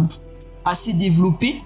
assez 0.67 0.93
développé. 0.93 1.63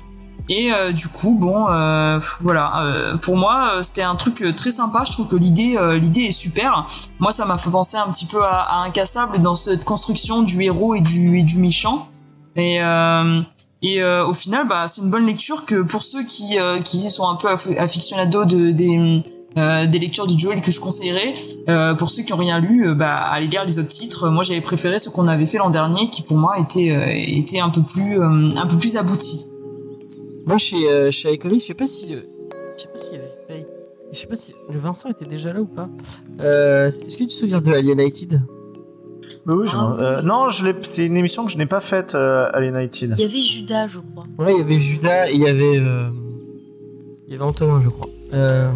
Et 0.49 0.73
euh, 0.73 0.93
du 0.93 1.09
coup, 1.09 1.37
bon, 1.39 1.69
euh, 1.69 2.21
voilà. 2.41 2.83
euh, 2.83 3.17
pour 3.17 3.37
moi, 3.37 3.83
c'était 3.83 4.03
un 4.03 4.15
truc 4.15 4.45
très 4.57 4.71
sympa. 4.71 5.03
Je 5.07 5.13
trouve 5.13 5.29
que 5.29 5.37
l'idée, 5.37 5.79
l'idée 6.01 6.25
est 6.25 6.33
super. 6.33 6.87
Moi, 7.19 7.33
ça 7.33 7.45
m'a 7.45 7.59
fait 7.59 7.71
penser 7.71 7.97
un 7.97 8.11
petit 8.11 8.27
peu 8.27 8.43
à, 8.45 8.61
à 8.61 8.77
Incassable 8.85 9.41
dans 9.41 9.55
cette 9.55 9.85
construction 9.85 10.43
du 10.43 10.63
héros 10.63 10.95
et 10.95 11.01
du 11.01 11.39
et 11.39 11.43
du 11.43 11.59
méchant. 11.59 12.09
Et 12.57 12.81
et 13.83 14.03
au 14.05 14.35
final, 14.35 14.67
bah, 14.69 14.87
c'est 14.89 15.03
une 15.03 15.11
bonne 15.11 15.27
lecture 15.27 15.65
que 15.65 15.83
pour 15.83 16.03
ceux 16.03 16.25
qui 16.25 16.57
qui 16.85 17.09
sont 17.11 17.29
un 17.29 17.37
peu 17.37 17.49
aficionados 17.79 18.45
de 18.45 18.71
des 18.71 19.23
des 19.57 19.99
lectures 19.99 20.27
de 20.27 20.37
Joel 20.39 20.61
que 20.61 20.71
je 20.71 20.81
conseillerais. 20.81 21.35
Pour 21.97 22.11
ceux 22.11 22.23
qui 22.23 22.33
ont 22.35 22.39
rien 22.39 22.61
lu, 22.61 22.89
euh, 22.89 22.95
bah, 22.95 23.17
allez 23.17 23.47
lire 23.47 23.65
les 23.65 23.79
autres 23.79 23.89
titres. 23.89 24.29
Moi, 24.29 24.43
j'avais 24.45 24.61
préféré 24.61 24.99
ce 24.99 25.09
qu'on 25.09 25.27
avait 25.27 25.47
fait 25.47 25.59
l'an 25.59 25.71
dernier, 25.71 26.11
qui 26.11 26.21
pour 26.21 26.37
moi 26.37 26.59
était 26.59 27.39
était 27.39 27.61
un 27.61 27.71
peu 27.71 27.83
plus 27.83 28.23
un 28.23 28.67
peu 28.67 28.77
plus 28.77 28.97
abouti. 28.97 29.47
Moi, 30.47 30.59
chez, 30.59 30.89
euh, 30.91 31.11
chez 31.11 31.33
iComics, 31.33 31.61
je 31.61 31.67
sais 31.67 31.75
pas 31.75 31.87
si. 31.87 32.15
euh, 32.15 32.21
Je 32.77 32.83
sais 32.83 32.89
pas 32.89 32.99
s'il 32.99 33.15
y 33.15 33.17
avait. 33.19 33.67
Je 34.13 34.19
sais 34.19 34.27
pas 34.27 34.37
si. 34.37 34.55
Le 34.71 34.79
Vincent 34.79 35.09
était 35.09 35.25
déjà 35.25 35.53
là 35.53 35.61
ou 35.61 35.67
pas. 35.67 35.89
Euh, 36.41 36.87
Est-ce 36.89 36.99
que 37.17 37.23
tu 37.25 37.27
te 37.29 37.33
souviens 37.33 37.61
de 37.61 37.73
Alienated 37.73 38.41
Oui, 39.47 39.55
oui, 39.55 39.67
je- 39.67 39.77
Ah. 39.77 39.97
euh, 39.99 40.23
non, 40.23 40.51
je 40.51 40.65
l'ai- 40.67 40.75
c'est 40.83 41.07
une 41.07 41.17
émission 41.17 41.45
que 41.47 41.51
je 41.53 41.59
n'ai 41.59 41.67
pas 41.67 41.81
faite, 41.81 42.15
euh, 42.15 42.49
Alienated. 42.53 43.15
Il 43.19 43.21
y 43.21 43.25
avait 43.25 43.41
Judas, 43.41 43.87
je 43.89 43.99
crois. 43.99 44.25
Ouais, 44.39 44.53
il 44.55 44.59
y 44.59 44.61
avait 44.61 44.79
Judas 44.79 45.29
et 45.31 45.35
il 45.35 45.41
y 45.41 45.49
avait. 45.49 45.79
euh, 45.79 46.09
Il 47.27 47.33
y 47.33 47.37
avait 47.37 47.45
Antonin, 47.45 47.81
je 47.81 47.89
crois. 47.89 48.09
Euh, 48.35 48.71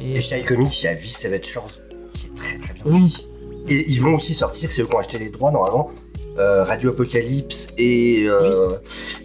et... 0.00 0.14
Et 0.16 0.20
chez 0.20 0.40
iComics, 0.40 0.80
il 0.82 0.84
y 0.84 0.88
a 0.88 0.94
Vis 0.94 1.08
Savage 1.08 1.44
Shores, 1.44 1.70
qui 2.12 2.26
est 2.26 2.34
très 2.34 2.58
très 2.58 2.74
bien. 2.74 2.82
Oui. 2.86 3.26
Et 3.68 3.90
ils 3.90 4.00
vont 4.00 4.14
aussi 4.14 4.32
sortir, 4.34 4.70
c'est 4.70 4.82
eux 4.82 4.86
qui 4.86 4.94
ont 4.94 4.98
acheté 4.98 5.18
les 5.18 5.28
droits 5.30 5.50
normalement, 5.50 5.90
euh, 6.38 6.64
Radio 6.64 6.90
Apocalypse 6.90 7.68
et, 7.78 8.24
euh, 8.28 8.76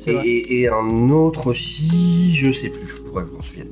et, 0.08 0.62
et- 0.62 0.68
un 0.70 1.10
autre 1.12 1.48
aussi, 1.48 2.34
je 2.36 2.52
sais 2.52 2.70
plus, 2.70 2.88
faudrait 2.88 3.24
que 3.24 3.30
je 3.30 3.36
m'en 3.36 3.42
souvienne. 3.42 3.70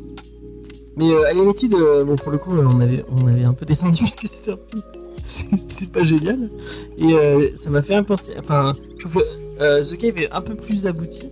Mais 0.96 1.12
euh, 1.12 1.28
Alienated, 1.28 1.72
bon, 2.06 2.15
pour 2.15 2.32
le 2.32 2.38
coup, 2.38 2.52
on 2.52 2.80
avait, 2.80 3.04
on 3.10 3.28
avait 3.28 3.43
un 3.43 3.54
peu 3.54 3.65
descendu 3.65 4.00
parce 4.04 4.17
que 4.17 4.28
c'était 4.28 4.52
un 4.52 4.58
peu. 4.58 4.80
C'était 5.26 5.88
pas 5.91 6.04
génial. 6.04 6.50
Et 6.98 7.13
euh, 7.13 7.50
ça 7.56 7.69
m'a 7.69 7.82
fait 7.82 7.96
un 7.96 8.04
penser. 8.04 8.34
Enfin, 8.38 8.74
je 9.00 9.08
trouve 9.08 9.24
que 9.58 9.84
The 9.89 9.98
Cave 9.98 10.17
est 10.19 10.32
un 10.32 10.41
peu 10.41 10.56
plus 10.56 10.86
abouti. 10.88 11.30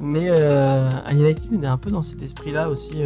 Mais 0.00 0.30
Alienated 0.30 1.62
est 1.62 1.66
un 1.66 1.76
peu 1.78 1.90
dans 1.90 2.02
cet 2.02 2.22
esprit-là 2.22 2.68
aussi. 2.68 3.02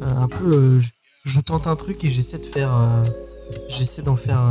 un 0.00 0.28
peu. 0.28 0.78
je, 0.80 0.88
je 1.24 1.40
tente 1.40 1.66
un 1.66 1.76
truc 1.76 2.02
et 2.04 2.08
j'essaie 2.10 2.38
de 2.38 2.44
faire. 2.44 2.72
j'essaie 3.68 4.02
d'en 4.02 4.16
faire. 4.16 4.50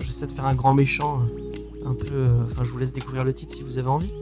j'essaie 0.00 0.26
de 0.26 0.32
faire 0.32 0.46
un 0.46 0.54
grand 0.54 0.74
méchant. 0.74 1.20
Euh, 1.86 1.90
un 1.90 1.94
peu. 1.94 2.06
euh, 2.12 2.44
Enfin, 2.50 2.64
je 2.64 2.70
vous 2.70 2.78
laisse 2.78 2.92
découvrir 2.92 3.24
le 3.24 3.32
titre 3.32 3.52
si 3.54 3.62
vous 3.62 3.78
avez 3.78 3.88
envie. 3.88 4.12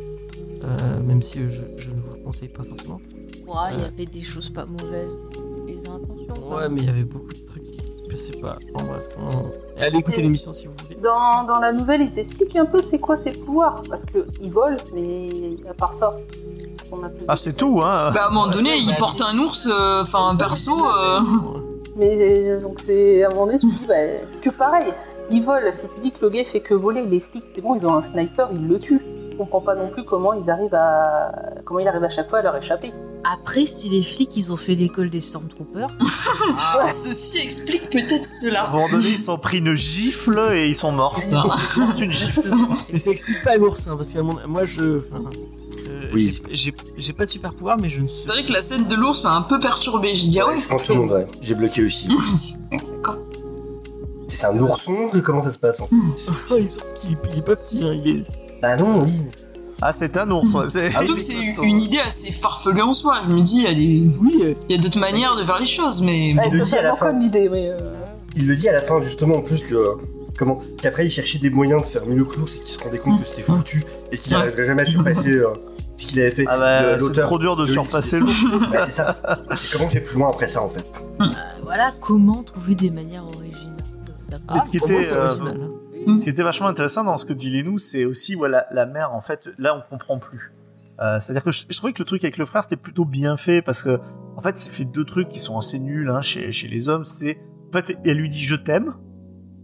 Euh, 0.62 1.00
même 1.02 1.20
si 1.22 1.40
euh, 1.40 1.48
je, 1.48 1.62
je 1.76 1.90
ne 1.90 1.96
vous 2.00 2.14
le 2.14 2.22
conseille 2.24 2.48
pas 2.48 2.62
forcément. 2.62 3.00
Ouais, 3.46 3.72
il 3.74 3.80
y 3.80 3.84
avait 3.84 4.06
des 4.06 4.22
choses 4.22 4.50
pas 4.50 4.64
mauvaises. 4.66 5.12
Attention. 5.84 6.34
quoi. 6.48 6.56
Ouais, 6.62 6.68
mais 6.70 6.80
il 6.80 6.86
y 6.86 6.90
avait 6.90 7.04
beaucoup 7.04 7.32
de 7.32 7.44
trucs. 7.46 7.64
Je 8.08 8.16
sais 8.16 8.36
pas. 8.36 8.58
Bon, 8.72 8.84
bref. 8.84 9.02
on- 9.18 9.80
Allez 9.82 9.98
écouter 9.98 10.22
l'émission 10.22 10.52
si 10.52 10.66
vous 10.66 10.72
voulez. 10.84 10.96
Dans, 11.02 11.44
dans 11.44 11.58
la 11.58 11.72
nouvelle, 11.72 12.00
ils 12.00 12.18
expliquent 12.18 12.56
un 12.56 12.64
peu 12.64 12.80
c'est 12.80 12.98
quoi 13.00 13.16
ses 13.16 13.32
pouvoirs. 13.32 13.82
Parce 13.88 14.04
qu'ils 14.06 14.50
volent, 14.50 14.76
mais 14.94 15.56
à 15.68 15.74
part 15.74 15.92
ça. 15.92 16.16
A 17.02 17.08
plus 17.08 17.24
Ah, 17.28 17.36
c'est 17.36 17.52
tout, 17.54 17.80
hein. 17.82 18.10
Bah, 18.12 18.24
à 18.24 18.28
un 18.28 18.30
moment 18.30 18.48
donné, 18.48 18.70
Ouais, 18.70 18.78
il 18.80 18.86
bah, 18.88 18.94
porte 18.98 19.20
un 19.20 19.36
ours, 19.38 19.66
euh, 19.70 20.02
enfin 20.02 20.28
un 20.30 20.36
perso. 20.36 20.72
euh, 20.72 21.20
Mais 21.96 22.16
euh, 22.20 22.60
donc 22.60 22.78
c'est 22.78 23.22
à 23.24 23.28
un 23.28 23.30
moment 23.30 23.46
donné, 23.46 23.58
tu 23.58 23.68
te 23.68 23.74
dis, 23.74 23.86
bah, 23.86 23.94
parce 24.22 24.40
que 24.40 24.50
pareil, 24.50 24.92
ils 25.30 25.42
volent. 25.42 25.70
Si 25.72 25.86
tu 25.94 26.00
dis 26.00 26.12
que 26.12 26.20
le 26.22 26.30
gars 26.30 26.44
fait 26.44 26.60
que 26.60 26.74
voler, 26.74 27.04
les 27.06 27.20
flics, 27.20 27.44
c'est 27.54 27.60
bon, 27.60 27.74
ils 27.74 27.86
ont 27.86 27.94
un 27.94 28.02
sniper, 28.02 28.48
ils 28.54 28.66
le 28.66 28.78
tuent. 28.78 29.00
Je 29.32 29.36
comprends 29.38 29.60
pas 29.60 29.74
non 29.74 29.88
plus 29.88 30.04
comment 30.04 30.32
ils 30.32 30.48
arrivent 30.48 30.74
à, 30.76 31.32
comment 31.64 31.80
il 31.80 31.88
arrive 31.88 32.04
à 32.04 32.08
chaque 32.08 32.30
fois 32.30 32.38
à 32.38 32.42
leur 32.42 32.56
échapper. 32.56 32.92
Après, 33.32 33.66
si 33.66 33.88
les 33.88 34.02
flics, 34.02 34.36
ils 34.36 34.52
ont 34.52 34.56
fait 34.56 34.76
l'école 34.76 35.10
des 35.10 35.20
Stormtroopers, 35.20 35.90
Ah, 36.78 36.88
Ceci 36.90 37.38
explique 37.38 37.90
peut-être 37.90 38.20
À 38.20 38.24
cela. 38.24 38.68
un 38.68 38.70
moment 38.70 38.88
donné, 38.88 39.08
ils 39.08 39.18
sont 39.18 39.36
pris 39.38 39.58
une 39.58 39.74
gifle 39.74 40.38
et 40.54 40.68
ils 40.68 40.76
sont 40.76 40.92
morts. 40.92 41.18
Ça. 41.18 41.42
une 41.98 42.12
gifle. 42.12 42.48
Mais 42.92 42.98
ça 43.00 43.10
explique 43.10 43.42
pas 43.42 43.56
l'ours, 43.56 43.88
hein, 43.88 43.96
parce 43.96 44.12
que 44.12 44.20
moi 44.20 44.64
je. 44.66 44.98
enfin, 45.00 45.24
euh, 45.88 46.10
Oui. 46.14 46.40
j'ai- 46.52 47.12
pas 47.12 47.24
de 47.24 47.30
super 47.30 47.54
pouvoir, 47.54 47.76
mais 47.76 47.88
je 47.88 48.02
ne 48.02 48.06
suis. 48.06 48.22
C'est 48.22 48.28
vrai 48.28 48.44
que 48.44 48.52
la 48.52 48.62
scène 48.62 48.86
de 48.86 48.94
l'ours 48.94 49.24
m'a 49.24 49.34
un 49.34 49.42
peu 49.42 49.58
perturbé. 49.58 50.14
J'ai 50.14 50.28
dit 50.28 50.38
ah 50.40 50.46
ouais. 50.48 50.58
je 50.58 50.68
pense 50.68 50.84
tout 50.84 50.92
le 50.94 51.00
monde, 51.00 51.10
ouais. 51.12 51.26
J'ai 51.40 51.54
bloqué 51.56 51.82
aussi. 51.84 52.08
D'accord. 52.70 53.16
C'est 54.28 54.46
un 54.46 54.58
ourson 54.60 55.10
Comment 55.22 55.42
ça 55.42 55.50
se 55.50 55.58
passe 55.58 55.80
en 55.80 55.86
fait 55.86 55.96
Oh, 56.50 56.54
il, 56.58 56.70
surtout 56.70 56.92
qu'il 56.94 57.12
est, 57.12 57.18
il 57.32 57.38
est 57.38 57.42
pas 57.42 57.56
petit, 57.56 57.84
hein, 57.84 57.92
il 58.04 58.08
est. 58.18 58.24
Bah 58.62 58.76
non, 58.76 59.02
oui. 59.04 59.12
Ah, 59.82 59.92
c'est 59.92 60.16
un 60.16 60.30
ours. 60.30 60.50
Surtout 60.70 61.14
que 61.14 61.20
c'est 61.20 61.34
une 61.62 61.80
idée 61.80 61.98
assez 62.00 62.30
farfelue 62.32 62.80
en 62.82 62.92
soi. 62.92 63.20
Je 63.26 63.32
me 63.32 63.42
dis, 63.42 63.56
il 63.58 63.62
y 63.64 63.66
a 63.66 63.74
des, 63.74 64.16
Oui, 64.20 64.40
euh, 64.42 64.54
il 64.68 64.76
y 64.76 64.78
a 64.78 64.82
d'autres 64.82 65.00
manières 65.00 65.36
de 65.36 65.44
faire 65.44 65.58
les 65.58 65.66
choses, 65.66 66.00
mais. 66.00 66.34
Ouais, 66.38 66.48
le 66.48 66.60
dit 66.60 66.74
à 66.76 66.82
la 66.82 66.94
fin. 66.96 67.12
mais. 67.12 67.30
euh, 67.36 67.78
Il 68.36 68.46
le 68.46 68.56
dit 68.56 68.68
à 68.68 68.72
la 68.72 68.80
fin 68.80 69.00
justement 69.00 69.36
en 69.36 69.42
plus 69.42 69.62
que 69.62 69.92
comment 70.38 70.58
qu'après 70.82 71.06
il 71.06 71.10
cherchait 71.10 71.38
des 71.38 71.50
moyens 71.50 71.82
de 71.82 71.86
faire 71.86 72.06
mieux 72.06 72.24
que 72.24 72.36
l'ours 72.36 72.56
et 72.56 72.60
qu'il 72.60 72.68
se 72.68 72.80
rendait 72.80 72.98
compte 72.98 73.20
que 73.20 73.26
c'était 73.28 73.42
foutu 73.42 73.84
et 74.10 74.16
qu'il 74.16 74.32
n'arriverait 74.32 74.64
jamais 74.64 74.82
à 74.82 74.86
surpasser 74.86 75.30
euh, 75.32 75.48
ce 75.96 76.06
qu'il 76.06 76.20
avait 76.20 76.30
fait. 76.30 76.44
Ah 76.48 76.58
bah, 76.58 76.98
c'est 76.98 77.20
trop 77.20 77.38
dur 77.38 77.54
de 77.56 77.64
de 77.64 77.70
surpasser 77.70 78.18
c'est 78.86 78.90
ça. 78.90 79.20
C'est 79.54 79.76
comment 79.78 79.90
j'ai 79.90 80.00
plus 80.00 80.18
loin 80.18 80.30
après 80.30 80.48
ça 80.48 80.62
en 80.62 80.68
fait. 80.68 80.84
euh, 81.20 81.26
voilà 81.62 81.92
comment 82.00 82.42
trouver 82.42 82.74
des 82.74 82.90
manières 82.90 83.24
originales. 83.26 83.73
Ah, 84.48 84.60
ce 84.60 84.68
qui 84.70 84.78
moi, 84.78 84.88
était, 84.88 85.02
c'est 85.02 85.16
euh, 85.16 85.24
original, 85.24 85.60
hein. 85.60 86.14
Ce 86.18 86.24
qui 86.24 86.30
était 86.30 86.42
vachement 86.42 86.66
intéressant 86.66 87.04
dans 87.04 87.16
ce 87.16 87.24
que 87.24 87.32
dit 87.32 87.50
Lénou, 87.50 87.78
c'est 87.78 88.04
aussi 88.04 88.34
voilà 88.34 88.66
la 88.70 88.86
mère 88.86 89.14
en 89.14 89.20
fait 89.20 89.48
là 89.58 89.76
on 89.76 89.88
comprend 89.88 90.18
plus. 90.18 90.52
Euh, 91.00 91.18
C'est-à-dire 91.18 91.42
que 91.42 91.50
je, 91.50 91.64
je 91.68 91.76
trouvais 91.76 91.92
que 91.92 92.00
le 92.00 92.04
truc 92.04 92.22
avec 92.24 92.36
le 92.36 92.44
frère 92.44 92.62
c'était 92.62 92.76
plutôt 92.76 93.04
bien 93.04 93.36
fait 93.36 93.62
parce 93.62 93.82
que 93.82 93.98
en 94.36 94.40
fait 94.40 94.64
il 94.66 94.70
fait 94.70 94.84
deux 94.84 95.04
trucs 95.04 95.28
qui 95.28 95.38
sont 95.38 95.58
assez 95.58 95.78
nuls 95.78 96.10
hein, 96.10 96.20
chez, 96.20 96.52
chez 96.52 96.68
les 96.68 96.88
hommes. 96.88 97.04
C'est 97.04 97.40
en 97.68 97.72
fait 97.72 97.96
elle 98.04 98.18
lui 98.18 98.28
dit 98.28 98.42
je 98.42 98.54
t'aime 98.54 98.94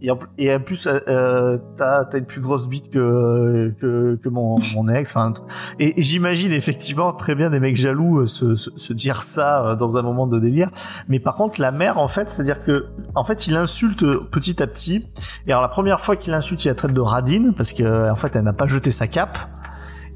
et 0.01 0.09
en, 0.11 0.15
pl- 0.15 0.29
et 0.37 0.53
en 0.53 0.59
plus 0.59 0.87
euh, 0.87 0.99
euh, 1.07 1.57
t'as 1.77 2.05
une 2.17 2.25
plus 2.25 2.41
grosse 2.41 2.67
bite 2.67 2.89
que 2.89 3.73
que, 3.79 4.15
que 4.21 4.29
mon, 4.29 4.57
mon 4.75 4.87
ex. 4.89 5.15
Enfin 5.15 5.33
et, 5.79 5.99
et 5.99 6.03
j'imagine 6.03 6.51
effectivement 6.51 7.13
très 7.13 7.35
bien 7.35 7.49
des 7.49 7.59
mecs 7.59 7.75
jaloux 7.77 8.19
euh, 8.21 8.27
se, 8.27 8.55
se, 8.55 8.69
se 8.75 8.93
dire 8.93 9.21
ça 9.21 9.65
euh, 9.65 9.75
dans 9.75 9.97
un 9.97 10.01
moment 10.01 10.27
de 10.27 10.39
délire. 10.39 10.69
Mais 11.07 11.19
par 11.19 11.35
contre 11.35 11.61
la 11.61 11.71
mère 11.71 11.97
en 11.99 12.07
fait 12.07 12.29
c'est-à-dire 12.29 12.63
que 12.63 12.85
en 13.15 13.23
fait 13.23 13.47
il 13.47 13.55
insulte 13.55 14.03
petit 14.31 14.61
à 14.63 14.67
petit 14.67 15.07
et 15.47 15.51
alors 15.51 15.61
la 15.61 15.69
première 15.69 15.99
fois 16.01 16.15
qu'il 16.15 16.33
insulte, 16.33 16.65
il 16.65 16.69
la 16.69 16.75
traite 16.75 16.93
de 16.93 17.01
radine 17.01 17.53
parce 17.55 17.73
que 17.73 18.09
en 18.11 18.15
fait 18.15 18.35
elle 18.35 18.43
n'a 18.43 18.53
pas 18.53 18.67
jeté 18.67 18.91
sa 18.91 19.07
cape. 19.07 19.37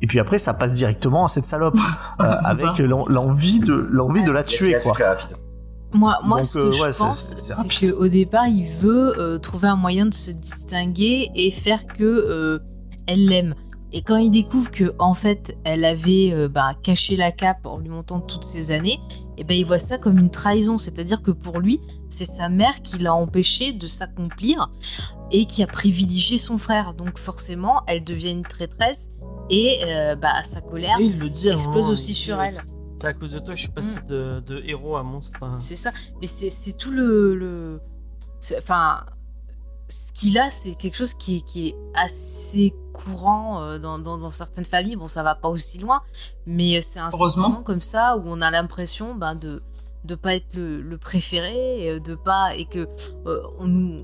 Et 0.02 0.08
puis 0.08 0.20
après 0.20 0.40
ça 0.40 0.54
passe 0.54 0.74
directement 0.74 1.26
à 1.26 1.28
cette 1.30 1.46
salope 1.46 1.78
euh, 2.22 2.24
avec 2.44 2.80
l'en- 2.80 3.08
l'envie 3.08 3.60
de 3.62 3.74
l'envie 3.92 4.24
de 4.24 4.32
la 4.32 4.44
tuer 4.44 4.72
quoi. 4.84 4.94
Moi, 5.96 6.20
moi 6.24 6.38
Donc, 6.40 6.46
ce 6.46 6.60
euh, 6.60 6.70
que 6.70 6.82
ouais, 6.82 6.92
je 6.92 6.98
pense, 6.98 7.36
c'est- 7.38 7.92
qu'au 7.92 8.08
départ, 8.08 8.48
il 8.48 8.66
veut 8.66 9.18
euh, 9.20 9.38
trouver 9.40 9.68
un 9.70 9.76
moyen 9.76 10.06
de 10.06 10.14
se 10.14 10.32
distinguer 10.32 11.30
et 11.36 11.52
faire 11.52 11.88
que 11.88 12.04
euh, 12.04 12.60
elle 13.08 13.28
l'aime. 13.28 13.56
Et 13.94 14.02
quand 14.02 14.18
il 14.18 14.30
découvre 14.30 14.72
que 14.72 14.94
en 15.00 15.14
fait, 15.14 15.58
elle 15.64 15.86
avait 15.86 16.32
euh, 16.34 16.50
bah, 16.50 16.74
caché 16.84 17.16
la 17.16 17.32
cape 17.32 17.66
en 17.66 17.78
lui 17.78 17.88
montant 17.88 18.20
toutes 18.20 18.44
ces 18.44 18.72
années, 18.72 19.00
et 19.38 19.46
ben 19.46 19.56
il 19.58 19.66
voit 19.66 19.80
ça 19.80 19.98
comme 19.98 20.18
une 20.18 20.30
trahison. 20.30 20.78
C'est-à-dire 20.78 21.22
que 21.22 21.32
pour 21.32 21.60
lui, 21.60 21.80
c'est 22.10 22.26
sa 22.26 22.50
mère 22.50 22.82
qui 22.82 22.98
l'a 22.98 23.16
empêché 23.16 23.72
de 23.72 23.88
s'accomplir 23.88 24.70
et 25.32 25.46
qui 25.46 25.64
a 25.64 25.68
privilégié 25.68 26.38
son 26.38 26.58
frère. 26.58 26.94
Donc 26.94 27.18
forcément, 27.18 27.84
elle 27.88 28.04
devient 28.04 28.32
une 28.32 28.44
traîtresse 28.44 29.12
et 29.50 29.80
euh, 29.84 30.16
bah, 30.16 30.44
sa 30.44 30.60
colère 30.60 30.98
Et 31.00 31.06
il 31.06 31.20
le 31.20 31.30
dit 31.30 31.50
à 31.50 31.54
un 31.54 31.56
explose 31.56 31.90
aussi 31.90 32.14
sur 32.14 32.42
elle. 32.42 32.62
C'est 33.06 33.10
à 33.10 33.14
cause 33.14 33.32
de 33.32 33.40
toi, 33.40 33.56
je 33.56 33.62
suis 33.62 33.72
passé 33.72 34.00
de, 34.08 34.40
de 34.42 34.62
héros 34.66 34.96
à 34.98 35.04
monstre. 35.04 35.38
hein. 35.44 35.58
C'est 35.60 35.76
ça. 35.76 35.92
Mais 36.22 36.28
c'est 36.28 36.78
tout 36.78 36.92
le. 36.92 37.36
le- 37.36 37.82
Enfin, 38.58 39.04
ce 39.90 40.12
qu'il 40.14 40.38
a, 40.38 40.50
c'est 40.50 40.76
quelque 40.76 40.96
chose 40.96 41.14
qui 41.14 41.38
est, 41.38 41.42
qui 41.42 41.68
est 41.70 41.76
assez 41.96 42.74
courant 42.94 43.62
euh, 43.62 43.78
dans, 43.80 44.00
dans, 44.00 44.18
dans 44.18 44.32
certaines 44.32 44.66
familles. 44.66 44.96
Bon, 44.96 45.08
ça 45.08 45.24
va 45.24 45.36
pas 45.36 45.50
aussi 45.50 45.80
loin, 45.80 46.02
mais 46.46 46.82
c'est 46.82 47.00
un 47.00 47.10
sentiment 47.30 47.64
comme 47.64 47.82
ça 47.82 48.18
où 48.18 48.24
on 48.26 48.42
a 48.42 48.52
l'impression 48.52 49.16
ben, 49.16 49.36
de 49.36 49.62
de 50.04 50.14
pas 50.16 50.36
être 50.36 50.54
le, 50.56 50.82
le 50.84 50.98
préféré, 51.00 51.86
et, 51.86 51.90
euh, 51.92 52.00
de 52.00 52.14
pas 52.14 52.56
et 52.56 52.66
que 52.66 52.88
euh, 53.26 53.42
on 53.60 53.66
nous 53.68 54.04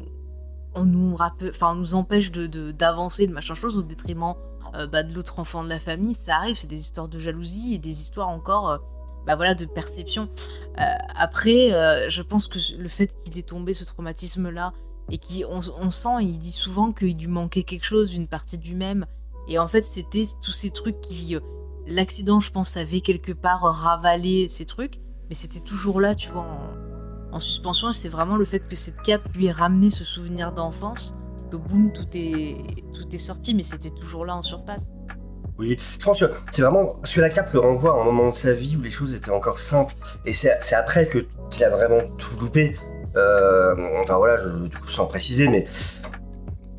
on 0.73 0.85
nous 0.85 1.15
rappelle, 1.15 1.51
enfin 1.51 1.73
on 1.73 1.75
nous 1.75 1.93
empêche 1.95 2.31
de 2.31 2.47
de- 2.47 2.71
d'avancer 2.71 3.27
de, 3.27 3.33
machin 3.33 3.53
chose 3.53 3.77
au 3.77 3.83
détriment 3.83 4.33
euh, 4.75 4.87
bah, 4.87 5.03
de 5.03 5.13
l'autre 5.13 5.37
enfant 5.39 5.63
de 5.63 5.69
la 5.69 5.79
famille. 5.79 6.13
Ça 6.15 6.37
arrive, 6.37 6.55
c'est 6.55 6.67
des 6.69 6.79
histoires 6.79 7.07
de 7.09 7.19
jalousie 7.19 7.75
et 7.75 7.77
des 7.77 7.99
histoires 8.01 8.29
encore. 8.29 8.79
Bah 9.25 9.35
voilà, 9.35 9.55
de 9.55 9.65
perception. 9.65 10.29
Euh, 10.79 10.83
après, 11.15 11.73
euh, 11.73 12.09
je 12.09 12.21
pense 12.21 12.47
que 12.47 12.59
le 12.77 12.89
fait 12.89 13.15
qu'il 13.23 13.37
ait 13.37 13.43
tombé 13.43 13.73
ce 13.73 13.83
traumatisme-là, 13.83 14.73
et 15.09 15.17
qu'on 15.17 15.59
on 15.79 15.91
sent, 15.91 16.21
il 16.21 16.39
dit 16.39 16.51
souvent 16.51 16.91
qu'il 16.91 17.17
lui 17.17 17.27
manquait 17.27 17.63
quelque 17.63 17.83
chose, 17.85 18.13
une 18.13 18.27
partie 18.27 18.57
du 18.57 18.75
même. 18.75 19.05
Et 19.47 19.59
en 19.59 19.67
fait, 19.67 19.81
c'était 19.83 20.23
tous 20.41 20.51
ces 20.51 20.69
trucs 20.69 21.01
qui. 21.01 21.35
euh, 21.35 21.39
L'accident, 21.87 22.39
je 22.39 22.51
pense, 22.51 22.77
avait 22.77 23.01
quelque 23.01 23.31
part 23.31 23.61
ravalé 23.63 24.47
ces 24.47 24.65
trucs, 24.65 25.01
mais 25.29 25.35
c'était 25.35 25.59
toujours 25.61 25.99
là, 25.99 26.13
tu 26.13 26.29
vois, 26.29 26.43
en, 26.43 27.35
en 27.35 27.39
suspension. 27.39 27.89
Et 27.89 27.93
c'est 27.93 28.07
vraiment 28.07 28.37
le 28.37 28.45
fait 28.45 28.65
que 28.67 28.75
cette 28.75 29.01
cape 29.01 29.27
lui 29.35 29.47
ait 29.47 29.51
ramené 29.51 29.89
ce 29.89 30.03
souvenir 30.03 30.53
d'enfance, 30.53 31.15
que 31.51 31.57
boum, 31.57 31.91
tout 31.91 32.05
est, 32.13 32.55
tout 32.93 33.13
est 33.13 33.17
sorti, 33.17 33.53
mais 33.55 33.63
c'était 33.63 33.89
toujours 33.89 34.25
là 34.25 34.37
en 34.37 34.43
surface. 34.43 34.91
Oui, 35.61 35.77
je 35.99 36.05
pense 36.05 36.19
que 36.19 36.25
c'est 36.51 36.61
vraiment 36.61 36.95
parce 36.95 37.13
que 37.13 37.21
la 37.21 37.29
cape 37.29 37.53
le 37.53 37.59
renvoie 37.59 37.97
à 37.97 38.01
un 38.01 38.03
moment 38.03 38.29
de 38.29 38.35
sa 38.35 38.51
vie 38.53 38.75
où 38.77 38.81
les 38.81 38.89
choses 38.89 39.13
étaient 39.13 39.31
encore 39.31 39.59
simples 39.59 39.93
et 40.25 40.33
c'est 40.33 40.51
après 40.73 41.05
que 41.05 41.25
qu'il 41.49 41.63
a 41.63 41.69
vraiment 41.69 42.01
tout 42.17 42.37
loupé. 42.39 42.75
Euh, 43.15 43.75
enfin 44.01 44.17
voilà, 44.17 44.37
je, 44.37 44.49
du 44.49 44.77
coup 44.77 44.87
sans 44.87 45.05
préciser, 45.05 45.47
mais 45.47 45.65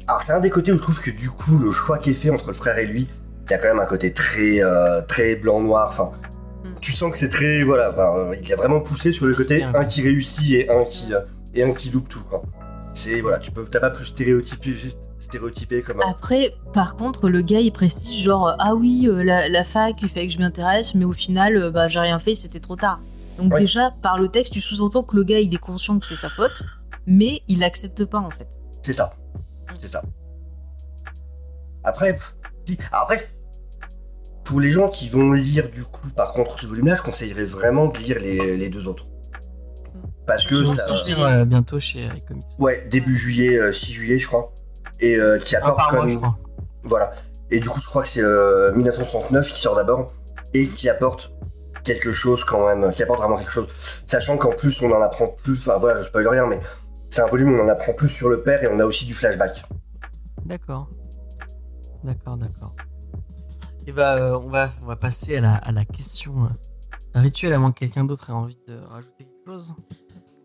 alors 0.09 0.23
c'est 0.23 0.33
un 0.33 0.41
des 0.41 0.51
côtés 0.51 0.73
où 0.73 0.77
je 0.77 0.83
trouve 0.83 1.01
que 1.01 1.11
du 1.11 1.31
coup 1.31 1.59
le 1.59 1.71
choix 1.71 1.99
qui 1.99 2.11
est 2.11 2.15
fait 2.15 2.31
entre 2.31 2.49
le 2.49 2.55
frère 2.55 2.79
et 2.79 2.87
lui, 2.87 3.09
il 3.47 3.51
y 3.51 3.55
a 3.55 3.59
quand 3.59 3.69
même 3.69 3.81
un 3.81 3.87
côté 3.87 4.13
très 4.13 4.63
euh, 4.63 5.01
très 5.03 5.37
blanc 5.37 5.61
noir. 5.61 5.91
Enfin, 5.91 6.11
Mm. 6.65 6.69
tu 6.81 6.93
sens 6.93 7.13
que 7.13 7.19
c'est 7.19 7.29
très 7.29 7.63
voilà, 7.63 7.93
il 8.41 8.53
a 8.53 8.57
vraiment 8.57 8.81
poussé 8.81 9.13
sur 9.13 9.27
le 9.27 9.35
côté 9.35 9.63
un 9.63 9.85
qui 9.85 10.03
réussit 10.03 10.53
et 10.53 10.71
un 10.71 10.85
qui 10.85 11.13
euh, 11.15 11.21
et 11.55 11.63
un 11.63 11.73
qui 11.73 11.91
loupe 11.91 12.09
tout. 12.09 12.23
C'est 12.95 13.21
voilà, 13.21 13.39
tu 13.39 13.51
peux 13.51 13.65
t'as 13.65 13.81
pas 13.81 13.91
plus 13.91 14.07
stéréotypé 14.07 14.75
stéréotypé 15.37 15.83
comme 15.83 16.01
un- 16.03 16.11
Après, 16.11 16.55
par 16.73 16.97
contre, 16.97 17.29
le 17.29 17.41
gars 17.43 17.61
il 17.61 17.73
précise 17.73 18.23
genre 18.23 18.55
ah 18.59 18.75
oui 18.75 19.07
euh, 19.09 19.23
la, 19.25 19.49
la 19.49 19.65
fac 19.65 19.95
il 20.03 20.09
fallait 20.09 20.27
que 20.27 20.33
je 20.33 20.39
m'y 20.39 20.45
intéresse, 20.45 20.95
mais 20.95 21.05
au 21.05 21.13
final 21.13 21.57
euh, 21.57 21.71
bah 21.71 21.89
j'ai 21.89 22.01
rien 22.01 22.19
fait, 22.19 22.35
c'était 22.35 22.61
trop 22.61 22.77
tard. 22.77 23.01
Donc 23.39 23.53
Ouais. 23.55 23.61
déjà 23.61 23.91
par 24.03 24.19
le 24.19 24.29
texte 24.29 24.53
tu 24.53 24.61
sous-entends 24.61 25.03
que 25.03 25.17
le 25.17 25.25
gars 25.25 25.41
il 25.41 25.55
est 25.55 25.59
conscient 25.59 25.99
que 25.99 26.07
c'est 26.07 26.15
sa 26.17 26.29
faute, 26.29 26.65
mais 27.07 27.41
il 27.49 27.61
l'accepte 27.61 28.05
pas 28.05 28.19
en 28.21 28.31
fait. 28.31 28.49
C'est 28.83 28.93
ça. 28.93 29.13
C'est 29.81 29.91
ça. 29.91 30.03
Après, 31.85 32.17
après, 32.93 33.29
pour 34.45 34.61
les 34.61 34.71
gens 34.71 34.89
qui 34.89 35.09
vont 35.09 35.33
lire 35.33 35.71
du 35.71 35.83
coup, 35.85 36.09
par 36.11 36.33
contre, 36.33 36.61
ce 36.61 36.67
volume-là, 36.67 36.95
je 36.95 37.03
conseillerais 37.03 37.45
vraiment 37.45 37.87
de 37.89 37.99
lire 37.99 38.19
les, 38.21 38.57
les 38.57 38.69
deux 38.69 38.87
autres. 38.87 39.05
Parce 40.27 40.47
que 40.47 40.55
Qui 40.55 40.63
vont 40.63 40.75
ça, 40.77 40.85
sortir 40.85 41.21
euh, 41.25 41.45
bientôt 41.45 41.81
chez 41.81 42.09
Comics. 42.29 42.45
ouais, 42.61 42.87
début 42.89 43.17
juillet, 43.17 43.57
euh, 43.59 43.73
6 43.73 43.93
juillet, 43.93 44.19
je 44.19 44.29
crois, 44.29 44.52
et 45.03 45.17
euh, 45.17 45.39
qui 45.39 45.57
apporte 45.57 45.79
crois. 45.79 46.39
voilà. 46.85 47.13
Et 47.51 47.61
du 47.61 47.69
coup, 47.69 47.79
je 47.79 47.89
crois 47.89 48.03
que 48.03 48.09
c'est 48.09 48.23
euh, 48.23 48.73
1969 48.73 49.53
qui 49.53 49.61
sort 49.61 49.77
d'abord 49.77 50.07
et 50.55 50.67
qui 50.67 50.89
apporte 50.89 51.33
quelque 51.85 52.13
chose 52.13 52.45
quand 52.45 52.67
même, 52.67 52.93
qui 52.93 53.03
apporte 53.03 53.21
vraiment 53.21 53.37
quelque 53.37 53.51
chose. 53.51 53.69
Sachant 54.07 54.39
qu'en 54.39 54.53
plus, 54.53 54.81
on 54.81 54.91
en 54.91 55.03
apprend 55.03 55.29
plus. 55.29 55.59
Enfin 55.59 55.77
voilà, 55.77 55.99
je 55.99 56.05
spoil 56.05 56.27
rien, 56.29 56.47
mais 56.47 56.61
c'est 57.11 57.21
un 57.21 57.27
volume 57.27 57.53
où 57.53 57.59
on 57.61 57.65
en 57.65 57.69
apprend 57.69 57.93
plus 57.93 58.09
sur 58.09 58.29
le 58.31 58.39
père 58.39 58.63
et 58.63 58.69
on 58.69 58.79
a 58.81 58.85
aussi 58.85 59.05
du 59.05 59.15
flashback. 59.15 59.65
D'accord. 60.47 60.89
D'accord, 62.05 62.37
d'accord. 62.37 62.75
Et 63.87 63.93
bah, 63.93 64.17
euh, 64.17 64.39
on, 64.39 64.49
va, 64.49 64.71
on 64.83 64.87
va 64.87 64.97
passer 64.97 65.37
à 65.37 65.41
la, 65.41 65.55
à 65.55 65.73
la 65.73 65.85
question 65.85 66.45
euh, 66.45 67.21
rituelle, 67.21 67.53
à 67.53 67.59
moins 67.59 67.73
que 67.73 67.81
quelqu'un 67.81 68.05
d'autre 68.05 68.31
ait 68.31 68.33
envie 68.33 68.59
de 68.67 68.79
rajouter 68.79 69.25
quelque 69.25 69.45
chose. 69.47 69.75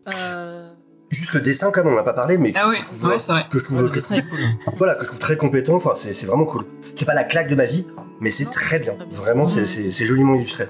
Euh, 0.08 0.72
Juste 1.10 1.32
le 1.34 1.40
dessin, 1.40 1.70
comme 1.70 1.86
on 1.86 1.94
n'a 1.96 2.02
pas 2.02 2.12
parlé, 2.12 2.36
mais 2.36 2.52
Ah 2.54 2.68
oui, 2.68 2.78
que 2.80 2.84
je 2.84 2.88
trouve- 2.98 3.08
ouais, 3.10 3.18
c'est 3.18 3.32
vrai. 3.32 3.46
que 3.50 3.58
je 3.58 3.64
trouve, 3.64 3.82
Ouais, 3.82 3.90
que, 3.90 4.28
cool. 4.28 4.38
voilà, 4.76 4.94
que 4.94 5.02
je 5.02 5.06
trouve 5.06 5.18
très 5.20 5.36
compétent. 5.38 5.74
Enfin, 5.76 5.92
c'est 5.96 6.12
c'est 6.12 6.26
vraiment 6.26 6.44
cool. 6.44 6.64
C'est 6.94 7.06
pas 7.06 7.14
la 7.14 7.24
claque 7.24 7.48
de 7.48 7.54
ma 7.54 7.64
vie, 7.64 7.86
mais 8.20 8.30
c'est 8.30 8.44
Non, 8.44 8.50
très 8.50 8.78
bien. 8.78 8.94
Vraiment, 9.10 9.48
c'est- 9.48 9.64
c'est 9.66 9.90
c'est 9.90 10.04
joliment 10.04 10.34
illustré. 10.34 10.68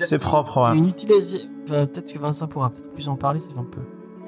C'est 0.00 0.18
propre. 0.18 0.58
A 0.58 0.72
Ouais. 0.72 0.78
Une 0.78 0.88
utilisation. 0.88 1.48
enfin, 1.64 1.86
peut-être 1.86 2.12
que 2.12 2.18
Vincent 2.18 2.46
pourra 2.46 2.70
peut-être 2.70 2.92
plus 2.92 3.08
en 3.08 3.16
parler, 3.16 3.40
c'est 3.40 3.58
un 3.58 3.64
peu 3.64 3.80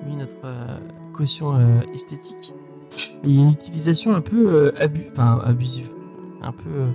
lui 0.06 0.16
notre 0.16 0.36
euh, 0.44 0.78
caution 1.12 1.54
euh, 1.54 1.80
esthétique. 1.92 2.54
Il 3.24 3.34
y 3.34 3.38
a 3.38 3.42
une 3.42 3.50
utilisation 3.50 4.14
un 4.14 4.20
peu 4.22 4.46
euh, 4.48 4.72
abu- 4.80 5.08
enfin, 5.12 5.40
abusive, 5.44 5.90
un 6.42 6.52
peu 6.52 6.70
euh, 6.70 6.90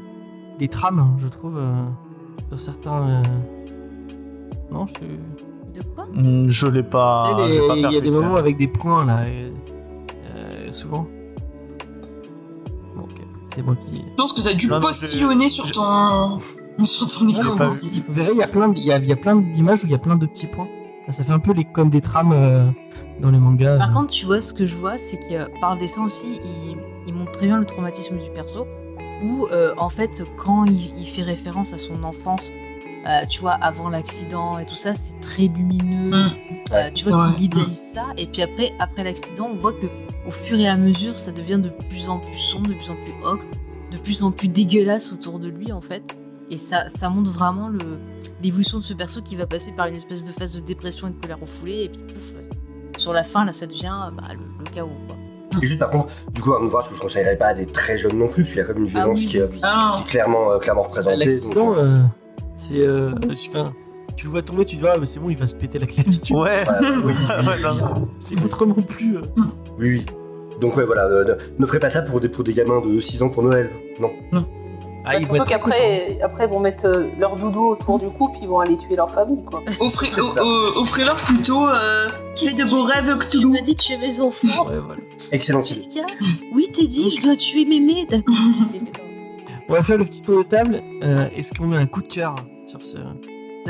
des 0.57 0.67
trames, 0.69 0.99
hein, 0.99 1.11
je 1.19 1.27
trouve, 1.27 1.57
euh, 1.57 1.73
sur 2.49 2.59
certains. 2.61 3.07
euh, 3.07 3.23
Non, 4.71 4.87
je. 4.87 4.93
De 5.73 5.81
quoi 5.83 6.05
Hmm, 6.13 6.47
Je 6.47 6.67
l'ai 6.67 6.83
pas. 6.83 7.35
Tu 7.39 7.45
sais, 7.53 7.79
il 7.81 7.91
y 7.91 7.97
a 7.97 8.01
des 8.01 8.11
moments 8.11 8.35
avec 8.35 8.57
des 8.57 8.67
points 8.67 9.05
là, 9.05 9.21
euh, 9.25 10.71
souvent. 10.71 11.07
Bon, 12.95 13.03
ok, 13.03 13.21
c'est 13.53 13.63
moi 13.63 13.75
qui. 13.75 13.97
Je 14.09 14.15
pense 14.15 14.33
que 14.33 14.41
t'as 14.41 14.53
dû 14.53 14.67
Non, 14.67 14.79
postillonner 14.79 15.47
je- 15.47 15.53
sur 15.53 15.67
je- 15.67 15.73
ton. 15.73 16.39
sur 16.85 17.07
ton 17.07 17.27
écran. 17.29 17.67
Vous 17.67 18.13
verrez, 18.13 18.31
il 18.33 18.37
y 18.37 18.43
a 18.43 18.47
plein, 18.47 18.69
de- 18.69 18.77
il 18.77 18.85
y 18.85 18.91
a, 18.91 18.97
il 18.97 19.07
y 19.07 19.11
a 19.11 19.15
plein 19.15 19.35
d'images 19.35 19.83
où 19.83 19.87
il 19.87 19.91
y 19.91 19.95
a 19.95 19.99
plein 19.99 20.15
de 20.15 20.25
petits 20.25 20.47
points. 20.47 20.67
Ça 21.09 21.23
fait 21.23 21.33
un 21.33 21.39
peu 21.39 21.51
les, 21.53 21.65
comme 21.65 21.89
des 21.89 21.99
trames 21.99 22.31
euh, 22.33 22.63
dans 23.19 23.31
les 23.31 23.39
mangas. 23.39 23.77
Par 23.77 23.89
euh. 23.89 23.93
contre, 23.93 24.13
tu 24.13 24.25
vois, 24.25 24.39
ce 24.41 24.53
que 24.53 24.65
je 24.65 24.77
vois, 24.77 24.97
c'est 24.97 25.17
que 25.17 25.33
euh, 25.33 25.45
par 25.59 25.73
le 25.73 25.79
dessin 25.79 26.03
aussi, 26.05 26.39
il, 26.43 26.77
il 27.07 27.13
montre 27.13 27.31
très 27.31 27.47
bien 27.47 27.57
le 27.59 27.65
traumatisme 27.65 28.17
du 28.17 28.29
perso, 28.29 28.65
où 29.23 29.47
euh, 29.51 29.73
en 29.77 29.89
fait, 29.89 30.23
quand 30.37 30.63
il, 30.65 30.93
il 30.97 31.05
fait 31.05 31.23
référence 31.23 31.73
à 31.73 31.77
son 31.77 32.03
enfance, 32.03 32.53
euh, 33.07 33.25
tu 33.29 33.41
vois, 33.41 33.53
avant 33.53 33.89
l'accident 33.89 34.59
et 34.59 34.65
tout 34.65 34.75
ça, 34.75 34.93
c'est 34.93 35.19
très 35.19 35.43
lumineux. 35.43 36.09
Mm. 36.15 36.35
Euh, 36.73 36.89
tu 36.93 37.09
vois 37.09 37.17
Ouais. 37.27 37.35
qu'il 37.35 37.45
idéalise 37.45 37.77
ça, 37.93 38.05
et 38.17 38.27
puis 38.27 38.41
après, 38.41 38.71
après 38.79 39.03
l'accident, 39.03 39.49
on 39.53 39.57
voit 39.57 39.73
que 39.73 39.87
au 40.27 40.31
fur 40.31 40.57
et 40.59 40.67
à 40.67 40.77
mesure, 40.77 41.17
ça 41.19 41.31
devient 41.31 41.59
de 41.61 41.69
plus 41.89 42.07
en 42.09 42.19
plus 42.19 42.37
sombre, 42.37 42.67
de 42.69 42.73
plus 42.75 42.91
en 42.91 42.95
plus 42.95 43.13
ocre, 43.23 43.45
de 43.91 43.97
plus 43.97 44.23
en 44.23 44.31
plus 44.31 44.47
dégueulasse 44.47 45.11
autour 45.11 45.39
de 45.39 45.47
lui, 45.49 45.71
en 45.71 45.81
fait. 45.81 46.03
Et 46.49 46.57
ça, 46.57 46.87
ça 46.87 47.09
montre 47.09 47.31
vraiment 47.31 47.69
le, 47.69 47.99
l'évolution 48.43 48.77
de 48.77 48.83
ce 48.83 48.93
perso 48.93 49.21
qui 49.21 49.35
va 49.35 49.47
passer 49.47 49.71
par 49.73 49.87
une 49.87 49.95
espèce 49.95 50.23
de 50.23 50.31
phase 50.31 50.53
de 50.55 50.59
dépression 50.61 51.07
et 51.07 51.11
de 51.11 51.15
colère 51.19 51.39
refoulée, 51.39 51.83
et 51.85 51.89
puis 51.89 52.01
pouf, 52.13 52.33
sur 52.97 53.13
la 53.13 53.23
fin, 53.23 53.45
là, 53.45 53.53
ça 53.53 53.65
devient 53.67 53.95
bah, 54.15 54.23
le, 54.33 54.39
le 54.63 54.69
chaos, 54.71 54.89
quoi. 55.07 55.15
Et 55.61 55.65
juste 55.65 55.79
par 55.79 55.89
contre, 55.91 56.07
du 56.31 56.41
coup, 56.41 56.53
un 56.53 56.61
ouvrage 56.63 56.87
que 56.87 56.95
je 56.95 57.01
conseillerais 57.01 57.35
pas 57.37 57.47
à 57.47 57.53
des 57.53 57.65
très 57.65 57.97
jeunes 57.97 58.17
non 58.17 58.29
plus, 58.29 58.43
parce 58.43 58.53
qu'il 58.53 58.61
y 58.61 58.63
a 58.63 58.67
comme 58.67 58.77
une 58.83 58.89
Ah 58.95 58.99
violence 58.99 59.19
oui, 59.19 59.25
qui. 59.27 59.39
Ah, 59.63 59.93
qui 59.97 60.01
est 60.03 60.05
clairement, 60.07 60.51
euh, 60.51 60.59
clairement 60.59 60.83
représentée. 60.83 61.17
L'accident, 61.17 61.71
donc, 61.71 61.77
euh, 61.77 61.99
c'est. 62.61 62.79
Euh, 62.81 63.11
enfin, 63.31 63.73
tu 64.15 64.25
le 64.25 64.31
vois 64.31 64.41
tomber, 64.41 64.65
tu 64.65 64.75
te 64.77 64.81
dis, 64.81 64.87
ah, 64.87 64.97
mais 64.99 65.05
c'est 65.05 65.19
bon, 65.19 65.29
il 65.29 65.37
va 65.37 65.47
se 65.47 65.55
péter 65.55 65.79
la 65.79 65.85
clavicule. 65.87 66.35
Ouais. 66.37 66.63
oui, 67.05 67.13
C'est 68.19 68.43
autrement 68.43 68.73
plus. 68.75 69.17
euh, 69.17 69.21
oui, 69.79 69.89
oui. 69.99 70.05
Donc 70.59 70.77
ouais, 70.77 70.85
voilà, 70.85 71.05
euh, 71.05 71.23
ne, 71.57 71.61
ne 71.61 71.65
ferez 71.65 71.79
pas 71.79 71.89
ça 71.89 72.01
pour 72.03 72.19
des, 72.19 72.29
pour 72.29 72.43
des 72.43 72.53
gamins 72.53 72.81
de 72.81 72.99
6 72.99 73.23
ans 73.23 73.29
pour 73.29 73.41
Noël. 73.43 73.71
Non. 73.99 74.11
Ah, 75.03 75.15
il 75.15 75.21
Surtout 75.21 75.31
va 75.31 75.37
être 75.39 75.47
qu'après, 75.49 76.19
après, 76.21 76.43
ils 76.45 76.49
vont 76.51 76.59
mettre 76.59 76.85
euh, 76.85 77.05
leur 77.17 77.35
doudou 77.35 77.69
autour 77.69 77.97
du 77.97 78.05
cou, 78.11 78.27
puis 78.29 78.41
ils 78.43 78.47
vont 78.47 78.59
aller 78.59 78.77
tuer 78.77 78.95
leur 78.95 79.09
famille, 79.09 79.43
quoi. 79.43 79.63
Offrez, 79.79 80.05
C'est 80.11 80.21
ça. 80.21 80.43
o- 80.45 80.75
o- 80.75 80.81
Offrez-leur 80.81 81.15
plutôt 81.15 81.67
euh, 81.67 81.73
Qu'est-ce 82.35 82.57
de 82.57 82.61
qu'il 82.61 82.69
beaux 82.69 82.83
a 82.83 82.93
rêves 82.93 83.17
Tu 83.19 83.25
Cthulhu. 83.39 83.47
m'as 83.47 83.61
dit 83.61 83.73
de 83.73 83.79
tuer 83.81 83.97
mes 83.97 84.21
enfants. 84.21 84.67
Ouais, 84.69 84.77
voilà. 84.85 85.01
Excellente 85.31 85.65
idée. 85.67 85.73
Qu'est-ce 85.79 85.87
qu'il 85.87 86.01
y 86.01 86.03
a 86.03 86.53
Oui, 86.53 86.67
t'es 86.71 86.85
dit, 86.85 87.09
je 87.09 87.21
dois 87.25 87.35
tuer 87.35 87.65
mémé, 87.65 88.05
d'accord. 88.07 88.35
On 89.69 89.73
va 89.73 89.81
faire 89.81 89.97
le 89.97 90.05
petit 90.05 90.23
tour 90.23 90.37
de 90.39 90.43
table. 90.43 90.83
Euh, 91.03 91.25
Est-ce 91.35 91.53
qu'on 91.55 91.65
met 91.65 91.77
un 91.77 91.87
coup 91.87 92.01
de 92.03 92.07
cœur 92.07 92.35
sur 92.71 92.83
ce. 92.83 92.97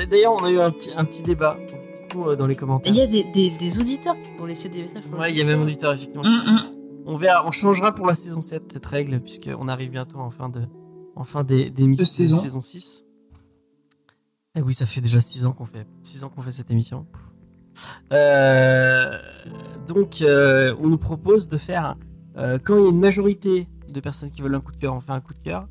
D'ailleurs, 0.10 0.34
on 0.34 0.44
a 0.44 0.52
eu 0.52 0.60
un 0.60 0.72
petit, 0.72 0.92
un 0.96 1.04
petit 1.04 1.24
débat. 1.24 1.58
Dites-nous 1.96 2.30
euh, 2.30 2.36
dans 2.36 2.48
les 2.48 2.56
commentaires. 2.56 2.94
Il 2.94 2.98
y 2.98 3.02
a 3.02 3.08
des, 3.08 3.24
des, 3.24 3.50
des 3.50 3.80
auditeurs 3.80 4.16
qui 4.16 4.42
ont 4.42 4.46
laissé 4.46 4.70
des 4.70 4.82
messages. 4.82 5.04
Ouais, 5.18 5.32
il 5.32 5.38
y 5.38 5.42
a 5.42 5.46
même 5.46 5.62
un 5.62 5.64
auditeur, 5.64 5.94
effectivement. 5.94 6.24
Hum, 6.24 6.44
hum. 6.48 6.60
On 7.06 7.16
verra, 7.18 7.46
on 7.48 7.52
changera 7.52 7.94
pour 7.94 8.06
la 8.06 8.14
saison 8.14 8.42
7 8.42 8.72
cette 8.72 8.86
règle, 8.86 9.20
puisqu'on 9.22 9.68
arrive 9.68 9.90
bientôt 9.90 10.20
en 10.20 10.30
fin 10.30 10.50
de, 10.50 10.62
en 11.16 11.24
fin 11.24 11.44
des, 11.44 11.72
des 11.72 11.84
émissions 11.84 12.04
De 12.04 12.08
saison. 12.08 12.38
saison 12.38 12.62
6. 12.62 13.06
Et 14.56 14.62
oui, 14.62 14.74
ça 14.74 14.86
fait 14.86 15.02
déjà 15.02 15.20
6 15.20 15.46
ans 15.48 15.54
qu'on 15.54 15.66
fait, 15.66 15.88
6 16.04 16.24
ans 16.24 16.30
qu'on 16.30 16.42
fait 16.42 16.52
cette 16.52 16.70
émission. 16.70 17.08
Euh, 18.14 19.18
donc, 19.88 20.22
euh, 20.22 20.76
on 20.80 20.88
nous 20.90 20.98
propose 21.00 21.48
de 21.48 21.58
faire, 21.58 21.96
euh, 22.38 22.60
quand 22.64 22.78
il 22.78 22.84
y 22.84 22.86
a 22.86 22.90
une 22.90 23.00
majorité 23.00 23.68
de 23.90 24.00
personnes 24.00 24.30
qui 24.30 24.42
veulent 24.42 24.56
un 24.56 24.60
coup 24.62 24.72
de 24.74 24.78
cœur, 24.78 24.94
on 24.94 25.00
fait 25.00 25.12
un 25.14 25.22
coup 25.22 25.34
de 25.34 25.40
cœur. 25.40 25.68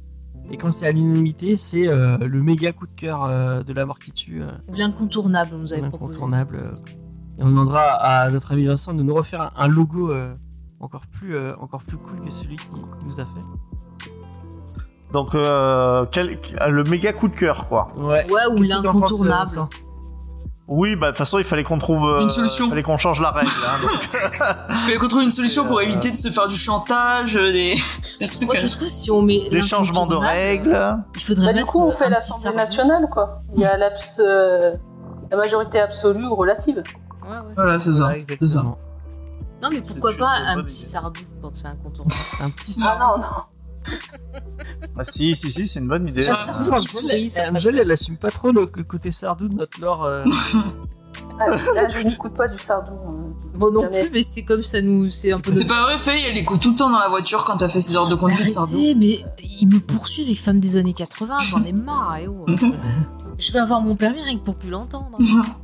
Et 0.50 0.56
quand 0.56 0.70
c'est 0.72 0.86
à 0.86 0.92
l'unanimité, 0.92 1.56
c'est 1.56 1.88
euh, 1.88 2.18
le 2.18 2.42
méga 2.42 2.72
coup 2.72 2.86
de 2.86 2.94
cœur 2.94 3.24
euh, 3.24 3.62
de 3.62 3.72
la 3.72 3.86
mort 3.86 3.98
qui 4.00 4.10
tue. 4.12 4.42
euh, 4.42 4.50
Ou 4.68 4.74
l'incontournable, 4.74 5.52
on 5.54 5.58
nous 5.58 5.72
avait 5.72 5.82
proposé. 5.88 6.14
incontournable. 6.14 6.56
euh, 6.56 6.72
Et 7.38 7.42
on 7.44 7.48
demandera 7.48 7.82
à 7.82 8.30
notre 8.30 8.52
ami 8.52 8.64
Vincent 8.64 8.92
de 8.92 9.02
nous 9.02 9.14
refaire 9.14 9.52
un, 9.56 9.68
logo 9.68 10.10
euh, 10.10 10.34
encore, 10.80 11.06
plus, 11.06 11.36
euh, 11.36 11.54
encore 11.60 11.84
plus 11.84 11.96
cool 11.98 12.20
que 12.20 12.30
celui 12.30 12.56
qu'il 12.56 12.68
nous 13.06 13.20
a 13.20 13.24
fait. 13.24 14.10
Donc, 15.12 15.34
euh, 15.34 16.04
quel- 16.10 16.38
le 16.68 16.84
méga 16.84 17.12
coup 17.12 17.28
de 17.28 17.34
cœur, 17.36 17.68
quoi. 17.68 17.88
Ouais. 17.96 18.26
Ouais, 18.30 18.46
ou 18.50 18.62
l'incontournable. 18.62 19.48
Oui, 20.72 20.94
bah 20.94 21.06
de 21.06 21.10
toute 21.10 21.18
façon, 21.18 21.38
il 21.38 21.44
fallait 21.44 21.64
qu'on 21.64 21.80
trouve 21.80 22.04
euh, 22.06 22.20
Une 22.22 22.30
solution. 22.30 22.66
Il 22.66 22.68
fallait 22.70 22.84
qu'on 22.84 22.96
change 22.96 23.20
la 23.20 23.32
règle. 23.32 23.50
hein, 23.50 23.82
donc. 23.82 24.08
Il 24.70 24.74
fallait 24.76 24.96
qu'on 24.98 25.08
trouve 25.08 25.22
une 25.24 25.32
solution 25.32 25.66
pour 25.66 25.78
Euh, 25.78 25.82
éviter 25.82 26.12
de 26.12 26.16
se 26.16 26.30
faire 26.30 26.46
du 26.46 26.54
chantage, 26.56 27.36
euh, 27.36 27.50
des, 27.50 27.74
des 28.20 28.28
trucs. 28.28 28.46
Moi, 28.46 28.54
je 28.56 28.66
trouve 28.68 28.84
que 28.84 28.88
si 28.88 29.10
on 29.10 29.20
met. 29.20 29.48
Des 29.50 29.62
changements 29.62 30.06
de 30.06 30.14
règles. 30.14 30.96
Il 31.16 31.20
faudrait 31.22 31.46
Bah, 31.52 31.58
du 31.58 31.64
coup, 31.64 31.82
on 31.82 31.90
fait 31.90 32.08
l'Assemblée 32.08 32.56
nationale, 32.56 33.08
quoi. 33.10 33.42
Il 33.56 33.62
y 33.62 33.64
a 33.64 33.76
l'abs- 33.76 34.20
euh, 34.24 34.76
la 35.30 35.36
majorité 35.36 35.80
absolue 35.80 36.24
ou 36.24 36.36
relative. 36.36 36.76
Ouais, 37.24 37.30
ouais. 37.30 37.36
Voilà, 37.56 37.80
c'est 37.80 37.92
ça. 37.94 38.06
Ouais. 38.06 38.22
Non, 39.62 39.68
mais 39.70 39.80
pourquoi 39.82 40.12
pas 40.16 40.30
un 40.46 40.62
petit 40.62 40.76
idée. 40.76 40.86
sardou 40.86 41.20
quand 41.42 41.50
c'est 41.52 41.66
incontournable? 41.66 42.14
Un 42.42 42.50
petit 42.50 42.76
Ah 42.82 42.96
sardou. 42.96 43.04
non, 43.22 43.26
non. 43.26 43.42
Ah, 44.96 45.04
si, 45.04 45.34
si, 45.34 45.50
si, 45.50 45.66
c'est 45.66 45.80
une 45.80 45.88
bonne 45.88 46.08
idée. 46.08 46.28
Hein. 46.28 46.34
sardou 46.34 46.76
ça 46.86 47.00
ferait- 47.00 47.50
Angel, 47.50 47.78
elle 47.78 47.90
assume 47.90 48.16
pas 48.16 48.30
trop 48.30 48.52
le, 48.52 48.70
le 48.74 48.84
côté 48.84 49.10
sardou 49.10 49.48
de 49.48 49.54
notre 49.54 49.80
lore. 49.80 50.04
euh, 50.04 50.24
Ah, 51.40 51.56
là, 51.74 51.88
je 51.88 52.06
n'écoute 52.06 52.34
pas 52.34 52.48
du 52.48 52.58
sardou. 52.58 52.92
hein. 52.92 53.16
Bon, 53.54 53.70
non 53.70 53.82
Jamais. 53.82 54.02
plus, 54.02 54.10
mais 54.12 54.22
c'est 54.22 54.42
comme 54.44 54.62
ça 54.62 54.80
nous. 54.82 55.08
C'est 55.10 55.32
un 55.32 55.40
peu 55.40 55.54
C'est 55.56 55.64
pas 55.66 55.82
vrai, 55.82 55.98
Faye, 55.98 56.22
elle 56.30 56.36
écoute 56.36 56.60
tout 56.60 56.70
le 56.72 56.76
temps 56.76 56.90
dans 56.90 56.98
la 56.98 57.08
voiture 57.08 57.44
quand 57.44 57.56
t'as 57.58 57.68
fait 57.68 57.80
ses 57.80 57.96
heures 57.96 58.08
de 58.08 58.14
conduite, 58.14 58.50
Sardou. 58.50 58.74
Arrêtez, 58.74 58.94
mais 58.94 59.18
ils 59.60 59.68
me 59.68 59.80
poursuivent 59.80 60.26
avec 60.26 60.38
femmes 60.38 60.60
des 60.60 60.76
années 60.76 60.92
80, 60.94 61.38
j'en 61.40 61.62
ai 61.64 61.72
marre, 61.72 62.16
eh 62.22 62.28
oh. 62.28 62.46
Je 63.38 63.52
vais 63.52 63.58
avoir 63.58 63.80
mon 63.80 63.96
permis 63.96 64.22
rien 64.22 64.36
que 64.38 64.44
pour 64.44 64.56
plus 64.56 64.68
l'entendre. 64.70 65.16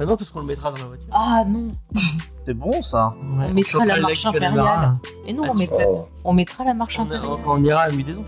Bah 0.00 0.06
non, 0.06 0.16
parce 0.16 0.30
qu'on 0.30 0.40
le 0.40 0.46
mettra 0.46 0.70
dans 0.70 0.78
la 0.78 0.84
voiture. 0.86 1.06
Ah 1.12 1.44
non, 1.46 1.72
C'est 2.46 2.54
bon, 2.54 2.80
ça. 2.80 3.14
Ouais, 3.38 3.44
On 3.50 3.52
mettra 3.52 3.84
la 3.84 4.00
marche 4.00 4.24
impériale. 4.24 4.92
Mais 5.26 5.32
non, 5.34 5.42
Ah, 5.46 5.50
on, 5.50 5.58
mettra, 5.58 5.82
Oh. 5.86 6.08
on 6.24 6.32
mettra 6.32 6.64
la 6.64 6.72
marche 6.72 6.98
On- 6.98 7.02
impériale. 7.02 7.28
Quand 7.44 7.58
on 7.58 7.62
ira 7.64 7.80
à 7.82 7.90
Mudaison. 7.90 8.24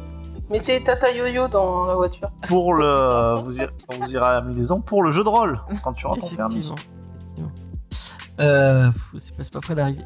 Mettez 0.50 0.84
Tata 0.84 1.10
Yo-Yo 1.10 1.48
dans 1.48 1.86
la 1.86 1.94
voiture. 1.94 2.28
Pour 2.46 2.74
le. 2.74 3.40
Vous 3.42 3.56
irez, 3.56 3.70
vous 3.98 4.12
irez 4.12 4.24
à 4.26 4.32
la 4.34 4.40
Mudaison, 4.42 4.82
pour 4.82 5.02
le 5.02 5.12
jeu 5.12 5.24
de 5.24 5.28
rôle. 5.30 5.62
Quand 5.82 5.94
tu 5.94 6.04
auras 6.04 6.16
ton 6.18 6.28
permis. 6.28 6.70
Euh, 8.40 8.90
c'est 9.18 9.50
pas, 9.50 9.60
près 9.60 9.74
d'arriver. 9.74 10.04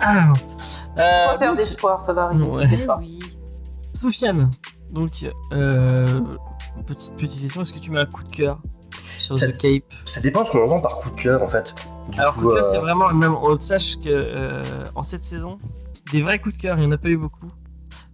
Ah. 0.00 0.32
Pas 0.94 1.02
Euh, 1.02 1.38
perdre 1.38 1.46
donc, 1.48 1.56
d'espoir, 1.56 2.00
ça 2.00 2.12
va 2.12 2.26
arriver. 2.26 2.44
Ouais. 2.44 2.66
oui. 3.00 3.18
Sofiane, 3.92 4.50
donc, 4.90 5.26
euh, 5.52 6.20
petite, 6.86 7.16
petite 7.16 7.40
question, 7.42 7.62
est-ce 7.62 7.72
que 7.72 7.78
tu 7.80 7.90
mets 7.90 7.98
un 8.00 8.06
coup 8.06 8.22
de 8.22 8.30
cœur? 8.30 8.58
Sur 9.18 9.38
Ça- 9.38 9.48
The 9.50 9.56
Cape 9.58 9.84
Ça 10.06 10.20
dépend 10.20 10.44
ce 10.44 10.52
qu'on 10.52 10.64
entend 10.64 10.80
par 10.80 10.98
coup 10.98 11.10
de 11.10 11.20
cœur 11.20 11.42
en 11.42 11.48
fait. 11.48 11.74
Du 12.10 12.18
Alors, 12.20 12.34
coup, 12.34 12.40
coup 12.42 12.48
de 12.50 12.54
cœur, 12.56 12.66
euh, 12.66 12.70
c'est 12.70 12.78
vraiment, 12.78 13.12
même, 13.12 13.34
on 13.34 13.56
sache 13.58 13.96
que 13.98 14.08
euh, 14.08 14.64
en 14.94 15.02
cette 15.02 15.24
saison, 15.24 15.58
des 16.12 16.22
vrais 16.22 16.38
coups 16.38 16.56
de 16.56 16.60
cœur, 16.62 16.76
il 16.78 16.80
n'y 16.82 16.86
en 16.86 16.92
a 16.92 16.98
pas 16.98 17.08
eu 17.10 17.16
beaucoup. 17.16 17.50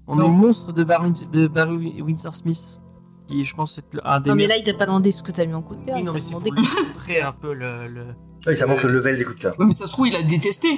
On 0.06 0.16
Non. 0.16 0.24
a 0.24 0.28
eu 0.28 0.30
Monstre 0.32 0.72
de 0.72 0.84
Barry, 0.84 1.12
de 1.32 1.46
Barry 1.48 2.00
Windsor 2.02 2.34
Smith, 2.34 2.80
qui 3.26 3.44
je 3.44 3.54
pense 3.54 3.74
c'est 3.74 3.84
un 4.04 4.20
des 4.20 4.30
Non, 4.30 4.36
mais 4.36 4.46
là, 4.46 4.56
il 4.56 4.64
t'a 4.64 4.74
pas 4.74 4.86
demandé 4.86 5.10
ce 5.12 5.22
que 5.22 5.32
t'as 5.32 5.44
mis 5.46 5.54
en 5.54 5.62
coup 5.62 5.74
de 5.74 5.82
cœur. 5.84 5.96
Oui, 5.96 6.00
il 6.02 6.04
non, 6.04 6.12
t'a 6.12 6.14
mais 6.16 6.20
c'est 6.20 6.30
demandé 6.30 6.50
pour 6.50 6.60
lui 6.62 6.88
montrer 6.88 7.20
un 7.20 7.32
peu 7.32 7.52
le. 7.52 7.86
le... 7.88 8.04
oui, 8.46 8.56
ça 8.56 8.66
montre 8.66 8.86
le 8.86 8.92
level 8.94 9.18
des 9.18 9.24
coups 9.24 9.36
de 9.36 9.42
cœur. 9.42 9.54
Mais 9.58 9.72
ça 9.72 9.86
se 9.86 9.92
trouve, 9.92 10.08
il 10.08 10.16
a 10.16 10.22
détesté. 10.22 10.68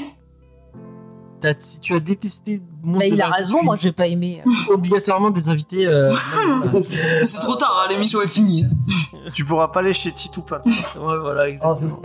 T'as- 1.41 1.55
si 1.59 1.81
tu 1.81 1.95
as 1.95 2.01
détesté 2.01 2.63
Monstre 2.83 3.09
Bah, 3.09 3.15
il 3.15 3.21
a 3.23 3.29
raison, 3.31 3.59
tu 3.61 3.65
moi 3.65 3.77
j'ai 3.77 3.93
pas 3.93 4.07
aimé. 4.07 4.43
es 4.69 4.71
obligatoirement 4.73 5.31
des 5.31 5.49
invités. 5.49 5.87
euh, 5.87 6.13
C'est 7.25 7.41
trop 7.41 7.55
tard, 7.57 7.83
hein, 7.85 7.89
l'émission 7.93 8.21
est 8.23 8.27
finie. 8.27 8.67
Tu 9.35 9.45
pourras 9.45 9.69
pas 9.69 9.81
aller 9.81 9.93
chez 9.95 10.13
Titou 10.13 10.43
Pat. 10.43 10.63
euh, 10.67 11.01
ouais, 11.07 11.19
voilà, 11.19 11.49
exactement. 11.49 12.01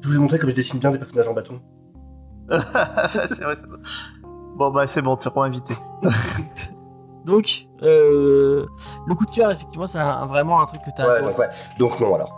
Je 0.00 0.08
vous 0.08 0.14
ai 0.14 0.18
montré 0.18 0.38
comme 0.38 0.50
je 0.50 0.54
dessine 0.54 0.78
bien 0.80 0.90
des 0.90 0.98
personnages 0.98 1.28
en 1.28 1.34
bâton. 1.34 1.60
c'est 2.50 3.44
vrai, 3.44 3.54
c'est 3.54 3.68
bon. 3.68 3.76
Bon, 4.56 4.70
bah, 4.70 4.86
c'est 4.86 5.02
bon, 5.02 5.16
tu 5.16 5.28
es 5.28 5.32
invité. 5.38 5.74
Donc, 7.24 7.66
euh, 7.82 8.66
le 9.06 9.14
coup 9.14 9.26
de 9.26 9.30
cœur, 9.30 9.50
effectivement, 9.50 9.86
c'est 9.86 9.98
vraiment 10.28 10.60
un 10.60 10.66
truc 10.66 10.80
que 10.82 10.90
t'as. 10.96 11.06
Ouais, 11.08 11.22
donc 11.22 11.38
ouais. 11.38 11.48
Donc 11.78 12.00
non 12.00 12.14
alors. 12.14 12.36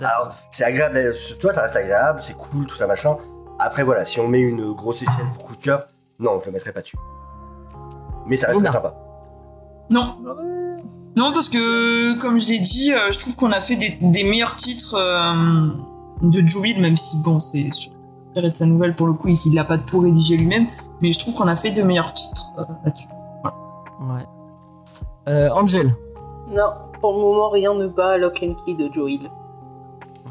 Alors, 0.00 0.30
c'est 0.50 0.64
agréable, 0.64 0.96
euh, 0.98 1.12
tu 1.38 1.42
vois, 1.46 1.52
ça 1.54 1.62
reste 1.62 1.76
agréable, 1.76 2.20
c'est 2.22 2.36
cool, 2.36 2.66
tout 2.66 2.76
ça 2.76 2.86
machin. 2.86 3.16
Après 3.58 3.82
voilà, 3.82 4.04
si 4.04 4.20
on 4.20 4.28
met 4.28 4.40
une 4.40 4.72
grosse 4.72 5.02
échelle 5.02 5.26
pour 5.34 5.44
coup 5.44 5.56
de 5.56 5.60
cœur, 5.62 5.86
non, 6.18 6.38
je 6.40 6.46
le 6.46 6.52
mettrai 6.52 6.72
pas 6.72 6.82
dessus. 6.82 6.96
Mais 8.26 8.36
ça 8.36 8.48
reste 8.48 8.58
Oula. 8.58 8.70
très 8.70 8.78
sympa. 8.78 8.94
Non. 9.90 10.16
Non, 11.16 11.32
parce 11.32 11.48
que, 11.48 12.18
comme 12.20 12.38
je 12.40 12.48
l'ai 12.48 12.58
dit, 12.58 12.92
euh, 12.92 13.10
je 13.10 13.18
trouve 13.18 13.36
qu'on 13.36 13.52
a 13.52 13.60
fait 13.60 13.76
des, 13.76 13.96
des 14.00 14.24
meilleurs 14.24 14.56
titres 14.56 14.94
euh, 14.98 15.68
de 16.22 16.46
Joe 16.46 16.68
Hill, 16.68 16.80
même 16.82 16.96
si, 16.96 17.16
bon, 17.22 17.38
c'est 17.38 17.72
sur 17.72 17.92
de 18.42 18.50
sa 18.54 18.66
nouvelle 18.66 18.94
pour 18.94 19.06
le 19.06 19.14
coup, 19.14 19.28
il 19.28 19.54
l'a 19.54 19.64
pas 19.64 19.78
tout 19.78 20.00
rédigé 20.00 20.36
lui-même, 20.36 20.66
mais 21.00 21.10
je 21.12 21.18
trouve 21.18 21.34
qu'on 21.34 21.48
a 21.48 21.56
fait 21.56 21.70
de 21.70 21.82
meilleurs 21.82 22.12
titres 22.12 22.52
euh, 22.58 22.64
là-dessus. 22.84 23.08
Ouais. 24.00 24.26
Euh, 25.28 25.48
Angel. 25.54 25.94
Non, 26.50 26.70
pour 27.00 27.12
le 27.14 27.18
moment, 27.18 27.48
rien 27.48 27.74
ne 27.74 27.86
bat 27.86 28.18
Lock 28.18 28.44
and 28.44 28.54
Key 28.64 28.74
de 28.74 28.92
Joe 28.92 29.10
Hill. 29.10 29.30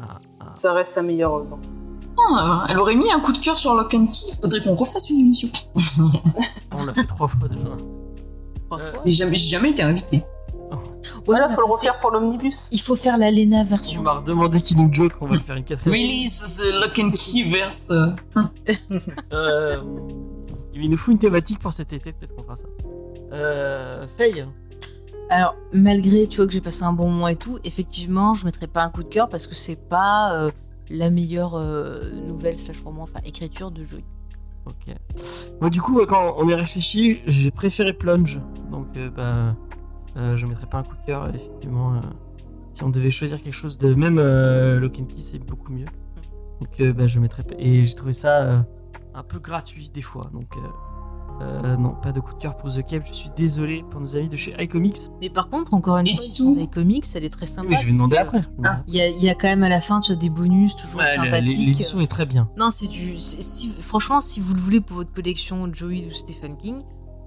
Ah, 0.00 0.18
ah. 0.40 0.44
Ça 0.56 0.72
reste 0.72 0.92
sa 0.94 1.02
meilleure 1.02 1.34
œuvre. 1.34 1.58
Ah, 2.18 2.66
elle 2.68 2.78
aurait 2.78 2.94
mis 2.94 3.10
un 3.12 3.20
coup 3.20 3.32
de 3.32 3.38
cœur 3.38 3.58
sur 3.58 3.74
Lock 3.74 3.92
and 3.94 4.06
Key, 4.06 4.32
faudrait 4.40 4.62
qu'on 4.62 4.74
refasse 4.74 5.10
une 5.10 5.18
émission. 5.18 5.48
On 6.74 6.84
l'a 6.84 6.94
fait 6.94 7.04
trois 7.04 7.28
fois 7.28 7.48
déjà. 7.48 7.68
Trois 8.66 8.78
fois. 8.78 9.02
J'ai 9.04 9.12
jamais, 9.12 9.36
j'ai 9.36 9.48
jamais 9.48 9.70
été 9.70 9.82
invité. 9.82 10.24
Ouais, 10.70 10.76
Voilà, 11.26 11.48
faut 11.54 11.60
le 11.60 11.66
refaire 11.72 11.94
fait- 11.94 12.00
pour 12.00 12.10
l'omnibus. 12.10 12.68
Il 12.72 12.80
faut 12.80 12.96
faire 12.96 13.16
la 13.18 13.30
Lena 13.30 13.62
Tu 13.62 13.68
version. 13.70 14.02
m'as 14.02 14.12
redemandé 14.14 14.60
qui 14.60 14.74
nous 14.76 14.92
joke, 14.92 15.12
on 15.20 15.26
va 15.28 15.34
le 15.34 15.40
faire 15.40 15.56
une 15.56 15.64
quatrième. 15.64 15.94
Release 16.00 16.58
the 16.58 16.80
Lock 16.80 16.98
and 16.98 17.10
Key 17.12 17.44
verse. 17.44 17.90
euh, 17.90 18.08
Euh, 19.32 19.80
il 20.74 20.90
nous 20.90 20.96
faut 20.96 21.12
une 21.12 21.18
thématique 21.18 21.58
pour 21.60 21.72
cet 21.72 21.92
été, 21.92 22.12
peut-être 22.12 22.34
qu'on 22.34 22.42
fera 22.42 22.56
ça. 22.56 22.64
Euh, 23.32 24.06
Faye. 24.18 24.44
Alors, 25.30 25.56
malgré, 25.72 26.26
tu 26.28 26.36
vois, 26.36 26.46
que 26.46 26.52
j'ai 26.52 26.60
passé 26.60 26.84
un 26.84 26.92
bon 26.92 27.08
moment 27.10 27.28
et 27.28 27.36
tout, 27.36 27.58
effectivement, 27.64 28.34
je 28.34 28.44
mettrais 28.44 28.66
pas 28.68 28.82
un 28.84 28.90
coup 28.90 29.02
de 29.02 29.08
cœur 29.08 29.28
parce 29.28 29.46
que 29.46 29.54
c'est 29.54 29.74
pas 29.88 30.32
euh, 30.34 30.50
la 30.88 31.10
meilleure 31.10 31.54
euh, 31.54 32.10
nouvelle 32.26 32.58
slash 32.58 32.80
roman, 32.80 33.02
enfin 33.02 33.20
écriture 33.24 33.70
de 33.70 33.82
jeu. 33.82 34.00
Ok. 34.66 34.94
Moi, 35.60 35.70
du 35.70 35.80
coup, 35.80 36.00
euh, 36.00 36.06
quand 36.06 36.34
on 36.38 36.48
y 36.48 36.54
réfléchi, 36.54 37.22
j'ai 37.26 37.50
préféré 37.50 37.92
Plunge. 37.92 38.40
Donc, 38.70 38.88
euh, 38.96 39.10
bah, 39.10 39.56
je 40.36 40.46
mettrais 40.46 40.66
pas 40.66 40.78
un 40.78 40.82
coup 40.82 40.96
de 40.96 41.06
cœur, 41.06 41.28
effectivement. 41.28 42.00
si 42.72 42.82
on 42.84 42.90
devait 42.90 43.10
choisir 43.10 43.42
quelque 43.42 43.54
chose 43.54 43.78
de. 43.78 43.94
Même 43.94 44.16
Lock 44.16 44.98
and 45.00 45.04
Key, 45.04 45.20
c'est 45.20 45.38
beaucoup 45.38 45.72
mieux. 45.72 45.86
Donc, 46.60 46.94
bah, 46.94 47.06
je 47.06 47.20
mettrais. 47.20 47.44
Et 47.58 47.84
j'ai 47.84 47.94
trouvé 47.94 48.12
ça 48.12 48.64
un 49.14 49.22
peu 49.22 49.38
gratuit 49.38 49.90
des 49.90 50.02
fois. 50.02 50.30
Donc, 50.32 50.56
euh, 51.42 51.76
non, 51.76 51.94
pas 52.02 52.12
de 52.12 52.20
coup 52.20 52.32
de 52.34 52.38
cœur 52.38 52.56
pour 52.56 52.72
The 52.72 52.82
Cape. 52.86 53.02
Je 53.06 53.12
suis 53.12 53.28
désolé 53.36 53.84
pour 53.90 54.00
nos 54.00 54.16
amis 54.16 54.28
de 54.28 54.36
chez 54.36 54.54
iComics. 54.62 55.10
Mais 55.20 55.28
par 55.28 55.48
contre, 55.50 55.74
encore 55.74 55.98
une 55.98 56.06
Et 56.06 56.16
fois, 56.16 56.18
c'est 56.24 56.34
tout. 56.34 56.54
les 56.56 56.66
comics, 56.66 57.04
elle 57.14 57.24
est 57.24 57.28
très 57.30 57.46
sympa. 57.46 57.68
Mais 57.70 57.76
je 57.76 57.86
vais 57.86 57.92
demander 57.92 58.16
après. 58.16 58.40
Ah. 58.64 58.82
Il 58.88 58.94
y 58.94 59.00
a, 59.00 59.08
il 59.08 59.22
y 59.22 59.28
a 59.28 59.34
quand 59.34 59.48
même 59.48 59.62
à 59.62 59.68
la 59.68 59.80
fin, 59.80 60.00
tu 60.00 60.12
as 60.12 60.16
des 60.16 60.30
bonus 60.30 60.74
toujours 60.76 61.00
Ouais, 61.00 61.14
sympathiques. 61.14 61.66
L'édition 61.66 62.00
est 62.00 62.06
très 62.06 62.24
bien. 62.26 62.48
Non, 62.56 62.70
c'est 62.70 62.86
du. 62.88 63.18
Si, 63.18 63.68
franchement, 63.68 64.20
si 64.20 64.40
vous 64.40 64.54
le 64.54 64.60
voulez 64.60 64.80
pour 64.80 64.96
votre 64.96 65.12
collection 65.12 65.68
Joey 65.72 66.06
ou 66.06 66.12
Stephen 66.14 66.56
King, 66.56 66.82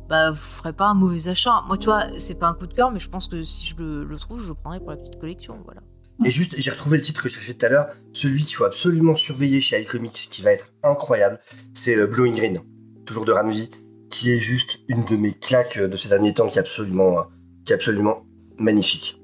bah 0.10 0.32
vous 0.32 0.38
ferez 0.38 0.74
pas 0.74 0.88
un 0.88 0.96
mauvais 0.96 1.28
achat. 1.28 1.64
Moi, 1.68 1.78
tu 1.78 1.86
vois, 1.86 2.06
c'est 2.18 2.40
pas 2.40 2.48
un 2.48 2.54
coup 2.56 2.66
de 2.68 2.74
cœur, 2.74 2.90
mais 2.92 3.00
je 3.00 3.10
pense 3.10 3.28
que 3.28 3.44
si 3.44 3.68
je 3.68 3.76
le, 3.78 4.04
le 4.06 4.18
trouve, 4.18 4.42
je 4.42 4.48
le 4.48 4.56
prendrai 4.56 4.80
pour 4.80 4.90
la 4.90 4.98
petite 4.98 5.20
collection. 5.20 5.56
Voilà. 5.66 5.82
Et 6.26 6.32
juste, 6.32 6.56
j'ai 6.58 6.72
retrouvé 6.72 6.98
le 6.98 7.04
titre 7.04 7.22
que 7.22 7.30
je 7.30 7.36
cherchais 7.36 7.54
tout 7.54 7.66
à 7.66 7.70
l'heure, 7.70 7.88
celui 8.12 8.44
qu'il 8.44 8.56
faut 8.56 8.66
absolument 8.66 9.16
surveiller 9.16 9.62
chez 9.62 9.82
iComics, 9.82 10.28
qui 10.30 10.42
va 10.42 10.52
être 10.52 10.74
incroyable, 10.84 11.40
c'est 11.74 11.96
euh, 11.96 12.08
Blowing 12.08 12.36
Green. 12.36 12.60
toujours 13.06 13.24
de 13.24 13.32
Ramvi, 13.32 13.70
qui 14.10 14.32
est 14.34 14.38
juste 14.38 14.80
une 14.88 15.04
de 15.06 15.16
mes 15.16 15.34
claques 15.34 15.78
de 15.80 15.96
ces 15.98 16.10
derniers 16.10 16.34
temps, 16.34 16.48
qui 16.48 16.58
est 16.58 16.62
absolument, 16.62 17.20
euh, 17.20 17.24
qui 17.66 17.72
est 17.74 17.76
absolument 17.76 18.26
magnifique. 18.58 19.22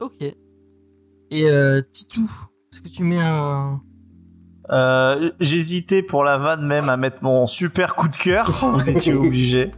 Ok. 0.00 0.22
Et 1.30 1.50
euh, 1.50 1.82
Titou, 1.92 2.28
est-ce 2.72 2.80
que 2.80 2.88
tu 2.88 3.04
mets 3.04 3.20
un. 3.20 3.80
Euh, 4.70 5.30
J'hésitais 5.40 6.02
pour 6.02 6.24
la 6.24 6.38
vanne 6.38 6.66
même 6.66 6.88
à 6.88 6.96
mettre 6.96 7.18
mon 7.22 7.46
super 7.46 7.94
coup 7.94 8.08
de 8.08 8.16
cœur. 8.16 8.50
Vous 8.74 8.90
étiez 8.90 9.14
obligé. 9.14 9.72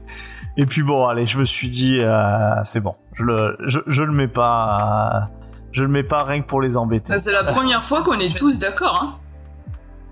Et 0.57 0.66
puis 0.66 0.83
bon, 0.83 1.07
allez, 1.07 1.26
je 1.26 1.39
me 1.39 1.45
suis 1.45 1.68
dit, 1.68 1.99
euh, 2.01 2.62
c'est 2.64 2.81
bon. 2.81 2.95
Je 3.14 3.22
le, 3.24 3.57
je, 3.66 3.78
je 3.87 4.03
le 4.03 4.12
mets 4.12 4.28
pas. 4.28 5.22
euh, 5.24 5.35
je 5.72 5.83
le 5.83 5.89
mets 5.89 6.03
pas 6.03 6.24
rien 6.24 6.43
que 6.43 6.47
pour 6.49 6.61
les 6.61 6.76
embêter. 6.76 7.12
Ça, 7.12 7.18
C'est 7.18 7.33
la 7.33 7.45
première 7.45 7.85
fois 7.85 8.03
qu'on 8.03 8.18
est 8.18 8.37
tous 8.37 8.59
d'accord. 8.59 9.16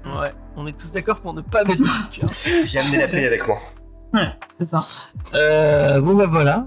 Hein. 0.05 0.21
Ouais. 0.21 0.33
On 0.57 0.67
est 0.67 0.79
tous 0.79 0.93
d'accord 0.93 1.21
pour 1.21 1.35
ne 1.35 1.41
pas 1.41 1.65
mettre 1.65 1.79
de 1.81 1.85
coup 1.85 2.11
de 2.11 2.17
cœur. 2.17 2.31
J'ai 2.65 2.79
amené 2.79 2.99
la 2.99 3.07
paix 3.09 3.27
avec 3.27 3.47
moi. 3.47 3.59
C'est 4.59 4.65
ça. 4.65 4.81
Euh, 5.35 6.01
bon 6.01 6.15
bah 6.15 6.27
voilà. 6.27 6.67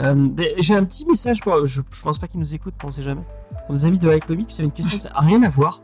Euh, 0.00 0.28
J'ai 0.58 0.74
un 0.74 0.84
petit 0.84 1.06
message 1.06 1.40
pour. 1.42 1.66
Je, 1.66 1.82
je 1.90 2.02
pense 2.02 2.18
pas 2.18 2.26
qu'ils 2.28 2.40
nous 2.40 2.54
écoutent, 2.54 2.74
on 2.84 2.90
sait 2.90 3.02
jamais. 3.02 3.22
Pour 3.66 3.74
nos 3.74 3.84
amis 3.86 3.98
de 3.98 4.10
iComics, 4.12 4.50
c'est 4.50 4.64
une 4.64 4.72
question 4.72 5.00
ça 5.00 5.10
a 5.14 5.20
rien 5.20 5.42
à 5.42 5.48
voir. 5.50 5.82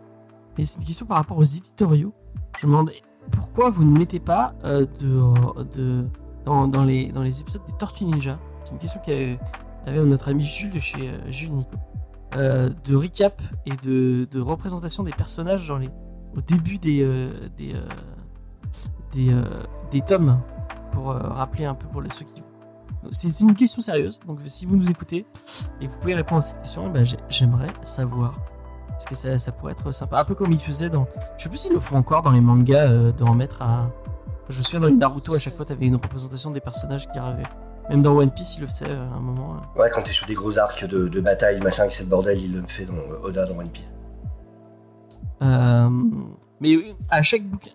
Mais 0.57 0.65
c'est 0.65 0.81
une 0.81 0.87
question 0.87 1.07
par 1.07 1.17
rapport 1.17 1.37
aux 1.37 1.43
éditoriaux. 1.45 2.13
Je 2.61 2.67
me 2.67 2.73
demande 2.73 2.91
pourquoi 3.31 3.71
vous 3.71 3.85
ne 3.85 3.99
mettez 3.99 4.21
pas 4.21 4.55
euh, 4.65 4.87
de, 5.01 5.65
de 5.77 6.07
dans, 6.45 6.69
dans 6.69 6.85
les 6.85 7.11
dans 7.13 7.23
les 7.23 7.41
épisodes 7.41 7.63
des 7.67 7.77
Tortues 7.77 8.05
Ninja? 8.05 8.39
C'est 8.65 8.75
une 8.75 8.79
question 8.81 9.01
qu'avait 9.05 9.39
avait 9.87 10.01
notre 10.03 10.29
ami 10.29 10.45
Jules 10.45 10.71
de 10.71 10.79
chez 10.79 11.13
Jules 11.29 11.51
de 12.33 12.97
recap 12.97 13.41
et 13.67 13.77
de, 13.87 14.27
de 14.31 14.41
représentation 14.41 15.05
des 15.05 15.13
personnages 15.13 15.69
dans 15.69 15.79
les 15.79 15.89
au 16.37 16.41
début 16.41 16.79
des 16.79 17.05
des 17.57 17.75
des, 19.13 19.35
des 19.93 20.01
tomes 20.01 20.41
pour 20.95 21.11
euh, 21.11 21.19
rappeler 21.19 21.65
un 21.65 21.75
peu 21.75 21.87
pour 21.89 22.01
les, 22.01 22.11
ceux 22.11 22.25
qui 22.25 22.43
c'est 23.11 23.41
une 23.41 23.55
question 23.55 23.83
sérieuse 23.83 24.19
donc 24.27 24.39
si 24.47 24.65
vous 24.65 24.77
nous 24.77 24.91
écoutez 24.91 25.27
et 25.81 25.87
vous 25.87 25.99
pouvez 25.99 26.15
répondre 26.15 26.39
à 26.39 26.43
cette 26.43 26.61
question 26.63 26.89
ben, 26.89 27.05
j'ai- 27.05 27.19
j'aimerais 27.29 27.69
savoir 27.83 28.39
parce 28.89 29.05
que 29.05 29.15
ça, 29.15 29.39
ça 29.39 29.53
pourrait 29.53 29.73
être 29.73 29.93
sympa 29.93 30.21
un 30.21 30.25
peu 30.25 30.35
comme 30.35 30.53
ils 30.53 30.61
faisaient 30.61 30.89
dans 30.89 31.07
je 31.37 31.43
sais 31.43 31.49
plus 31.51 31.59
s'ils 31.59 31.73
le 31.73 31.81
font 31.81 31.97
encore 31.97 32.23
dans 32.23 32.31
les 32.31 32.41
mangas 32.41 32.89
euh, 32.91 33.13
de 33.13 33.25
en 33.25 33.35
mettre 33.35 33.61
à 33.61 33.91
je 34.49 34.59
me 34.59 34.63
souviens 34.63 34.81
dans 34.81 34.87
les 34.89 34.97
Naruto 34.97 35.35
à 35.35 35.39
chaque 35.39 35.57
fois 35.57 35.67
t'avais 35.67 35.87
une 35.87 35.97
représentation 35.97 36.51
des 36.51 36.61
personnages 36.61 37.11
qui 37.11 37.19
arrivaient 37.19 37.43
même 37.91 38.01
dans 38.03 38.15
One 38.17 38.31
Piece 38.31 38.57
ils 38.57 38.61
le 38.63 38.67
faisaient 38.67 38.89
euh, 38.89 39.11
à 39.13 39.17
un 39.17 39.21
moment 39.21 39.57
euh. 39.77 39.81
Ouais, 39.81 39.91
quand 39.93 40.03
t'es 40.03 40.13
sur 40.13 40.27
des 40.27 40.35
gros 40.35 40.59
arcs 40.59 40.87
de, 40.87 41.09
de 41.09 41.21
bataille, 41.21 41.61
machin, 41.61 41.87
que 41.87 41.93
c'est 41.93 42.05
le 42.05 42.09
bordel, 42.09 42.41
il 42.41 42.55
le 42.55 42.63
fait 42.67 42.87
dans 42.87 42.95
Oda 43.23 43.45
dans 43.45 43.59
One 43.59 43.69
Piece. 43.69 43.93
Mais 46.61 46.95
à 47.11 47.23
chaque 47.23 47.43
bouquin, 47.45 47.73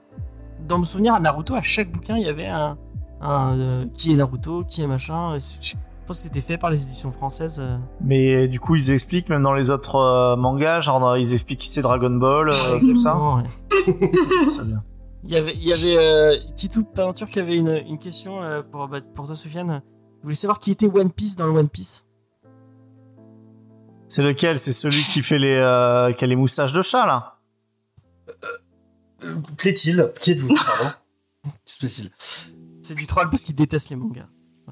dans 0.67 0.80
mon 0.80 0.84
souvenir, 0.84 1.13
à 1.13 1.20
Naruto, 1.20 1.53
à 1.53 1.61
chaque 1.61 1.91
bouquin, 1.91 2.17
il 2.17 2.26
y 2.26 2.30
avait 2.30 2.47
un, 2.47 2.78
un, 3.22 3.57
euh, 3.59 3.86
qui 3.93 4.11
est 4.11 4.15
Naruto, 4.15 4.63
qui 4.63 4.82
est 4.82 4.88
machin. 4.88 5.36
et 5.36 5.39
Je 5.39 5.76
pense 6.07 6.17
que 6.17 6.24
c'était 6.24 6.41
fait 6.41 6.57
par 6.57 6.70
les 6.72 6.82
éditions 6.84 7.11
françaises. 7.11 7.59
euh. 7.61 7.78
Mais 8.01 8.47
du 8.47 8.59
coup, 8.59 8.76
ils 8.76 8.91
expliquent 8.91 9.30
même 9.30 9.43
dans 9.43 9.53
les 9.53 9.70
autres 9.70 9.95
euh, 9.95 10.36
mangas, 10.36 10.82
genre 10.82 10.99
dans- 10.99 11.15
ils 11.15 11.34
expliquent 11.34 11.59
qui 11.59 11.70
c'est 11.70 11.82
Dragon 11.82 12.09
Ball, 12.11 12.49
euh, 12.49 12.80
tout 12.80 12.99
ça. 13.01 13.15
Ouais. 13.17 13.43
C'est 14.55 14.65
bien. 14.65 14.84
Il 15.26 15.32
y 15.32 15.36
avait, 15.36 15.53
il 15.53 15.63
y 15.67 15.74
avait 15.74 15.97
euh, 15.97 16.38
Titou 16.55 16.84
Peinture 16.86 17.30
qui 17.30 17.39
avait 17.39 17.57
une, 17.57 17.82
une 17.88 17.99
question 17.99 18.41
euh, 18.41 18.61
pour, 18.63 18.88
bah, 18.88 19.01
pour 19.13 19.26
toi, 19.26 19.36
Sofiane. 19.36 19.82
Il 20.20 20.24
voulait 20.24 20.36
savoir 20.36 20.59
qui 20.59 20.72
était 20.72 20.88
One 20.88 21.11
Piece 21.11 21.36
dans 21.36 21.45
le 21.45 21.51
One 21.59 21.67
Piece? 21.70 22.05
C'est 24.07 24.24
lequel? 24.24 24.57
C'est 24.57 24.72
celui 24.72 25.01
qui 25.03 25.22
fait 25.22 25.38
les, 25.38 25.55
euh, 25.55 26.13
qui 26.13 26.24
a 26.24 26.28
les 26.28 26.36
moustaches 26.38 26.72
de 26.74 26.82
chat 26.82 27.05
là? 27.05 27.38
Euh, 29.24 29.36
Plaît-il? 29.57 30.09
Qui 30.22 30.32
êtes-vous 30.32 30.55
Pardon 30.55 30.91
Plaît-il 31.80 32.09
C'est 32.89 32.95
du 32.95 33.07
troll 33.07 33.29
parce 33.29 33.43
qu'il 33.43 33.55
déteste 33.55 33.89
les 33.91 33.95
mangas. 33.95 34.25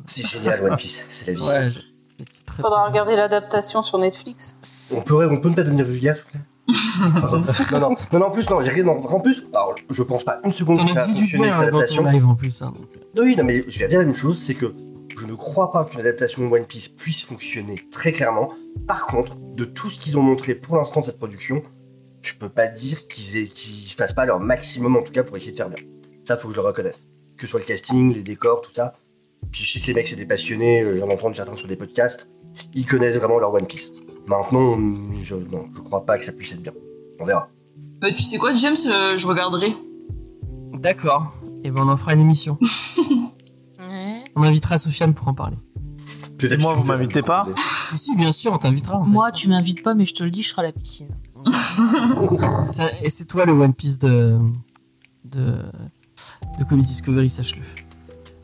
C'est 0.07 0.25
génial, 0.25 0.63
One 0.63 0.75
Piece, 0.75 1.05
c'est 1.09 1.27
la 1.27 1.33
vie. 1.33 1.41
Ouais, 1.41 1.71
je- 1.71 1.79
c'est 2.17 2.45
très- 2.45 2.61
Faudra 2.63 2.87
regarder 2.87 3.15
l'adaptation 3.15 3.81
sur 3.81 3.97
Netflix. 3.99 4.57
On 4.97 5.01
peut, 5.01 5.27
on 5.29 5.37
peut 5.39 5.49
ne 5.49 5.53
pas 5.55 5.63
devenir 5.63 5.85
vulgaire, 5.85 6.15
s'il 6.17 6.25
vous 6.25 6.31
plaît 6.31 6.41
non, 7.71 7.79
non, 7.79 7.95
non, 8.11 8.19
non, 8.19 8.25
en 8.25 8.31
plus, 8.31 8.49
non, 8.49 8.59
j'ai 8.61 8.71
rien. 8.71 8.87
en 8.87 9.19
plus, 9.21 9.43
alors, 9.53 9.75
je 9.89 10.03
pense 10.03 10.23
pas 10.25 10.39
une 10.43 10.51
seconde 10.51 10.83
que 10.83 10.89
ça 10.91 11.01
a 11.01 11.05
dit 11.05 11.13
du 11.13 11.19
fonctionné 11.21 11.45
cette 11.45 11.53
adaptation. 11.69 12.03
en 12.05 12.35
plus. 12.35 12.61
hein, 12.61 12.73
donc. 12.75 12.87
Non, 13.15 13.23
oui, 13.23 13.35
non, 13.37 13.43
mais 13.45 13.63
je 13.67 13.79
vais 13.79 13.87
dire 13.87 13.99
la 13.99 14.05
même 14.05 14.15
chose, 14.15 14.41
c'est 14.41 14.55
que 14.55 14.73
je 15.17 15.25
ne 15.25 15.33
crois 15.35 15.71
pas 15.71 15.85
qu'une 15.85 15.99
adaptation 16.01 16.41
de 16.47 16.51
One 16.53 16.65
Piece 16.65 16.89
puisse 16.89 17.23
fonctionner 17.23 17.87
très 17.91 18.11
clairement. 18.11 18.51
Par 18.87 19.05
contre, 19.07 19.35
de 19.37 19.63
tout 19.65 19.89
ce 19.89 19.97
qu'ils 19.99 20.17
ont 20.17 20.21
montré 20.23 20.55
pour 20.55 20.75
l'instant 20.77 20.99
de 21.01 21.05
cette 21.05 21.17
production, 21.19 21.63
je 22.21 22.33
peux 22.33 22.49
pas 22.49 22.67
dire 22.67 23.07
qu'ils 23.07 23.49
qu'ils 23.49 23.91
fassent 23.93 24.13
pas 24.13 24.25
leur 24.25 24.39
maximum 24.41 24.97
en 24.97 25.01
tout 25.03 25.13
cas 25.13 25.23
pour 25.23 25.37
essayer 25.37 25.53
de 25.53 25.57
faire 25.57 25.69
bien. 25.69 25.83
Ça, 26.27 26.35
faut 26.35 26.49
que 26.49 26.53
je 26.55 26.59
le 26.59 26.67
reconnaisse. 26.67 27.05
Que 27.37 27.43
ce 27.43 27.47
soit 27.47 27.59
le 27.59 27.65
casting, 27.65 28.13
les 28.13 28.23
décors, 28.23 28.61
tout 28.61 28.71
ça. 28.73 28.93
Puis 29.51 29.63
je 29.63 29.71
sais 29.73 29.79
que 29.79 29.87
les 29.87 29.93
mecs, 29.93 30.07
c'est 30.07 30.15
des 30.15 30.25
passionnés, 30.25 30.81
euh, 30.81 30.97
j'en 30.99 31.09
entends 31.09 31.31
certains 31.33 31.55
sur 31.55 31.67
des 31.67 31.75
podcasts, 31.75 32.29
ils 32.73 32.85
connaissent 32.85 33.17
vraiment 33.17 33.37
leur 33.39 33.53
One 33.53 33.65
Piece. 33.67 33.91
Maintenant, 34.25 34.75
je, 35.21 35.35
non, 35.35 35.65
je 35.75 35.79
crois 35.81 36.05
pas 36.05 36.17
que 36.17 36.25
ça 36.25 36.31
puisse 36.33 36.51
être 36.53 36.61
bien. 36.61 36.73
On 37.19 37.25
verra. 37.25 37.49
Bah, 38.01 38.09
tu 38.11 38.23
sais 38.23 38.37
quoi, 38.37 38.53
James, 38.55 38.75
euh, 38.87 39.17
je 39.17 39.25
regarderai. 39.27 39.73
D'accord. 40.73 41.33
Et 41.63 41.71
ben 41.71 41.83
on 41.83 41.89
en 41.89 41.97
fera 41.97 42.13
une 42.13 42.21
émission. 42.21 42.57
Ouais. 43.79 44.23
On 44.35 44.41
invitera 44.43 44.77
Sofiane 44.77 45.13
pour 45.13 45.27
en 45.27 45.33
parler. 45.33 45.55
Peut-être 46.37 46.53
Et 46.53 46.57
moi, 46.57 46.73
vous 46.73 46.83
m'invitez 46.83 47.21
pas. 47.21 47.47
Si, 47.91 47.97
si, 47.97 48.15
bien 48.15 48.31
sûr, 48.31 48.51
on 48.51 48.57
t'invitera. 48.57 48.97
en 48.99 49.03
fait. 49.03 49.09
Moi, 49.09 49.31
tu 49.31 49.47
m'invites 49.47 49.81
pas, 49.83 49.93
mais 49.93 50.03
je 50.05 50.13
te 50.13 50.23
le 50.23 50.31
dis, 50.31 50.41
je 50.43 50.49
serai 50.49 50.63
à 50.63 50.65
la 50.65 50.71
piscine. 50.71 51.15
Ça- 52.65 52.89
et 53.01 53.09
c'est 53.09 53.25
toi 53.25 53.45
le 53.45 53.53
One 53.53 53.73
Piece 53.73 53.99
de. 53.99 54.37
de. 55.25 55.55
De 56.59 56.63
Comedy 56.63 56.87
Discovery, 56.87 57.29
sache-le. 57.29 57.63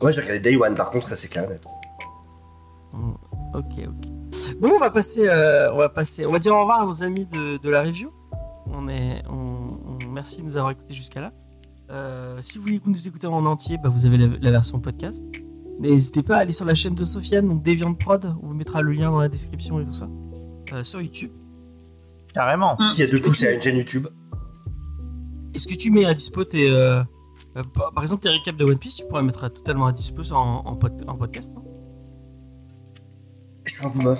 Moi, 0.02 0.10
j'ai 0.10 0.20
regardé 0.20 0.40
Day 0.40 0.56
One, 0.56 0.74
par 0.74 0.90
contre, 0.90 1.08
ça 1.08 1.16
c'est 1.16 1.28
clair 1.28 1.44
et 1.44 1.48
net. 1.48 1.62
Ok, 3.54 3.64
ok. 3.78 4.08
Bon, 4.60 4.72
on 4.74 4.78
va 4.78 4.90
passer, 4.90 5.28
euh, 5.28 5.72
on 5.72 5.78
va 5.78 5.88
passer, 5.88 6.26
on 6.26 6.32
va 6.32 6.38
dire 6.38 6.52
au 6.54 6.60
revoir 6.60 6.82
à 6.82 6.86
nos 6.86 7.02
amis 7.04 7.26
de, 7.26 7.56
de 7.58 7.70
la 7.70 7.82
review. 7.82 8.10
On 8.66 8.88
est, 8.88 9.22
on, 9.28 9.78
on- 10.02 10.06
merci 10.12 10.40
de 10.40 10.46
nous 10.46 10.56
avoir 10.56 10.72
écoutés 10.72 10.94
jusqu'à 10.94 11.20
là. 11.20 11.32
Euh, 11.90 12.38
si 12.42 12.58
vous 12.58 12.64
voulez 12.64 12.80
nous 12.84 13.08
écouter 13.08 13.26
en 13.26 13.44
entier, 13.46 13.78
bah, 13.82 13.88
vous 13.90 14.06
avez 14.06 14.16
la, 14.18 14.26
la 14.40 14.50
version 14.50 14.80
podcast. 14.80 15.22
N'hésitez 15.78 16.22
pas 16.22 16.36
à 16.36 16.40
aller 16.40 16.52
sur 16.52 16.64
la 16.64 16.74
chaîne 16.74 16.94
de 16.94 17.04
Sofiane, 17.04 17.48
donc 17.48 17.62
Deviant 17.62 17.94
Prod. 17.94 18.34
On 18.42 18.46
vous 18.48 18.54
mettra 18.54 18.80
le 18.82 18.92
lien 18.92 19.10
dans 19.10 19.18
la 19.20 19.28
description 19.28 19.80
et 19.80 19.84
tout 19.84 19.92
ça. 19.94 20.08
Euh, 20.72 20.82
sur 20.82 21.00
YouTube. 21.00 21.30
Carrément. 22.32 22.76
Qui 22.94 23.02
a 23.02 23.06
deux 23.06 23.20
pouces 23.20 23.44
à 23.44 23.50
une 23.52 23.60
chaîne 23.60 23.76
YouTube 23.76 24.06
Est-ce 25.54 25.68
que 25.68 25.74
tu 25.74 25.90
mets 25.90 26.04
à 26.04 26.14
dispo 26.14 26.44
tes. 26.44 26.70
euh, 26.70 27.02
euh, 27.56 27.62
par 27.94 28.02
exemple, 28.02 28.22
tes 28.22 28.30
récaps 28.30 28.58
de 28.58 28.64
One 28.64 28.78
Piece, 28.78 28.96
tu 28.96 29.06
pourrais 29.06 29.22
mettre 29.22 29.44
à- 29.44 29.50
totalement 29.50 29.86
à 29.86 29.92
dispo 29.92 30.22
en, 30.32 30.62
en, 30.66 30.76
pod- 30.76 31.04
en 31.06 31.14
podcast, 31.16 31.52
non? 31.54 31.64
Suis 33.66 33.86
un 33.86 33.90
boomer. 33.90 34.16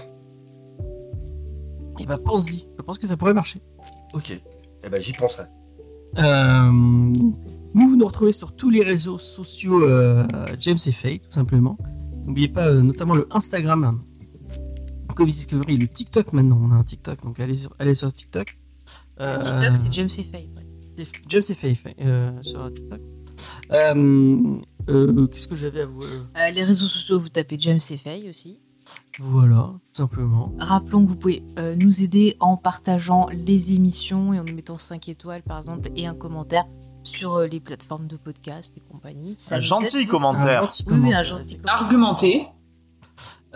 Et 2.01 2.07
bah, 2.07 2.19
pense-y. 2.19 2.67
Je 2.79 2.83
pense 2.83 2.99
que 2.99 3.07
ça 3.07 3.17
pourrait 3.17 3.35
marcher. 3.35 3.61
Ok. 4.15 4.41
Eh 4.85 4.89
ben, 4.89 5.01
j'y 5.01 5.13
penserai. 5.13 5.45
Euh, 6.19 6.71
nous, 6.71 7.89
vous 7.89 7.97
nous 7.97 8.07
retrouvez 8.07 8.33
sur 8.33 8.55
tous 8.55 8.71
les 8.71 8.83
réseaux 8.83 9.19
sociaux 9.19 9.83
euh, 9.85 10.27
James 10.59 10.79
et 10.87 10.93
Faye, 10.93 11.21
tout 11.21 11.31
simplement. 11.31 11.77
N'oubliez 12.25 12.49
pas 12.49 12.69
euh, 12.69 12.83
notamment 12.83 13.15
le 13.15 13.27
Instagram, 13.31 14.03
Comics 15.15 15.35
Discovery, 15.35 15.77
le 15.77 15.89
TikTok 15.89 16.33
maintenant. 16.33 16.59
On 16.63 16.71
a 16.73 16.75
un 16.77 16.85
TikTok, 16.85 17.23
donc 17.25 17.39
allez 17.41 17.55
sur, 17.55 17.75
allez 17.79 17.95
sur 17.95 18.13
TikTok. 18.13 18.57
Euh, 19.21 19.37
TikTok, 19.39 19.77
c'est 19.77 19.93
James 19.93 20.09
et 20.19 20.23
Faye. 20.25 20.49
presque. 20.55 20.77
c'est 20.97 21.07
James 21.29 21.43
et 21.49 21.55
Faye 21.55 21.75
Faye, 21.75 21.95
euh, 22.01 22.33
sur 22.43 22.73
TikTok. 22.73 23.01
Euh, 23.73 24.57
euh, 24.89 25.27
Qu'est-ce 25.27 25.49
que 25.49 25.55
j'avais 25.55 25.83
à 25.83 25.87
vous 25.87 26.03
euh, 26.03 26.51
les 26.51 26.63
réseaux 26.65 26.87
sociaux, 26.87 27.19
vous 27.19 27.29
tapez 27.29 27.57
James 27.59 27.81
et 27.91 27.97
Faye 27.97 28.29
aussi. 28.29 28.61
Voilà, 29.19 29.73
tout 29.95 30.03
simplement. 30.03 30.53
Rappelons 30.59 31.05
que 31.05 31.09
vous 31.09 31.17
pouvez 31.17 31.43
euh, 31.59 31.75
nous 31.75 32.03
aider 32.03 32.37
en 32.41 32.57
partageant 32.57 33.29
les 33.33 33.73
émissions 33.73 34.35
et 34.35 34.41
en 34.41 34.45
nous 34.45 34.55
mettant 34.55 34.77
5 34.77 35.09
étoiles, 35.09 35.43
par 35.43 35.59
exemple, 35.61 35.89
et 35.97 36.07
un 36.07 36.15
commentaire 36.15 36.65
sur 37.03 37.35
euh, 37.37 37.47
les 37.47 37.61
plateformes 37.61 38.07
de 38.07 38.17
podcast 38.17 38.77
et 38.77 38.81
compagnie. 38.81 39.35
Ça 39.39 39.57
Un 39.57 39.61
gentil 39.61 39.99
aide. 39.99 40.07
Un 40.09 40.11
commentaire. 40.11 40.61
gentil 40.63 40.85
Oui, 40.89 40.93
oui, 40.95 40.99
un 40.99 41.01
commentaire. 41.01 41.25
gentil 41.25 41.57
commentaire. 41.57 41.75
Argumenté. 41.83 42.47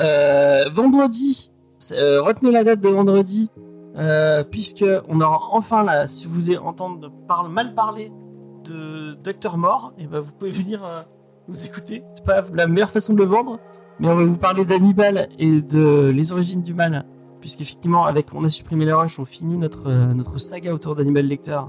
Euh, 0.00 0.70
vendredi, 0.70 1.50
euh, 1.92 2.22
retenez 2.22 2.52
la 2.52 2.62
date 2.64 2.80
de 2.80 2.88
vendredi, 2.88 3.50
euh, 3.96 4.44
puisque 4.44 4.84
on 5.08 5.20
aura 5.20 5.40
enfin 5.52 5.82
là, 5.82 6.06
si 6.06 6.26
vous 6.28 6.52
parle, 7.26 7.50
mal 7.50 7.74
parler 7.74 8.12
de 8.68 9.14
Docteur 9.14 9.56
Mort, 9.56 9.92
et 9.98 10.06
ben 10.06 10.20
vous 10.20 10.32
pouvez 10.32 10.50
venir 10.50 10.84
euh, 10.84 11.02
nous 11.48 11.64
écouter. 11.66 12.02
C'est 12.14 12.24
pas 12.24 12.42
la 12.54 12.66
meilleure 12.66 12.90
façon 12.90 13.12
de 13.14 13.18
le 13.18 13.24
vendre, 13.24 13.58
mais 14.00 14.08
on 14.08 14.14
va 14.16 14.24
vous 14.24 14.38
parler 14.38 14.64
d'Hannibal 14.64 15.28
et 15.38 15.60
de 15.62 16.08
les 16.14 16.32
origines 16.32 16.62
du 16.62 16.74
mal, 16.74 17.04
puisqu'effectivement 17.40 18.04
avec 18.04 18.34
on 18.34 18.44
a 18.44 18.48
supprimé 18.48 18.84
les 18.84 18.92
rushs, 18.92 19.18
on 19.18 19.24
finit 19.24 19.56
notre 19.58 19.88
euh, 19.88 20.14
notre 20.14 20.38
saga 20.38 20.72
autour 20.74 20.94
d'Hannibal 20.94 21.26
Lecter, 21.26 21.60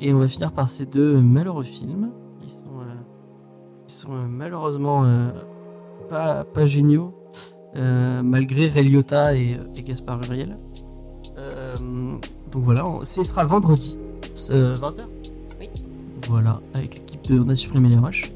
et 0.00 0.12
on 0.14 0.18
va 0.18 0.28
finir 0.28 0.52
par 0.52 0.68
ces 0.68 0.86
deux 0.86 1.16
malheureux 1.18 1.64
films 1.64 2.10
qui 2.40 2.50
sont 2.50 2.80
euh, 2.80 2.94
qui 3.86 3.94
sont 3.94 4.12
malheureusement 4.12 5.04
pas 6.10 6.44
pas 6.44 6.66
géniaux. 6.66 7.12
Malgré 8.24 8.68
Ray 8.68 8.88
Liotta 8.88 9.34
et, 9.34 9.58
et 9.74 9.82
Gaspard 9.82 10.22
Uriel. 10.22 10.56
Donc 12.50 12.62
voilà, 12.62 12.86
on- 12.86 13.04
ce 13.04 13.22
sera 13.22 13.44
vendredi, 13.44 13.98
ce 14.34 14.78
20h. 14.78 15.02
Voilà, 16.28 16.60
avec 16.74 16.94
l'équipe 16.94 17.22
de 17.26 17.40
On 17.40 17.48
a 17.48 17.54
supprimé 17.56 17.88
les 17.88 17.96
rushs. 17.98 18.32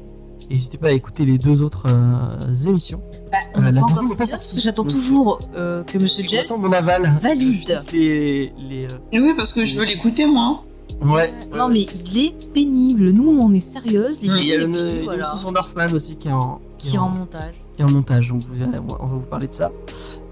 Et 0.49 0.53
n'hésitez 0.55 0.77
pas 0.77 0.87
à 0.87 0.91
écouter 0.91 1.25
les 1.25 1.37
deux 1.37 1.61
autres 1.63 1.85
euh, 1.87 2.67
émissions. 2.67 3.01
Bah, 3.31 3.37
on 3.55 3.61
Euh, 3.63 3.71
la 3.71 3.81
pas 3.81 3.87
deuxième 3.87 4.07
parce 4.29 4.53
que 4.53 4.59
J'attends 4.59 4.83
toujours 4.83 5.39
euh, 5.55 5.83
que 5.83 5.97
Monsieur 5.97 6.25
James. 6.27 6.45
Mon 6.61 6.71
aval. 6.73 7.09
valide. 7.21 7.77
Les, 7.93 8.51
les, 8.69 8.85
euh, 8.85 8.97
Et 9.13 9.19
oui, 9.19 9.33
parce 9.37 9.53
que 9.53 9.63
je 9.65 9.77
veux 9.77 9.85
l'écouter, 9.85 10.25
moi. 10.25 10.63
Ouais. 11.01 11.33
Non, 11.55 11.69
mais 11.69 11.81
il 11.81 12.17
est 12.25 12.51
pénible. 12.53 13.11
Nous, 13.11 13.29
on 13.29 13.53
est 13.53 13.59
sérieuse. 13.61 14.19
Il 14.23 14.31
y 14.45 14.51
a 14.51 14.55
et 14.55 14.63
une 14.63 15.03
voilà, 15.03 15.15
émission 15.19 15.37
sur 15.37 15.51
Northman 15.51 15.93
aussi 15.93 16.17
qui 16.17 16.27
est 16.27 16.31
en, 16.33 16.59
qui 16.77 16.95
est 16.95 16.99
en 16.99 17.09
montage. 17.09 17.53
qui 17.75 17.81
est 17.81 17.85
en 17.85 17.89
montage. 17.91 18.27
Donc 18.29 18.41
vous 18.47 18.53
verrez, 18.53 18.77
on 18.77 19.05
va 19.07 19.15
vous 19.15 19.25
parler 19.25 19.47
de 19.47 19.53
ça. 19.53 19.71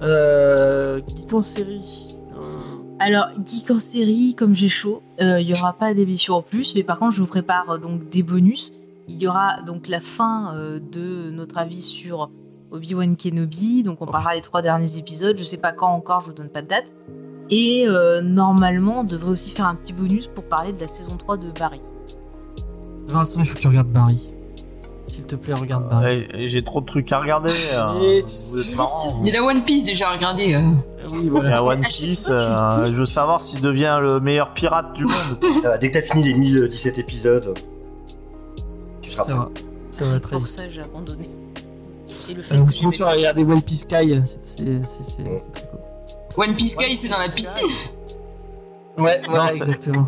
Euh, 0.02 1.00
Geek 1.18 1.34
en 1.34 1.42
série. 1.42 2.16
Euh, 3.00 3.06
Alors, 3.06 3.28
Geek 3.46 3.72
en 3.72 3.80
série, 3.80 4.36
comme 4.36 4.54
j'ai 4.56 4.70
chaud, 4.70 5.02
euh, 5.22 5.40
il 5.42 5.50
y 5.50 5.54
aura 5.54 5.74
pas 5.74 5.94
d'émission 5.94 6.36
en 6.36 6.42
plus, 6.42 6.76
mais 6.76 6.84
par 6.84 7.00
contre, 7.00 7.14
je 7.16 7.22
vous 7.22 7.28
prépare 7.28 7.70
euh, 7.72 7.78
donc 7.78 8.10
des 8.10 8.24
bonus. 8.24 8.74
Il 9.08 9.18
y 9.18 9.28
aura 9.28 9.62
donc 9.62 9.88
la 9.88 10.00
fin 10.00 10.54
euh, 10.56 10.80
de 10.80 11.32
notre 11.32 11.58
avis 11.58 11.82
sur 11.82 12.30
Obi-Wan 12.72 13.16
Kenobi. 13.16 13.84
Donc, 13.84 14.02
on 14.02 14.06
parlera 14.06 14.36
des 14.36 14.42
trois 14.42 14.62
derniers 14.62 14.98
épisodes. 14.98 15.38
Je 15.38 15.44
sais 15.44 15.58
pas 15.58 15.72
quand 15.72 15.90
encore, 15.90 16.22
je 16.22 16.28
vous 16.28 16.34
donne 16.34 16.50
pas 16.50 16.62
de 16.62 16.68
date. 16.68 16.94
Et 17.50 17.86
euh, 17.88 18.22
normalement, 18.22 19.00
on 19.00 19.04
devrait 19.04 19.32
aussi 19.32 19.52
faire 19.52 19.66
un 19.66 19.76
petit 19.76 19.94
bonus 19.94 20.28
pour 20.28 20.44
parler 20.44 20.72
de 20.72 20.80
la 20.80 20.88
saison 20.88 21.18
3 21.18 21.38
de 21.38 21.50
Barry. 21.52 21.82
Vincent, 23.08 23.40
il 23.40 23.48
faut 23.48 23.56
que 23.56 23.62
tu 23.62 23.68
regardes 23.68 23.92
Barry. 23.92 24.20
S'il 25.10 25.26
te 25.26 25.36
plaît, 25.36 25.54
regarde. 25.54 25.86
Ouais, 26.02 26.28
J'ai 26.46 26.64
trop 26.64 26.82
de 26.82 26.86
trucs 26.86 27.12
à 27.12 27.20
regarder. 27.20 27.50
euh, 27.74 28.00
Et 28.02 28.24
tu- 28.24 28.34
vous 28.52 28.60
êtes 28.60 28.68
bien 28.68 28.76
marrants. 28.78 29.02
sûr. 29.02 29.20
Il 29.22 29.28
y 29.28 29.32
a 29.32 29.34
la 29.42 29.44
One 29.48 29.64
Piece 29.64 29.84
déjà 29.84 30.10
à 30.10 30.14
regarder. 30.14 30.54
euh. 30.54 30.72
Oui, 31.12 31.20
Il 31.22 31.26
y 31.26 31.30
voilà. 31.30 31.58
a 31.58 31.64
One 31.64 31.82
Piece, 31.82 32.28
euh, 32.30 32.88
je 32.88 33.00
veux 33.00 33.06
savoir 33.06 33.42
s'il 33.42 33.62
devient 33.62 33.98
le 34.02 34.20
meilleur 34.20 34.54
pirate 34.54 34.94
du 34.94 35.04
monde. 35.06 35.40
Dès 35.82 35.90
que 35.90 35.98
t'as 36.00 36.06
fini 36.06 36.24
les 36.24 36.34
1017 36.36 36.98
épisodes, 37.00 37.58
tu 39.02 39.12
seras 39.12 39.24
Ça 39.24 39.30
prêt. 39.32 39.40
va. 39.40 39.50
Ça 39.92 40.06
va 40.06 40.20
très 40.20 40.32
Pour 40.32 40.40
vite. 40.42 40.48
ça, 40.48 40.70
j'ai 40.70 40.82
abandonné. 40.82 41.28
Et 42.30 42.34
le 42.34 42.42
fait 42.44 42.56
Euh, 42.56 42.62
ou 42.62 42.66
que 42.66 42.72
sinon, 42.74 42.92
tu 42.92 43.02
vas 43.04 43.12
regarder 43.12 43.44
One 43.44 43.62
Piece 43.62 43.82
Sky. 43.82 44.22
C'est 44.26 44.40
c'est- 44.46 44.64
c'est- 44.86 45.04
c'est- 45.04 45.04
c'est 45.06 45.52
très 45.52 45.68
cool. 46.36 46.44
One 46.46 46.54
Piece 46.56 46.74
Sky, 46.74 46.96
c'est 46.96 47.08
dans 47.08 47.18
la 47.18 47.32
piscine. 47.34 47.68
Ouais, 48.98 49.20
Non, 49.22 49.30
voilà, 49.30 49.50
c'est- 49.50 49.60
exactement. 49.60 50.08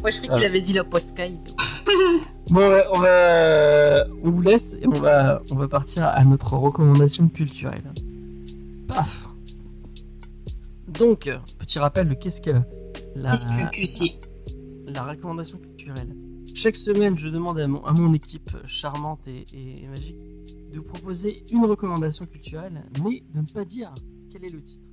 Moi, 0.00 0.10
je 0.10 0.16
Ça 0.20 0.32
qu'il 0.34 0.44
avait 0.44 0.60
dit 0.60 0.72
la 0.74 0.84
post 0.84 1.08
Sky. 1.18 1.38
Bon, 2.50 2.62
on 2.92 2.98
va, 3.00 4.06
on 4.22 4.30
vous 4.30 4.40
laisse 4.40 4.74
et 4.80 4.86
on 4.86 4.98
va, 5.00 5.42
on 5.50 5.54
va 5.54 5.68
partir 5.68 6.06
à 6.06 6.24
notre 6.24 6.54
recommandation 6.56 7.28
culturelle. 7.28 7.84
Paf. 8.86 9.28
Donc, 10.88 11.30
petit 11.58 11.78
rappel 11.78 12.08
de 12.08 12.14
qu'est-ce 12.14 12.40
que 12.40 12.52
la, 13.14 13.32
la 14.86 15.04
recommandation 15.04 15.58
culturelle. 15.58 16.16
Chaque 16.54 16.76
semaine, 16.76 17.18
je 17.18 17.28
demande 17.28 17.60
à 17.60 17.68
mon, 17.68 17.84
à 17.84 17.92
mon 17.92 18.14
équipe 18.14 18.50
charmante 18.66 19.20
et, 19.28 19.46
et 19.52 19.86
magique 19.88 20.16
de 20.72 20.78
vous 20.78 20.84
proposer 20.84 21.44
une 21.50 21.66
recommandation 21.66 22.26
culturelle, 22.26 22.82
mais 23.04 23.22
de 23.34 23.40
ne 23.40 23.46
pas 23.46 23.64
dire 23.64 23.94
quel 24.32 24.44
est 24.44 24.50
le 24.50 24.62
titre. 24.62 24.87